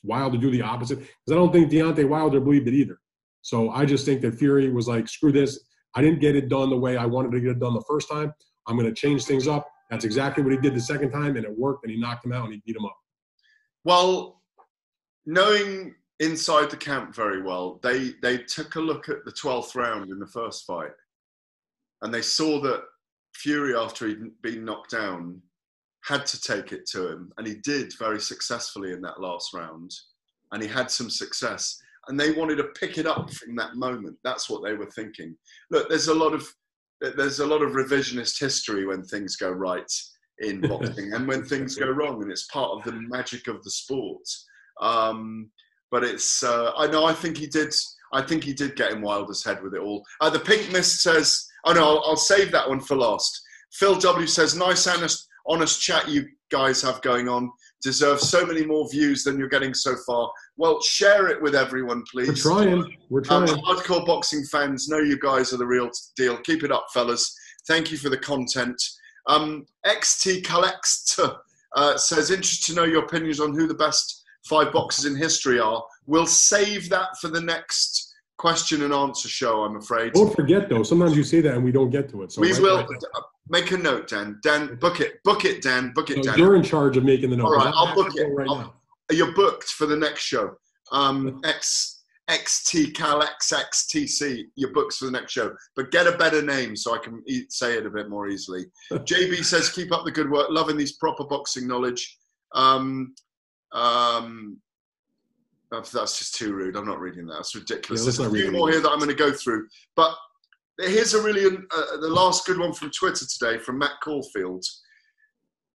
Wilder 0.05 0.37
do 0.37 0.51
the 0.51 0.63
opposite. 0.63 0.99
Because 0.99 1.33
I 1.33 1.35
don't 1.35 1.53
think 1.53 1.71
Deontay 1.71 2.09
Wilder 2.09 2.41
believed 2.41 2.69
it 2.69 2.75
either. 2.75 2.99
So 3.43 3.71
I 3.71 3.87
just 3.87 4.05
think 4.05 4.21
that 4.21 4.35
Fury 4.35 4.71
was 4.71 4.87
like, 4.87 5.09
screw 5.09 5.33
this. 5.33 5.65
I 5.95 6.03
didn't 6.03 6.21
get 6.21 6.37
it 6.37 6.49
done 6.49 6.69
the 6.69 6.77
way 6.77 6.97
I 6.97 7.07
wanted 7.07 7.33
to 7.33 7.41
get 7.41 7.51
it 7.51 7.61
done 7.61 7.75
the 7.75 7.85
first 7.89 8.09
time. 8.11 8.35
I'm 8.67 8.77
going 8.77 8.93
to 8.93 8.95
change 8.95 9.25
things 9.25 9.49
up. 9.49 9.67
That's 9.91 10.05
exactly 10.05 10.45
what 10.45 10.53
he 10.53 10.59
did 10.59 10.75
the 10.75 10.81
second 10.81 11.11
time, 11.11 11.37
and 11.37 11.45
it 11.45 11.59
worked, 11.59 11.85
and 11.85 11.91
he 11.91 11.99
knocked 11.99 12.25
him 12.25 12.33
out 12.33 12.45
and 12.45 12.55
he 12.55 12.63
beat 12.65 12.77
him 12.77 12.85
up. 12.85 12.97
Well, 13.85 14.43
knowing 15.27 15.95
inside 16.19 16.71
the 16.71 16.77
camp 16.77 17.15
very 17.15 17.43
well, 17.43 17.81
they 17.83 18.13
they 18.23 18.39
took 18.39 18.77
a 18.77 18.81
look 18.81 19.09
at 19.09 19.25
the 19.25 19.33
twelfth 19.33 19.75
round 19.75 20.11
in 20.11 20.19
the 20.19 20.27
first 20.27 20.67
fight, 20.67 20.93
and 22.03 22.13
they 22.13 22.23
saw 22.23 22.61
that 22.61 22.83
Fury, 23.35 23.75
after 23.75 24.07
he'd 24.07 24.43
been 24.43 24.65
knocked 24.65 24.91
down, 24.91 25.41
had 26.05 26.27
to 26.27 26.41
take 26.41 26.73
it 26.73 26.87
to 26.91 27.11
him, 27.11 27.33
and 27.39 27.47
he 27.47 27.55
did 27.57 27.93
very 27.99 28.21
successfully 28.21 28.93
in 28.93 29.01
that 29.03 29.21
last 29.21 29.55
round, 29.55 29.93
and 30.53 30.63
he 30.63 30.69
had 30.69 30.91
some 30.91 31.09
success, 31.09 31.81
and 32.09 32.19
they 32.21 32.33
wanted 32.33 32.57
to 32.57 32.65
pick 32.65 32.99
it 32.99 33.07
up 33.07 33.33
from 33.33 33.57
that 33.57 33.77
moment. 33.77 34.17
That's 34.25 34.51
what 34.51 34.63
they 34.63 34.75
were 34.75 34.91
thinking. 34.91 35.37
Look, 35.71 35.89
there's 35.89 36.09
a 36.09 36.15
lot 36.15 36.35
of 36.35 36.47
there's 37.01 37.41
a 37.41 37.47
lot 37.47 37.63
of 37.63 37.73
revisionist 37.73 38.39
history 38.39 38.85
when 38.85 39.03
things 39.03 39.37
go 39.37 39.51
right 39.51 39.91
in 40.41 40.61
boxing 40.69 41.13
and 41.13 41.27
when 41.27 41.45
things 41.45 41.77
go 41.77 41.89
wrong, 41.89 42.23
and 42.23 42.31
it's 42.31 42.47
part 42.47 42.71
of 42.71 42.85
the 42.85 42.93
magic 42.93 43.47
of 43.47 43.63
the 43.63 43.71
sport. 43.71 44.23
Um, 44.81 45.51
but 45.91 46.05
it's 46.05 46.43
uh, 46.43 46.73
I 46.77 46.87
know 46.87 47.05
I 47.05 47.13
think 47.13 47.37
he 47.37 47.47
did. 47.47 47.75
I 48.13 48.23
think 48.23 48.43
he 48.43 48.53
did 48.53 48.77
get 48.77 48.93
in 48.93 49.03
Wilder's 49.03 49.45
head 49.45 49.63
with 49.63 49.75
it 49.75 49.81
all. 49.81 50.05
Uh, 50.21 50.31
the 50.31 50.41
Pink 50.41 50.73
Mist 50.73 51.03
says, 51.03 51.47
"Oh 51.65 51.73
no, 51.73 51.83
I'll, 51.83 52.03
I'll, 52.07 52.17
save 52.17 52.53
that 52.53 52.69
one 52.69 52.81
for 52.81 52.97
last." 52.97 53.41
Phil 53.73 53.99
W 53.99 54.27
says, 54.27 54.57
"Nice, 54.57 54.87
honest, 54.87 55.29
honest 55.47 55.81
chat 55.81 56.09
you 56.09 56.27
guys 56.51 56.83
have 56.83 57.01
going 57.03 57.29
on. 57.29 57.51
Deserve 57.83 58.21
so 58.21 58.45
many 58.45 58.65
more 58.65 58.89
views 58.91 59.25
than 59.25 59.39
you're 59.39 59.49
getting 59.49 59.73
so 59.73 59.95
far. 60.07 60.31
Well, 60.57 60.83
share 60.83 61.29
it 61.29 61.41
with 61.41 61.55
everyone, 61.55 62.05
please. 62.11 62.29
We're 62.29 62.35
trying. 62.35 62.97
We're 63.09 63.21
um, 63.31 63.47
trying. 63.47 63.51
Um, 63.51 63.61
hardcore 63.61 64.07
boxing 64.07 64.45
fans 64.45 64.89
know 64.89 64.99
you 64.99 65.19
guys 65.19 65.53
are 65.53 65.57
the 65.57 65.67
real 65.67 65.91
deal. 66.17 66.37
Keep 66.39 66.65
it 66.65 66.73
up, 66.73 66.87
fellas. 66.93 67.35
Thank 67.67 67.91
you 67.91 67.99
for 67.99 68.11
the 68.11 68.19
content. 68.19 68.81
Um, 69.27 69.67
XT 69.87 70.45
Collect 70.45 71.19
uh, 71.77 71.97
says, 71.97 72.31
interested 72.31 72.73
to 72.73 72.81
know 72.81 72.85
your 72.85 73.05
opinions 73.05 73.41
on 73.41 73.55
who 73.55 73.67
the 73.67 73.75
best 73.75 74.25
five 74.47 74.73
boxers 74.73 75.05
in 75.05 75.17
history 75.17 75.61
are. 75.61 75.83
We'll 76.07 76.27
save 76.27 76.89
that 76.91 77.19
for 77.21 77.29
the 77.29 77.41
next 77.41 78.15
question 78.39 78.83
and 78.83 78.95
answer 78.95 79.29
show, 79.29 79.65
I'm 79.65 79.77
afraid. 79.77 80.15
Don't 80.15 80.35
forget, 80.35 80.69
though, 80.69 80.83
sometimes 80.83 81.15
you 81.15 81.23
say 81.23 81.43
that 81.43 81.55
and 81.55 81.63
we 81.63 81.73
don't 81.73 81.91
get 81.91 82.09
to 82.11 82.23
it. 82.23 82.33
So 82.33 82.41
we 82.41 82.53
right, 82.53 82.63
will 82.63 82.77
right 82.79 82.89
make 83.49 83.71
a 83.73 83.77
note, 83.77 84.09
Dan. 84.09 84.41
Dan, 84.43 84.77
book 84.77 85.01
it. 85.01 85.23
Book 85.25 85.45
it, 85.45 85.61
Dan. 85.63 85.93
Book 85.95 86.09
it, 86.09 86.25
so 86.25 86.31
Dan. 86.31 86.39
You're 86.39 86.57
in 86.57 86.63
charge 86.63 86.97
of 86.97 87.05
making 87.05 87.31
the 87.31 87.37
note. 87.37 87.47
All 87.47 87.57
right, 87.57 87.73
I'll 87.77 87.95
book 87.95 88.13
it. 88.17 88.25
Right 88.25 88.49
I'll, 88.49 88.75
you're 89.11 89.35
booked 89.35 89.69
for 89.69 89.87
the 89.87 89.97
next 89.97 90.23
show. 90.23 90.57
Um, 90.91 91.41
X 91.45 92.00
XT 92.31 92.95
Cal 92.95 93.23
XXTC. 93.23 94.45
You're 94.55 94.73
for 94.73 95.07
the 95.07 95.11
next 95.11 95.33
show, 95.33 95.55
but 95.75 95.91
get 95.91 96.07
a 96.07 96.17
better 96.17 96.43
name 96.43 96.77
so 96.77 96.95
I 96.95 96.99
can 96.99 97.23
e- 97.27 97.47
say 97.49 97.77
it 97.77 97.87
a 97.87 97.91
bit 97.91 98.09
more 98.09 98.29
easily. 98.29 98.67
JB 98.93 99.45
says, 99.45 99.71
keep 99.71 99.93
up 99.93 100.05
the 100.05 100.13
good 100.13 100.31
work. 100.31 100.47
Loving 100.51 100.77
these 100.77 100.93
proper 100.93 101.25
boxing 101.25 101.67
knowledge. 101.67 102.19
Um, 102.55 103.15
um, 103.73 104.59
that's 105.71 106.19
just 106.19 106.35
too 106.35 106.53
rude. 106.53 106.77
I'm 106.77 106.87
not 106.87 107.01
reading 107.01 107.27
that. 107.27 107.35
That's 107.35 107.55
ridiculous. 107.55 108.01
Yeah, 108.01 108.05
There's 108.07 108.19
a 108.19 108.31
few 108.31 108.45
read 108.51 108.53
more 108.53 108.71
here 108.71 108.81
that 108.81 108.91
I'm 108.91 108.99
going 108.99 109.11
to 109.11 109.15
go 109.15 109.33
through, 109.33 109.69
but 109.95 110.15
here's 110.79 111.15
a 111.15 111.23
really 111.23 111.45
uh, 111.47 111.97
the 112.01 112.09
last 112.09 112.47
good 112.47 112.59
one 112.59 112.73
from 112.73 112.91
Twitter 112.91 113.25
today 113.27 113.59
from 113.59 113.79
Matt 113.79 114.01
Caulfield. 114.03 114.65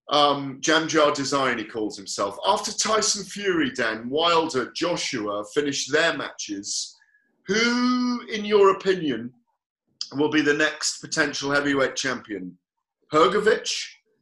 Um, 0.09 0.59
Jamjar 0.61 1.15
Design, 1.15 1.57
he 1.57 1.63
calls 1.63 1.97
himself. 1.97 2.37
After 2.45 2.71
Tyson 2.71 3.23
Fury, 3.23 3.71
Dan 3.71 4.09
Wilder, 4.09 4.71
Joshua 4.75 5.43
finished 5.53 5.91
their 5.91 6.15
matches, 6.15 6.95
who, 7.47 8.21
in 8.27 8.45
your 8.45 8.71
opinion, 8.75 9.31
will 10.13 10.29
be 10.29 10.41
the 10.41 10.53
next 10.53 10.99
potential 10.99 11.51
heavyweight 11.51 11.95
champion? 11.95 12.57
Hergovich, 13.11 13.73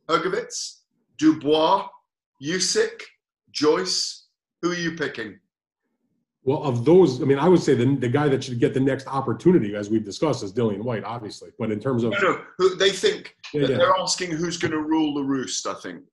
Hergovitz, 0.10 0.84
Dubois, 1.18 1.88
Usyk, 2.42 3.02
Joyce. 3.52 4.28
Who 4.62 4.72
are 4.72 4.76
you 4.76 4.96
picking? 4.96 5.40
Well, 6.46 6.62
of 6.64 6.84
those, 6.84 7.22
I 7.22 7.26
mean, 7.26 7.40
I 7.40 7.48
would 7.48 7.62
say 7.62 7.74
the, 7.74 7.96
the 7.96 8.10
guy 8.10 8.28
that 8.28 8.44
should 8.44 8.60
get 8.60 8.74
the 8.74 8.80
next 8.80 9.08
opportunity, 9.08 9.76
as 9.76 9.90
we've 9.90 10.04
discussed, 10.04 10.44
is 10.44 10.52
Dillian 10.52 10.84
Whyte, 10.84 11.06
obviously. 11.06 11.52
But 11.58 11.72
in 11.72 11.80
terms 11.80 12.04
of, 12.04 12.12
No, 12.12 12.44
no. 12.60 12.76
They 12.76 12.90
think 12.90 13.36
yeah, 13.54 13.62
yeah. 13.62 13.78
they're 13.78 13.96
asking 13.98 14.32
who's 14.32 14.58
going 14.58 14.72
to 14.72 14.82
rule 14.82 15.14
the 15.14 15.24
roost. 15.24 15.66
I 15.68 15.74
think. 15.76 16.04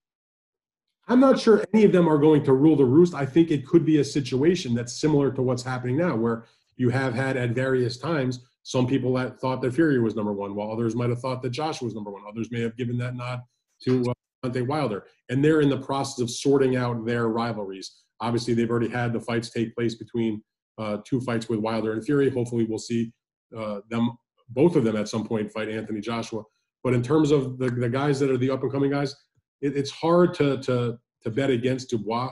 I'm 1.09 1.19
not 1.19 1.41
sure 1.41 1.65
any 1.75 1.85
of 1.85 1.91
them 1.91 2.09
are 2.09 2.19
going 2.19 2.45
to 2.45 2.53
rule 2.53 2.77
the 2.77 2.85
roost. 2.85 3.15
I 3.15 3.27
think 3.27 3.51
it 3.51 3.67
could 3.67 3.85
be 3.85 3.99
a 3.99 4.05
situation 4.05 4.75
that's 4.75 4.93
similar 4.93 5.33
to 5.33 5.43
what's 5.43 5.65
happening 5.65 5.97
now, 5.97 6.15
where 6.15 6.45
you 6.77 6.91
have 6.91 7.15
had 7.15 7.37
at 7.37 7.51
various 7.51 7.97
times 7.97 8.47
some 8.63 8.87
people 8.87 9.13
that 9.15 9.41
thought 9.41 9.61
that 9.63 9.75
Fury 9.75 9.99
was 10.01 10.15
number 10.15 10.33
one, 10.33 10.55
while 10.55 10.71
others 10.71 10.95
might 10.95 11.11
have 11.11 11.21
thought 11.21 11.43
that 11.43 11.51
Joshua 11.51 11.87
was 11.87 11.95
number 11.95 12.13
one. 12.13 12.23
Others 12.29 12.53
may 12.53 12.61
have 12.61 12.77
given 12.77 12.97
that 12.99 13.17
nod 13.17 13.41
to 13.83 14.05
uh, 14.09 14.49
Deontay 14.49 14.67
Wilder, 14.67 15.07
and 15.29 15.45
they're 15.45 15.61
in 15.61 15.69
the 15.69 15.81
process 15.81 16.21
of 16.21 16.31
sorting 16.31 16.77
out 16.77 17.05
their 17.05 17.29
rivalries. 17.29 18.03
Obviously, 18.21 18.55
they've 18.55 18.71
already 18.71 18.89
had 18.89 19.13
the 19.13 19.21
fights 19.21 19.51
take 19.51 19.75
place 19.75 19.95
between 19.95 20.43
uh, 20.79 20.99
two 21.07 21.21
fights 21.21 21.49
with 21.49 21.61
Wilder 21.61 21.93
and 21.93 22.05
Fury. 22.05 22.31
Hopefully, 22.31 22.65
we'll 22.65 22.79
see 22.79 23.13
uh, 23.57 23.81
them 23.89 24.17
both 24.51 24.77
of 24.77 24.85
them 24.85 24.97
at 24.97 25.09
some 25.09 25.27
point 25.27 25.51
fight 25.53 25.69
Anthony 25.69 26.01
Joshua. 26.01 26.43
But 26.83 26.95
in 26.95 27.03
terms 27.03 27.31
of 27.31 27.59
the, 27.59 27.71
the 27.71 27.89
guys 27.89 28.19
that 28.21 28.31
are 28.31 28.37
the 28.37 28.51
up 28.51 28.63
and 28.63 28.73
coming 28.73 28.91
guys, 28.91 29.15
it, 29.61 29.77
it's 29.77 29.91
hard 29.91 30.35
to 30.35 30.59
to 30.63 30.99
to 31.23 31.31
bet 31.31 31.51
against 31.51 31.91
Dubois. 31.91 32.31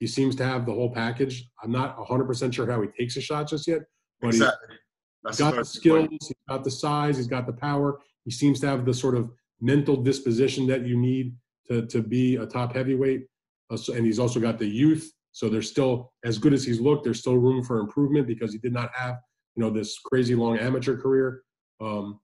He 0.00 0.06
seems 0.06 0.34
to 0.36 0.44
have 0.44 0.66
the 0.66 0.72
whole 0.72 0.92
package. 0.92 1.48
I'm 1.62 1.70
not 1.70 1.96
100% 1.96 2.52
sure 2.52 2.70
how 2.70 2.82
he 2.82 2.88
takes 2.88 3.16
a 3.16 3.20
shot 3.20 3.48
just 3.48 3.66
yet, 3.66 3.82
but 4.20 4.32
he's 4.32 4.40
Exactly. 4.40 4.76
That's 5.22 5.38
got 5.38 5.54
the 5.54 5.64
skills, 5.64 6.08
point. 6.08 6.10
he's 6.10 6.32
got 6.48 6.64
the 6.64 6.70
size, 6.70 7.16
he's 7.16 7.26
got 7.26 7.46
the 7.46 7.52
power. 7.52 7.98
He 8.24 8.30
seems 8.30 8.60
to 8.60 8.66
have 8.66 8.84
the 8.84 8.92
sort 8.92 9.16
of 9.16 9.30
mental 9.60 9.96
disposition 9.96 10.66
that 10.66 10.86
you 10.86 10.98
need 10.98 11.34
to, 11.68 11.86
to 11.86 12.02
be 12.02 12.36
a 12.36 12.46
top 12.46 12.74
heavyweight. 12.74 13.26
Uh, 13.70 13.78
and 13.94 14.04
he's 14.04 14.18
also 14.18 14.40
got 14.40 14.58
the 14.58 14.66
youth. 14.66 15.10
So 15.32 15.48
there's 15.48 15.68
still, 15.68 16.12
as 16.24 16.38
good 16.38 16.52
as 16.52 16.64
he's 16.64 16.80
looked, 16.80 17.04
there's 17.04 17.20
still 17.20 17.36
room 17.36 17.62
for 17.64 17.80
improvement 17.80 18.26
because 18.26 18.52
he 18.52 18.58
did 18.58 18.72
not 18.72 18.90
have, 18.94 19.16
you 19.56 19.62
know, 19.62 19.70
this 19.70 19.98
crazy 19.98 20.34
long 20.34 20.58
amateur 20.58 20.96
career. 20.96 21.42
Um, 21.80 22.20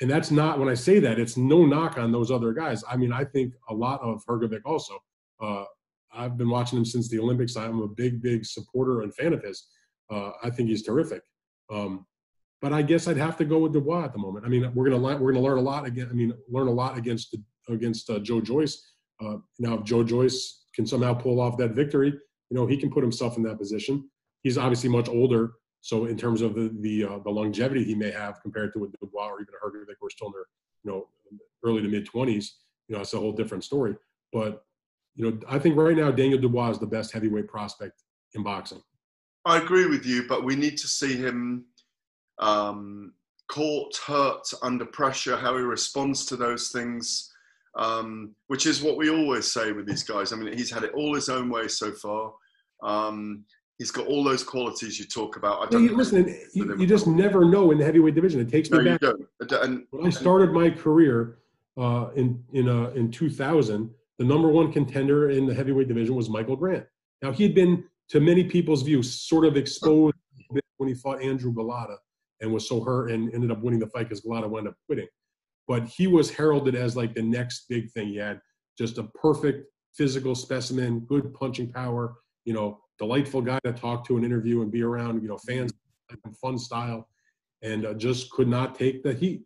and 0.00 0.10
that's 0.10 0.30
not 0.30 0.58
when 0.58 0.68
I 0.68 0.74
say 0.74 0.98
that, 1.00 1.18
it's 1.18 1.36
no 1.36 1.66
knock 1.66 1.98
on 1.98 2.10
those 2.10 2.30
other 2.30 2.52
guys. 2.52 2.82
I 2.90 2.96
mean, 2.96 3.12
I 3.12 3.24
think 3.24 3.52
a 3.68 3.74
lot 3.74 4.00
of 4.00 4.24
Hrgovic 4.24 4.62
also. 4.64 4.98
Uh, 5.40 5.64
I've 6.14 6.36
been 6.36 6.48
watching 6.48 6.78
him 6.78 6.84
since 6.84 7.08
the 7.08 7.18
Olympics. 7.18 7.56
I'm 7.56 7.80
a 7.82 7.88
big, 7.88 8.22
big 8.22 8.44
supporter 8.44 9.02
and 9.02 9.14
fan 9.14 9.32
of 9.32 9.42
his. 9.42 9.68
Uh, 10.10 10.30
I 10.42 10.50
think 10.50 10.68
he's 10.68 10.82
terrific. 10.82 11.22
Um, 11.70 12.06
but 12.60 12.72
I 12.72 12.82
guess 12.82 13.08
I'd 13.08 13.16
have 13.16 13.36
to 13.38 13.44
go 13.44 13.58
with 13.58 13.72
Dubois 13.72 14.04
at 14.04 14.12
the 14.12 14.18
moment. 14.18 14.44
I 14.44 14.48
mean, 14.48 14.70
we're 14.74 14.88
gonna 14.88 15.18
we're 15.18 15.32
gonna 15.32 15.44
learn 15.44 15.58
a 15.58 15.62
lot 15.62 15.84
again. 15.84 16.08
I 16.10 16.14
mean, 16.14 16.32
learn 16.48 16.68
a 16.68 16.72
lot 16.72 16.96
against 16.96 17.36
against 17.68 18.08
uh, 18.08 18.20
Joe 18.20 18.40
Joyce. 18.40 18.91
Uh, 19.20 19.36
now, 19.58 19.74
if 19.74 19.84
Joe 19.84 20.02
Joyce 20.02 20.64
can 20.74 20.86
somehow 20.86 21.14
pull 21.14 21.40
off 21.40 21.56
that 21.58 21.72
victory, 21.72 22.08
you 22.08 22.56
know, 22.56 22.66
he 22.66 22.76
can 22.76 22.90
put 22.90 23.02
himself 23.02 23.36
in 23.36 23.42
that 23.44 23.58
position. 23.58 24.08
He's 24.42 24.58
obviously 24.58 24.88
much 24.88 25.08
older, 25.08 25.52
so 25.80 26.06
in 26.06 26.16
terms 26.16 26.42
of 26.42 26.54
the 26.54 26.74
the, 26.80 27.04
uh, 27.04 27.18
the 27.18 27.30
longevity 27.30 27.84
he 27.84 27.94
may 27.94 28.10
have 28.10 28.40
compared 28.42 28.72
to 28.72 28.78
with 28.78 28.92
Dubois 29.00 29.28
or 29.28 29.40
even 29.40 29.54
a 29.54 29.66
Hrgovic, 29.66 29.96
we're 30.00 30.10
still 30.10 30.28
in 30.28 30.32
their 30.32 30.46
you 30.84 30.90
know 30.90 31.38
early 31.64 31.82
to 31.82 31.88
mid 31.88 32.06
twenties. 32.06 32.56
You 32.88 32.96
know, 32.96 33.02
it's 33.02 33.14
a 33.14 33.18
whole 33.18 33.32
different 33.32 33.64
story. 33.64 33.96
But 34.32 34.64
you 35.14 35.30
know, 35.30 35.38
I 35.48 35.58
think 35.58 35.76
right 35.76 35.96
now 35.96 36.10
Daniel 36.10 36.40
Dubois 36.40 36.70
is 36.70 36.78
the 36.78 36.86
best 36.86 37.12
heavyweight 37.12 37.48
prospect 37.48 38.02
in 38.34 38.42
boxing. 38.42 38.82
I 39.44 39.58
agree 39.58 39.86
with 39.86 40.06
you, 40.06 40.26
but 40.28 40.44
we 40.44 40.56
need 40.56 40.78
to 40.78 40.86
see 40.86 41.16
him 41.16 41.66
um, 42.38 43.14
caught, 43.48 43.96
hurt, 43.96 44.46
under 44.62 44.84
pressure, 44.86 45.36
how 45.36 45.56
he 45.56 45.62
responds 45.62 46.24
to 46.26 46.36
those 46.36 46.70
things, 46.70 47.31
um, 47.74 48.34
which 48.48 48.66
is 48.66 48.82
what 48.82 48.96
we 48.96 49.10
always 49.10 49.50
say 49.50 49.72
with 49.72 49.86
these 49.86 50.02
guys. 50.02 50.32
I 50.32 50.36
mean, 50.36 50.56
he's 50.56 50.70
had 50.70 50.84
it 50.84 50.92
all 50.94 51.14
his 51.14 51.28
own 51.28 51.48
way 51.48 51.68
so 51.68 51.92
far. 51.92 52.32
Um, 52.82 53.44
he's 53.78 53.90
got 53.90 54.06
all 54.06 54.22
those 54.24 54.42
qualities 54.42 54.98
you 54.98 55.06
talk 55.06 55.36
about. 55.36 55.62
I 55.66 55.70
don't 55.70 55.84
you, 55.84 55.96
listen, 55.96 56.26
you, 56.54 56.76
you 56.78 56.86
just 56.86 57.06
never 57.06 57.44
know 57.44 57.70
in 57.70 57.78
the 57.78 57.84
heavyweight 57.84 58.14
division. 58.14 58.40
It 58.40 58.50
takes 58.50 58.70
No, 58.70 58.78
me 58.78 58.90
back 58.90 59.00
don't. 59.00 59.22
I 59.40 59.46
don't- 59.46 59.64
And 59.64 59.84
when 59.90 60.06
I 60.06 60.10
started 60.10 60.52
my 60.52 60.70
career 60.70 61.38
uh, 61.78 62.10
in 62.14 62.42
in 62.52 62.68
uh, 62.68 62.90
in 62.94 63.10
2000. 63.10 63.90
The 64.18 64.24
number 64.28 64.48
one 64.48 64.70
contender 64.70 65.30
in 65.30 65.46
the 65.46 65.54
heavyweight 65.54 65.88
division 65.88 66.14
was 66.14 66.28
Michael 66.28 66.54
Grant. 66.54 66.84
Now 67.22 67.32
he 67.32 67.42
had 67.42 67.54
been, 67.54 67.84
to 68.10 68.20
many 68.20 68.44
people's 68.44 68.82
views, 68.82 69.12
sort 69.12 69.44
of 69.44 69.56
exposed 69.56 70.14
when 70.76 70.88
he 70.88 70.94
fought 70.94 71.22
Andrew 71.22 71.52
Golota 71.52 71.96
and 72.40 72.52
was 72.52 72.68
so 72.68 72.80
hurt 72.84 73.10
and 73.10 73.32
ended 73.34 73.50
up 73.50 73.62
winning 73.62 73.80
the 73.80 73.86
fight 73.86 74.08
because 74.08 74.20
Golota 74.20 74.48
wound 74.48 74.68
up 74.68 74.74
quitting. 74.86 75.08
But 75.68 75.86
he 75.86 76.06
was 76.06 76.30
heralded 76.30 76.74
as 76.74 76.96
like 76.96 77.14
the 77.14 77.22
next 77.22 77.66
big 77.68 77.90
thing. 77.92 78.08
He 78.08 78.16
had 78.16 78.40
just 78.78 78.98
a 78.98 79.04
perfect 79.04 79.66
physical 79.94 80.34
specimen, 80.34 81.00
good 81.00 81.32
punching 81.34 81.70
power, 81.70 82.14
you 82.44 82.52
know, 82.52 82.80
delightful 82.98 83.42
guy 83.42 83.58
to 83.64 83.72
talk 83.72 84.06
to 84.06 84.16
and 84.16 84.24
interview 84.24 84.62
and 84.62 84.70
be 84.72 84.82
around, 84.82 85.22
you 85.22 85.28
know, 85.28 85.38
fans, 85.38 85.72
fun 86.40 86.58
style, 86.58 87.08
and 87.62 87.86
uh, 87.86 87.94
just 87.94 88.30
could 88.30 88.48
not 88.48 88.74
take 88.74 89.02
the 89.02 89.12
heat. 89.12 89.42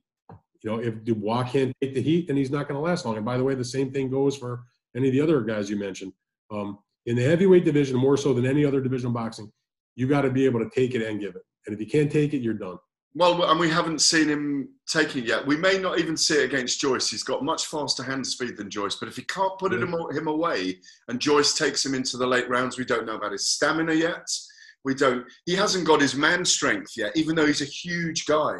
You 0.62 0.70
know, 0.70 0.78
if 0.78 1.04
Dubois 1.04 1.44
can't 1.44 1.72
take 1.80 1.94
the 1.94 2.02
heat, 2.02 2.26
then 2.26 2.36
he's 2.36 2.50
not 2.50 2.66
going 2.66 2.76
to 2.76 2.80
last 2.80 3.04
long. 3.04 3.16
And 3.16 3.24
by 3.24 3.36
the 3.36 3.44
way, 3.44 3.54
the 3.54 3.64
same 3.64 3.92
thing 3.92 4.10
goes 4.10 4.36
for 4.36 4.64
any 4.96 5.08
of 5.08 5.12
the 5.12 5.20
other 5.20 5.42
guys 5.42 5.70
you 5.70 5.76
mentioned. 5.76 6.12
Um, 6.50 6.78
in 7.04 7.14
the 7.14 7.22
heavyweight 7.22 7.64
division, 7.64 7.96
more 7.96 8.16
so 8.16 8.32
than 8.34 8.46
any 8.46 8.64
other 8.64 8.80
division 8.80 9.08
of 9.08 9.12
boxing, 9.12 9.50
you 9.94 10.08
got 10.08 10.22
to 10.22 10.30
be 10.30 10.44
able 10.44 10.60
to 10.60 10.70
take 10.70 10.94
it 10.94 11.02
and 11.02 11.20
give 11.20 11.36
it. 11.36 11.42
And 11.66 11.74
if 11.74 11.80
you 11.80 11.86
can't 11.86 12.10
take 12.10 12.34
it, 12.34 12.38
you're 12.38 12.54
done. 12.54 12.78
Well, 13.18 13.50
and 13.50 13.58
we 13.58 13.70
haven't 13.70 14.02
seen 14.02 14.28
him 14.28 14.68
taking 14.86 15.22
it 15.22 15.28
yet. 15.28 15.46
We 15.46 15.56
may 15.56 15.78
not 15.78 15.98
even 15.98 16.18
see 16.18 16.34
it 16.34 16.44
against 16.44 16.78
Joyce. 16.78 17.08
He's 17.08 17.22
got 17.22 17.42
much 17.42 17.64
faster 17.64 18.02
hand 18.02 18.26
speed 18.26 18.58
than 18.58 18.68
Joyce. 18.68 18.96
But 18.96 19.08
if 19.08 19.16
he 19.16 19.22
can't 19.22 19.58
put 19.58 19.72
it 19.72 19.80
him, 19.80 19.94
him 20.10 20.26
away 20.26 20.78
and 21.08 21.18
Joyce 21.18 21.54
takes 21.54 21.84
him 21.84 21.94
into 21.94 22.18
the 22.18 22.26
late 22.26 22.46
rounds, 22.50 22.76
we 22.76 22.84
don't 22.84 23.06
know 23.06 23.16
about 23.16 23.32
his 23.32 23.48
stamina 23.48 23.94
yet. 23.94 24.28
We 24.84 24.94
don't. 24.94 25.24
He 25.46 25.54
hasn't 25.54 25.86
got 25.86 26.02
his 26.02 26.14
man 26.14 26.44
strength 26.44 26.92
yet, 26.94 27.16
even 27.16 27.34
though 27.34 27.46
he's 27.46 27.62
a 27.62 27.64
huge 27.64 28.26
guy. 28.26 28.56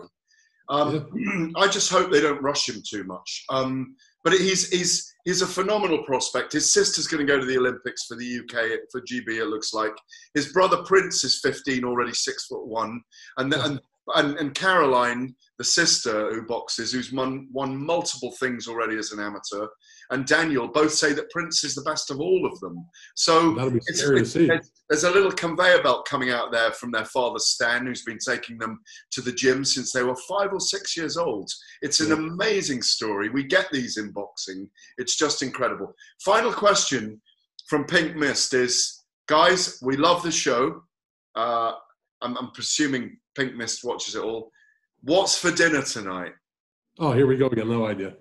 Um, 0.71 1.53
I 1.57 1.69
just 1.69 1.91
hope 1.91 2.11
they 2.11 2.23
don't 2.23 2.43
rush 2.43 2.67
him 2.67 2.83
too 2.89 3.05
much. 3.05 3.45
Um, 3.51 3.95
but 4.25 4.33
he's 4.33 4.71
he's 4.71 5.15
he's 5.27 5.43
a 5.43 5.47
phenomenal 5.47 6.03
prospect. 6.05 6.55
His 6.55 6.73
sister's 6.73 7.07
going 7.07 7.25
to 7.25 7.31
go 7.31 7.39
to 7.39 7.47
the 7.47 7.59
Olympics 7.59 8.07
for 8.07 8.17
the 8.17 8.39
UK 8.39 8.79
for 8.91 9.03
GB. 9.03 9.39
It 9.39 9.49
looks 9.49 9.75
like 9.75 9.93
his 10.33 10.51
brother 10.51 10.79
Prince 10.79 11.25
is 11.25 11.41
15, 11.43 11.85
already 11.85 12.15
six 12.15 12.47
foot 12.47 12.67
one, 12.67 13.03
and 13.37 13.53
and 13.53 13.81
and, 14.15 14.37
and 14.39 14.55
Caroline, 14.55 15.35
the 15.59 15.65
sister 15.65 16.31
who 16.33 16.43
boxes, 16.43 16.93
who's 16.93 17.13
won, 17.13 17.49
won 17.53 17.77
multiple 17.77 18.31
things 18.39 18.69
already 18.69 18.97
as 18.97 19.11
an 19.13 19.21
amateur, 19.21 19.67
and 20.11 20.27
Daniel 20.27 20.69
both 20.69 20.93
say 20.93 21.13
that 21.13 21.31
Prince 21.31 21.65
is 21.65 21.75
the 21.75 21.83
best 21.83 22.11
of 22.11 22.21
all 22.21 22.47
of 22.47 22.59
them. 22.61 22.77
So 23.17 23.59
it's- 23.59 23.99
scary 23.99 24.21
to 24.21 24.27
see. 24.27 24.47
there's, 24.47 24.71
there's 24.89 25.05
a 25.05 25.11
little 25.11 25.33
conveyor 25.33 25.83
belt 25.83 26.07
coming 26.07 26.31
out 26.31 26.53
there 26.53 26.71
from 26.73 26.93
their 26.93 27.07
father 27.07 27.39
Stan, 27.41 27.87
who's 27.87 28.05
been 28.05 28.19
taking 28.25 28.59
them 28.59 28.79
to 29.11 29.21
the 29.21 29.33
gym 29.33 29.65
since 29.65 29.93
they 29.93 30.05
were 30.05 30.17
five 30.29 30.53
or 30.53 30.61
six 30.61 30.97
years 30.97 31.17
old. 31.17 31.51
It's 31.83 31.99
an 32.01 32.09
Yeah. 32.09 32.15
amazing 32.15 32.83
story. 32.83 33.29
We 33.31 33.43
get 33.45 33.71
these 33.73 33.97
in 33.97 34.13
boxing. 34.13 34.71
It's 34.99 35.17
just 35.17 35.43
incredible. 35.43 35.93
Final 36.25 36.53
question 36.53 37.21
from 37.69 37.85
Pink 37.85 38.15
Mist 38.15 38.55
is, 38.55 39.03
guys, 39.27 39.81
we 39.83 39.97
love 39.97 40.23
the 40.23 40.31
show. 40.31 40.83
Uh, 41.35 41.73
I'm, 42.23 42.37
I'm 42.39 42.51
presuming 42.53 43.19
Pink 43.37 43.55
Mist 43.55 43.85
watches 43.85 44.15
it 44.15 44.23
all. 44.23 44.51
What's 45.03 45.39
for 45.39 45.51
dinner 45.51 45.83
tonight? 45.83 46.33
Oh, 46.99 47.13
here 47.13 47.27
we 47.27 47.37
go 47.37 47.47
again. 47.47 47.69
No 47.69 47.87
idea. 47.87 48.15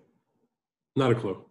Not 0.96 1.12
a 1.12 1.16
clue. 1.16 1.44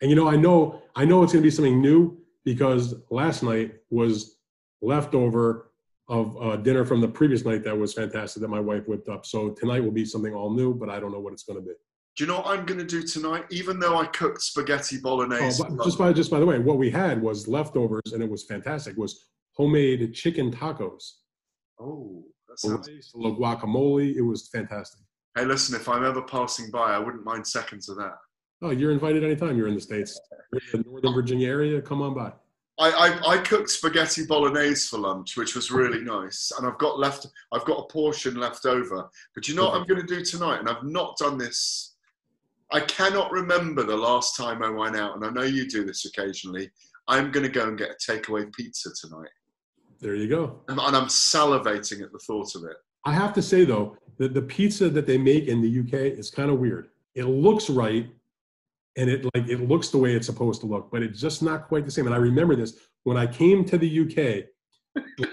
And 0.00 0.10
you 0.10 0.16
know, 0.16 0.28
I 0.28 0.36
know, 0.36 0.82
I 0.96 1.04
know 1.04 1.22
it's 1.22 1.32
going 1.32 1.42
to 1.42 1.46
be 1.46 1.50
something 1.50 1.80
new 1.80 2.18
because 2.44 2.94
last 3.10 3.42
night 3.42 3.74
was 3.90 4.38
leftover 4.82 5.70
of 6.08 6.36
uh, 6.42 6.56
dinner 6.56 6.84
from 6.84 7.00
the 7.00 7.08
previous 7.08 7.44
night 7.44 7.64
that 7.64 7.76
was 7.76 7.94
fantastic 7.94 8.42
that 8.42 8.48
my 8.48 8.60
wife 8.60 8.86
whipped 8.86 9.08
up. 9.08 9.24
So 9.24 9.50
tonight 9.50 9.82
will 9.82 9.90
be 9.92 10.04
something 10.04 10.34
all 10.34 10.52
new, 10.52 10.74
but 10.74 10.90
I 10.90 11.00
don't 11.00 11.12
know 11.12 11.20
what 11.20 11.32
it's 11.32 11.44
going 11.44 11.58
to 11.58 11.64
be. 11.64 11.72
Do 12.16 12.24
you 12.24 12.28
know 12.28 12.40
what 12.40 12.58
I'm 12.58 12.66
going 12.66 12.78
to 12.78 12.86
do 12.86 13.02
tonight? 13.02 13.44
Even 13.50 13.80
though 13.80 13.96
I 13.96 14.06
cooked 14.06 14.42
spaghetti 14.42 14.98
bolognese, 14.98 15.62
Oh, 15.66 15.84
just 15.84 15.98
by 15.98 16.12
just 16.12 16.30
by 16.30 16.38
the 16.38 16.46
way, 16.46 16.58
what 16.58 16.78
we 16.78 16.90
had 16.90 17.20
was 17.20 17.48
leftovers, 17.48 18.12
and 18.12 18.22
it 18.22 18.30
was 18.30 18.44
fantastic. 18.44 18.96
Was 18.96 19.26
homemade 19.52 20.12
chicken 20.14 20.52
tacos, 20.52 21.02
oh, 21.80 22.24
that 22.62 22.68
sounds. 22.68 22.88
rice, 22.88 23.12
a 23.14 23.18
little 23.18 23.36
guacamole. 23.36 24.14
It 24.14 24.22
was 24.22 24.48
fantastic. 24.48 25.00
Hey, 25.36 25.44
listen, 25.44 25.74
if 25.74 25.88
I'm 25.88 26.04
ever 26.04 26.22
passing 26.22 26.70
by, 26.70 26.94
I 26.94 26.98
wouldn't 26.98 27.24
mind 27.24 27.46
seconds 27.46 27.88
of 27.88 27.96
that. 27.96 28.14
Oh, 28.62 28.70
you're 28.70 28.92
invited 28.92 29.24
anytime 29.24 29.58
you're 29.58 29.68
in 29.68 29.74
the 29.74 29.80
states. 29.80 30.18
In 30.72 30.82
the 30.82 30.90
Northern 30.90 31.10
oh. 31.10 31.14
Virginia 31.14 31.48
area. 31.48 31.82
Come 31.82 32.02
on 32.02 32.14
by. 32.14 32.32
I, 32.78 32.90
I, 32.90 33.34
I 33.34 33.38
cooked 33.38 33.70
spaghetti 33.70 34.26
bolognese 34.26 34.88
for 34.88 34.98
lunch, 34.98 35.36
which 35.36 35.54
was 35.54 35.70
really 35.70 36.00
nice, 36.00 36.52
and 36.56 36.66
I've 36.66 36.78
got 36.78 36.98
left. 36.98 37.26
I've 37.52 37.64
got 37.64 37.78
a 37.78 37.92
portion 37.92 38.36
left 38.36 38.66
over. 38.66 39.08
But 39.34 39.48
you 39.48 39.54
know 39.54 39.66
what 39.66 39.74
I'm 39.74 39.86
going 39.86 40.04
to 40.04 40.06
do 40.06 40.24
tonight, 40.24 40.58
and 40.58 40.68
I've 40.68 40.82
not 40.82 41.16
done 41.16 41.38
this. 41.38 41.94
I 42.72 42.80
cannot 42.80 43.30
remember 43.30 43.84
the 43.84 43.96
last 43.96 44.36
time 44.36 44.62
I 44.62 44.70
went 44.70 44.96
out, 44.96 45.14
and 45.14 45.24
I 45.24 45.30
know 45.30 45.42
you 45.42 45.68
do 45.68 45.84
this 45.84 46.04
occasionally. 46.04 46.70
I'm 47.06 47.30
going 47.30 47.44
to 47.44 47.52
go 47.52 47.68
and 47.68 47.78
get 47.78 47.90
a 47.90 48.12
takeaway 48.12 48.52
pizza 48.52 48.90
tonight, 49.00 49.28
There 50.04 50.14
you 50.14 50.28
go. 50.28 50.60
and, 50.68 50.78
and 50.78 50.94
I'm 50.94 51.06
salivating 51.06 52.02
at 52.02 52.12
the 52.12 52.18
thought 52.18 52.54
of 52.54 52.64
it. 52.64 52.76
I 53.06 53.14
have 53.14 53.32
to 53.32 53.40
say 53.40 53.64
though 53.64 53.96
that 54.18 54.34
the 54.34 54.42
pizza 54.42 54.90
that 54.90 55.06
they 55.06 55.16
make 55.16 55.48
in 55.48 55.62
the 55.62 55.80
UK 55.80 56.18
is 56.18 56.30
kind 56.30 56.50
of 56.50 56.58
weird. 56.58 56.88
It 57.14 57.24
looks 57.24 57.70
right, 57.70 58.06
and 58.98 59.08
it 59.08 59.24
like 59.34 59.48
it 59.48 59.66
looks 59.66 59.88
the 59.88 59.96
way 59.96 60.12
it's 60.12 60.26
supposed 60.26 60.60
to 60.60 60.66
look, 60.66 60.90
but 60.92 61.02
it's 61.02 61.18
just 61.18 61.42
not 61.42 61.68
quite 61.68 61.86
the 61.86 61.90
same. 61.90 62.04
And 62.04 62.14
I 62.14 62.18
remember 62.18 62.54
this 62.54 62.76
when 63.04 63.16
I 63.16 63.26
came 63.26 63.64
to 63.64 63.78
the 63.78 64.00
UK 64.00 64.44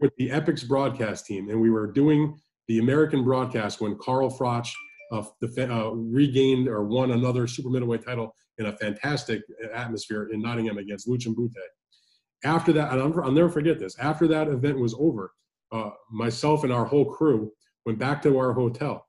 with 0.00 0.12
the 0.16 0.30
Epix 0.30 0.66
broadcast 0.66 1.26
team, 1.26 1.50
and 1.50 1.60
we 1.60 1.68
were 1.68 1.86
doing 1.86 2.34
the 2.66 2.78
American 2.78 3.22
broadcast 3.22 3.82
when 3.82 3.98
Carl 3.98 4.30
Froch 4.30 4.70
uh, 5.12 5.22
uh, 5.58 5.90
regained 5.90 6.66
or 6.66 6.84
won 6.84 7.10
another 7.10 7.46
super 7.46 7.68
middleweight 7.68 8.06
title 8.06 8.34
in 8.56 8.66
a 8.66 8.72
fantastic 8.78 9.42
atmosphere 9.74 10.30
in 10.32 10.40
Nottingham 10.40 10.78
against 10.78 11.06
Lucien 11.06 11.34
Bute. 11.34 11.52
After 12.44 12.72
that, 12.72 12.92
and 12.92 13.00
I'll, 13.00 13.24
I'll 13.24 13.32
never 13.32 13.48
forget 13.48 13.78
this. 13.78 13.98
After 13.98 14.28
that 14.28 14.48
event 14.48 14.78
was 14.78 14.94
over, 14.98 15.32
uh, 15.72 15.90
myself 16.10 16.64
and 16.64 16.72
our 16.72 16.84
whole 16.84 17.04
crew 17.04 17.50
went 17.84 17.98
back 17.98 18.22
to 18.22 18.38
our 18.38 18.52
hotel, 18.52 19.06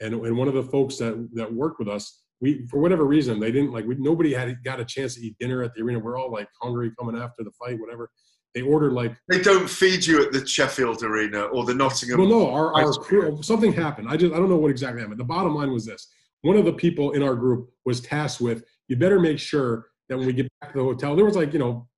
and, 0.00 0.14
and 0.14 0.36
one 0.36 0.48
of 0.48 0.54
the 0.54 0.62
folks 0.62 0.96
that 0.96 1.28
that 1.34 1.52
worked 1.52 1.78
with 1.78 1.88
us, 1.88 2.22
we 2.40 2.66
for 2.66 2.78
whatever 2.78 3.04
reason 3.04 3.38
they 3.38 3.52
didn't 3.52 3.72
like 3.72 3.86
we 3.86 3.94
nobody 3.96 4.34
had 4.34 4.62
got 4.64 4.80
a 4.80 4.84
chance 4.84 5.14
to 5.14 5.20
eat 5.20 5.36
dinner 5.38 5.62
at 5.62 5.74
the 5.74 5.82
arena. 5.82 6.00
We're 6.00 6.18
all 6.18 6.32
like 6.32 6.48
hungry 6.60 6.90
coming 6.98 7.20
after 7.20 7.44
the 7.44 7.52
fight, 7.52 7.78
whatever. 7.78 8.10
They 8.54 8.62
ordered 8.62 8.92
like 8.92 9.16
They 9.28 9.40
don't 9.40 9.68
feed 9.68 10.04
you 10.04 10.22
at 10.22 10.32
the 10.32 10.46
Sheffield 10.46 11.02
Arena 11.02 11.44
or 11.44 11.64
the 11.64 11.74
Nottingham. 11.74 12.18
well, 12.18 12.28
no, 12.28 12.50
our, 12.50 12.74
our 12.74 12.92
crew, 12.92 13.42
something 13.42 13.72
happened. 13.72 14.08
I 14.10 14.16
just 14.16 14.34
I 14.34 14.36
don't 14.36 14.50
know 14.50 14.56
what 14.56 14.70
exactly 14.70 15.00
happened. 15.00 15.20
The 15.20 15.24
bottom 15.24 15.54
line 15.54 15.72
was 15.72 15.86
this: 15.86 16.08
one 16.42 16.56
of 16.56 16.64
the 16.64 16.72
people 16.72 17.12
in 17.12 17.22
our 17.22 17.34
group 17.34 17.70
was 17.86 18.00
tasked 18.00 18.40
with 18.40 18.64
you 18.88 18.96
better 18.96 19.18
make 19.18 19.38
sure 19.38 19.86
that 20.08 20.18
when 20.18 20.26
we 20.26 20.32
get 20.34 20.48
back 20.60 20.72
to 20.72 20.78
the 20.78 20.84
hotel, 20.84 21.16
there 21.16 21.24
was 21.24 21.36
like 21.36 21.52
you 21.54 21.58
know, 21.58 21.88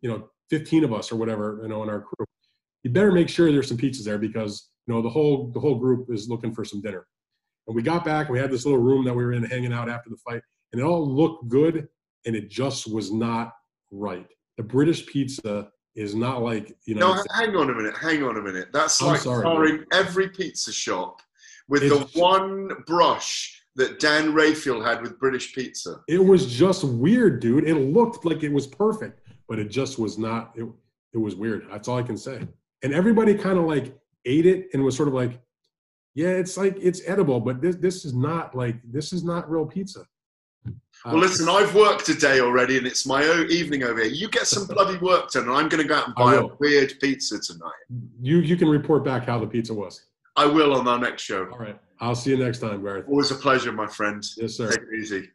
you 0.00 0.10
know, 0.10 0.28
fifteen 0.48 0.84
of 0.84 0.92
us 0.92 1.12
or 1.12 1.16
whatever, 1.16 1.60
you 1.62 1.68
know, 1.68 1.82
in 1.82 1.88
our 1.88 2.00
crew. 2.00 2.26
You 2.82 2.90
better 2.90 3.12
make 3.12 3.28
sure 3.28 3.50
there's 3.52 3.68
some 3.68 3.76
pizzas 3.76 4.04
there 4.04 4.18
because 4.18 4.70
you 4.86 4.94
know 4.94 5.02
the 5.02 5.10
whole 5.10 5.50
the 5.52 5.60
whole 5.60 5.76
group 5.76 6.08
is 6.10 6.28
looking 6.28 6.52
for 6.54 6.64
some 6.64 6.80
dinner. 6.80 7.06
And 7.66 7.76
we 7.76 7.82
got 7.82 8.04
back, 8.04 8.26
and 8.26 8.32
we 8.32 8.40
had 8.40 8.50
this 8.50 8.64
little 8.64 8.80
room 8.80 9.04
that 9.04 9.14
we 9.14 9.24
were 9.24 9.32
in, 9.32 9.44
hanging 9.44 9.72
out 9.72 9.88
after 9.88 10.10
the 10.10 10.16
fight, 10.16 10.42
and 10.72 10.80
it 10.80 10.84
all 10.84 11.08
looked 11.08 11.48
good, 11.48 11.88
and 12.26 12.34
it 12.34 12.50
just 12.50 12.90
was 12.92 13.12
not 13.12 13.52
right. 13.90 14.26
The 14.56 14.62
British 14.62 15.06
pizza 15.06 15.68
is 15.94 16.14
not 16.14 16.42
like 16.42 16.76
you 16.84 16.94
know. 16.94 17.14
No, 17.14 17.24
hang 17.32 17.54
on 17.56 17.70
a 17.70 17.74
minute. 17.74 17.96
Hang 17.96 18.22
on 18.22 18.36
a 18.36 18.42
minute. 18.42 18.68
That's 18.72 19.00
I'm 19.00 19.08
like 19.08 19.20
sorry, 19.20 19.42
starring 19.42 19.84
every 19.92 20.28
pizza 20.28 20.72
shop 20.72 21.20
with 21.68 21.82
the 21.82 22.08
one 22.18 22.70
brush 22.86 23.62
that 23.76 24.00
Dan 24.00 24.34
Rafael 24.34 24.82
had 24.82 25.00
with 25.02 25.18
British 25.18 25.54
pizza. 25.54 26.00
It 26.08 26.22
was 26.22 26.52
just 26.52 26.84
weird, 26.84 27.40
dude. 27.40 27.64
It 27.66 27.76
looked 27.76 28.24
like 28.24 28.42
it 28.42 28.52
was 28.52 28.66
perfect, 28.66 29.19
but 29.50 29.58
it 29.58 29.68
just 29.68 29.98
was 29.98 30.16
not. 30.16 30.52
It, 30.54 30.64
it 31.12 31.18
was 31.18 31.34
weird. 31.34 31.66
That's 31.70 31.88
all 31.88 31.98
I 31.98 32.02
can 32.04 32.16
say. 32.16 32.40
And 32.82 32.94
everybody 32.94 33.34
kind 33.34 33.58
of 33.58 33.64
like 33.64 33.92
ate 34.24 34.46
it 34.46 34.68
and 34.72 34.82
was 34.82 34.96
sort 34.96 35.08
of 35.08 35.14
like, 35.14 35.40
yeah, 36.14 36.28
it's 36.28 36.56
like 36.56 36.76
it's 36.80 37.02
edible, 37.06 37.40
but 37.40 37.60
this 37.60 37.76
this 37.76 38.04
is 38.04 38.14
not 38.14 38.54
like 38.54 38.76
this 38.84 39.12
is 39.12 39.22
not 39.24 39.50
real 39.50 39.66
pizza. 39.66 40.06
Well, 41.04 41.16
Uh, 41.16 41.18
listen, 41.18 41.48
I've 41.48 41.74
worked 41.74 42.08
a 42.10 42.14
day 42.14 42.40
already, 42.40 42.78
and 42.78 42.86
it's 42.86 43.06
my 43.06 43.24
own 43.24 43.50
evening 43.50 43.82
over 43.82 44.00
here. 44.00 44.12
You 44.12 44.28
get 44.28 44.46
some 44.46 44.66
bloody 44.74 44.98
work 44.98 45.30
done, 45.32 45.44
and 45.44 45.52
I'm 45.52 45.68
going 45.68 45.82
to 45.82 45.88
go 45.88 45.96
out 45.96 46.06
and 46.06 46.14
buy 46.14 46.34
a 46.36 46.46
weird 46.58 46.94
pizza 47.00 47.40
tonight. 47.40 47.82
you 48.20 48.38
you 48.38 48.56
can 48.56 48.68
report 48.68 49.04
back 49.04 49.24
how 49.26 49.38
the 49.38 49.46
pizza 49.46 49.74
was. 49.74 50.06
I 50.36 50.46
will 50.46 50.74
on 50.74 50.86
our 50.86 50.98
next 50.98 51.22
show. 51.22 51.46
All 51.50 51.58
right. 51.58 51.78
I'll 52.00 52.14
see 52.14 52.30
you 52.30 52.36
next 52.38 52.58
time, 52.60 52.82
Gareth. 52.82 53.06
Always 53.08 53.30
a 53.30 53.34
pleasure, 53.34 53.72
my 53.72 53.86
friend. 53.86 54.24
Yes, 54.36 54.54
sir. 54.54 54.70
Take 54.70 54.80
it 54.80 54.94
easy. 55.00 55.28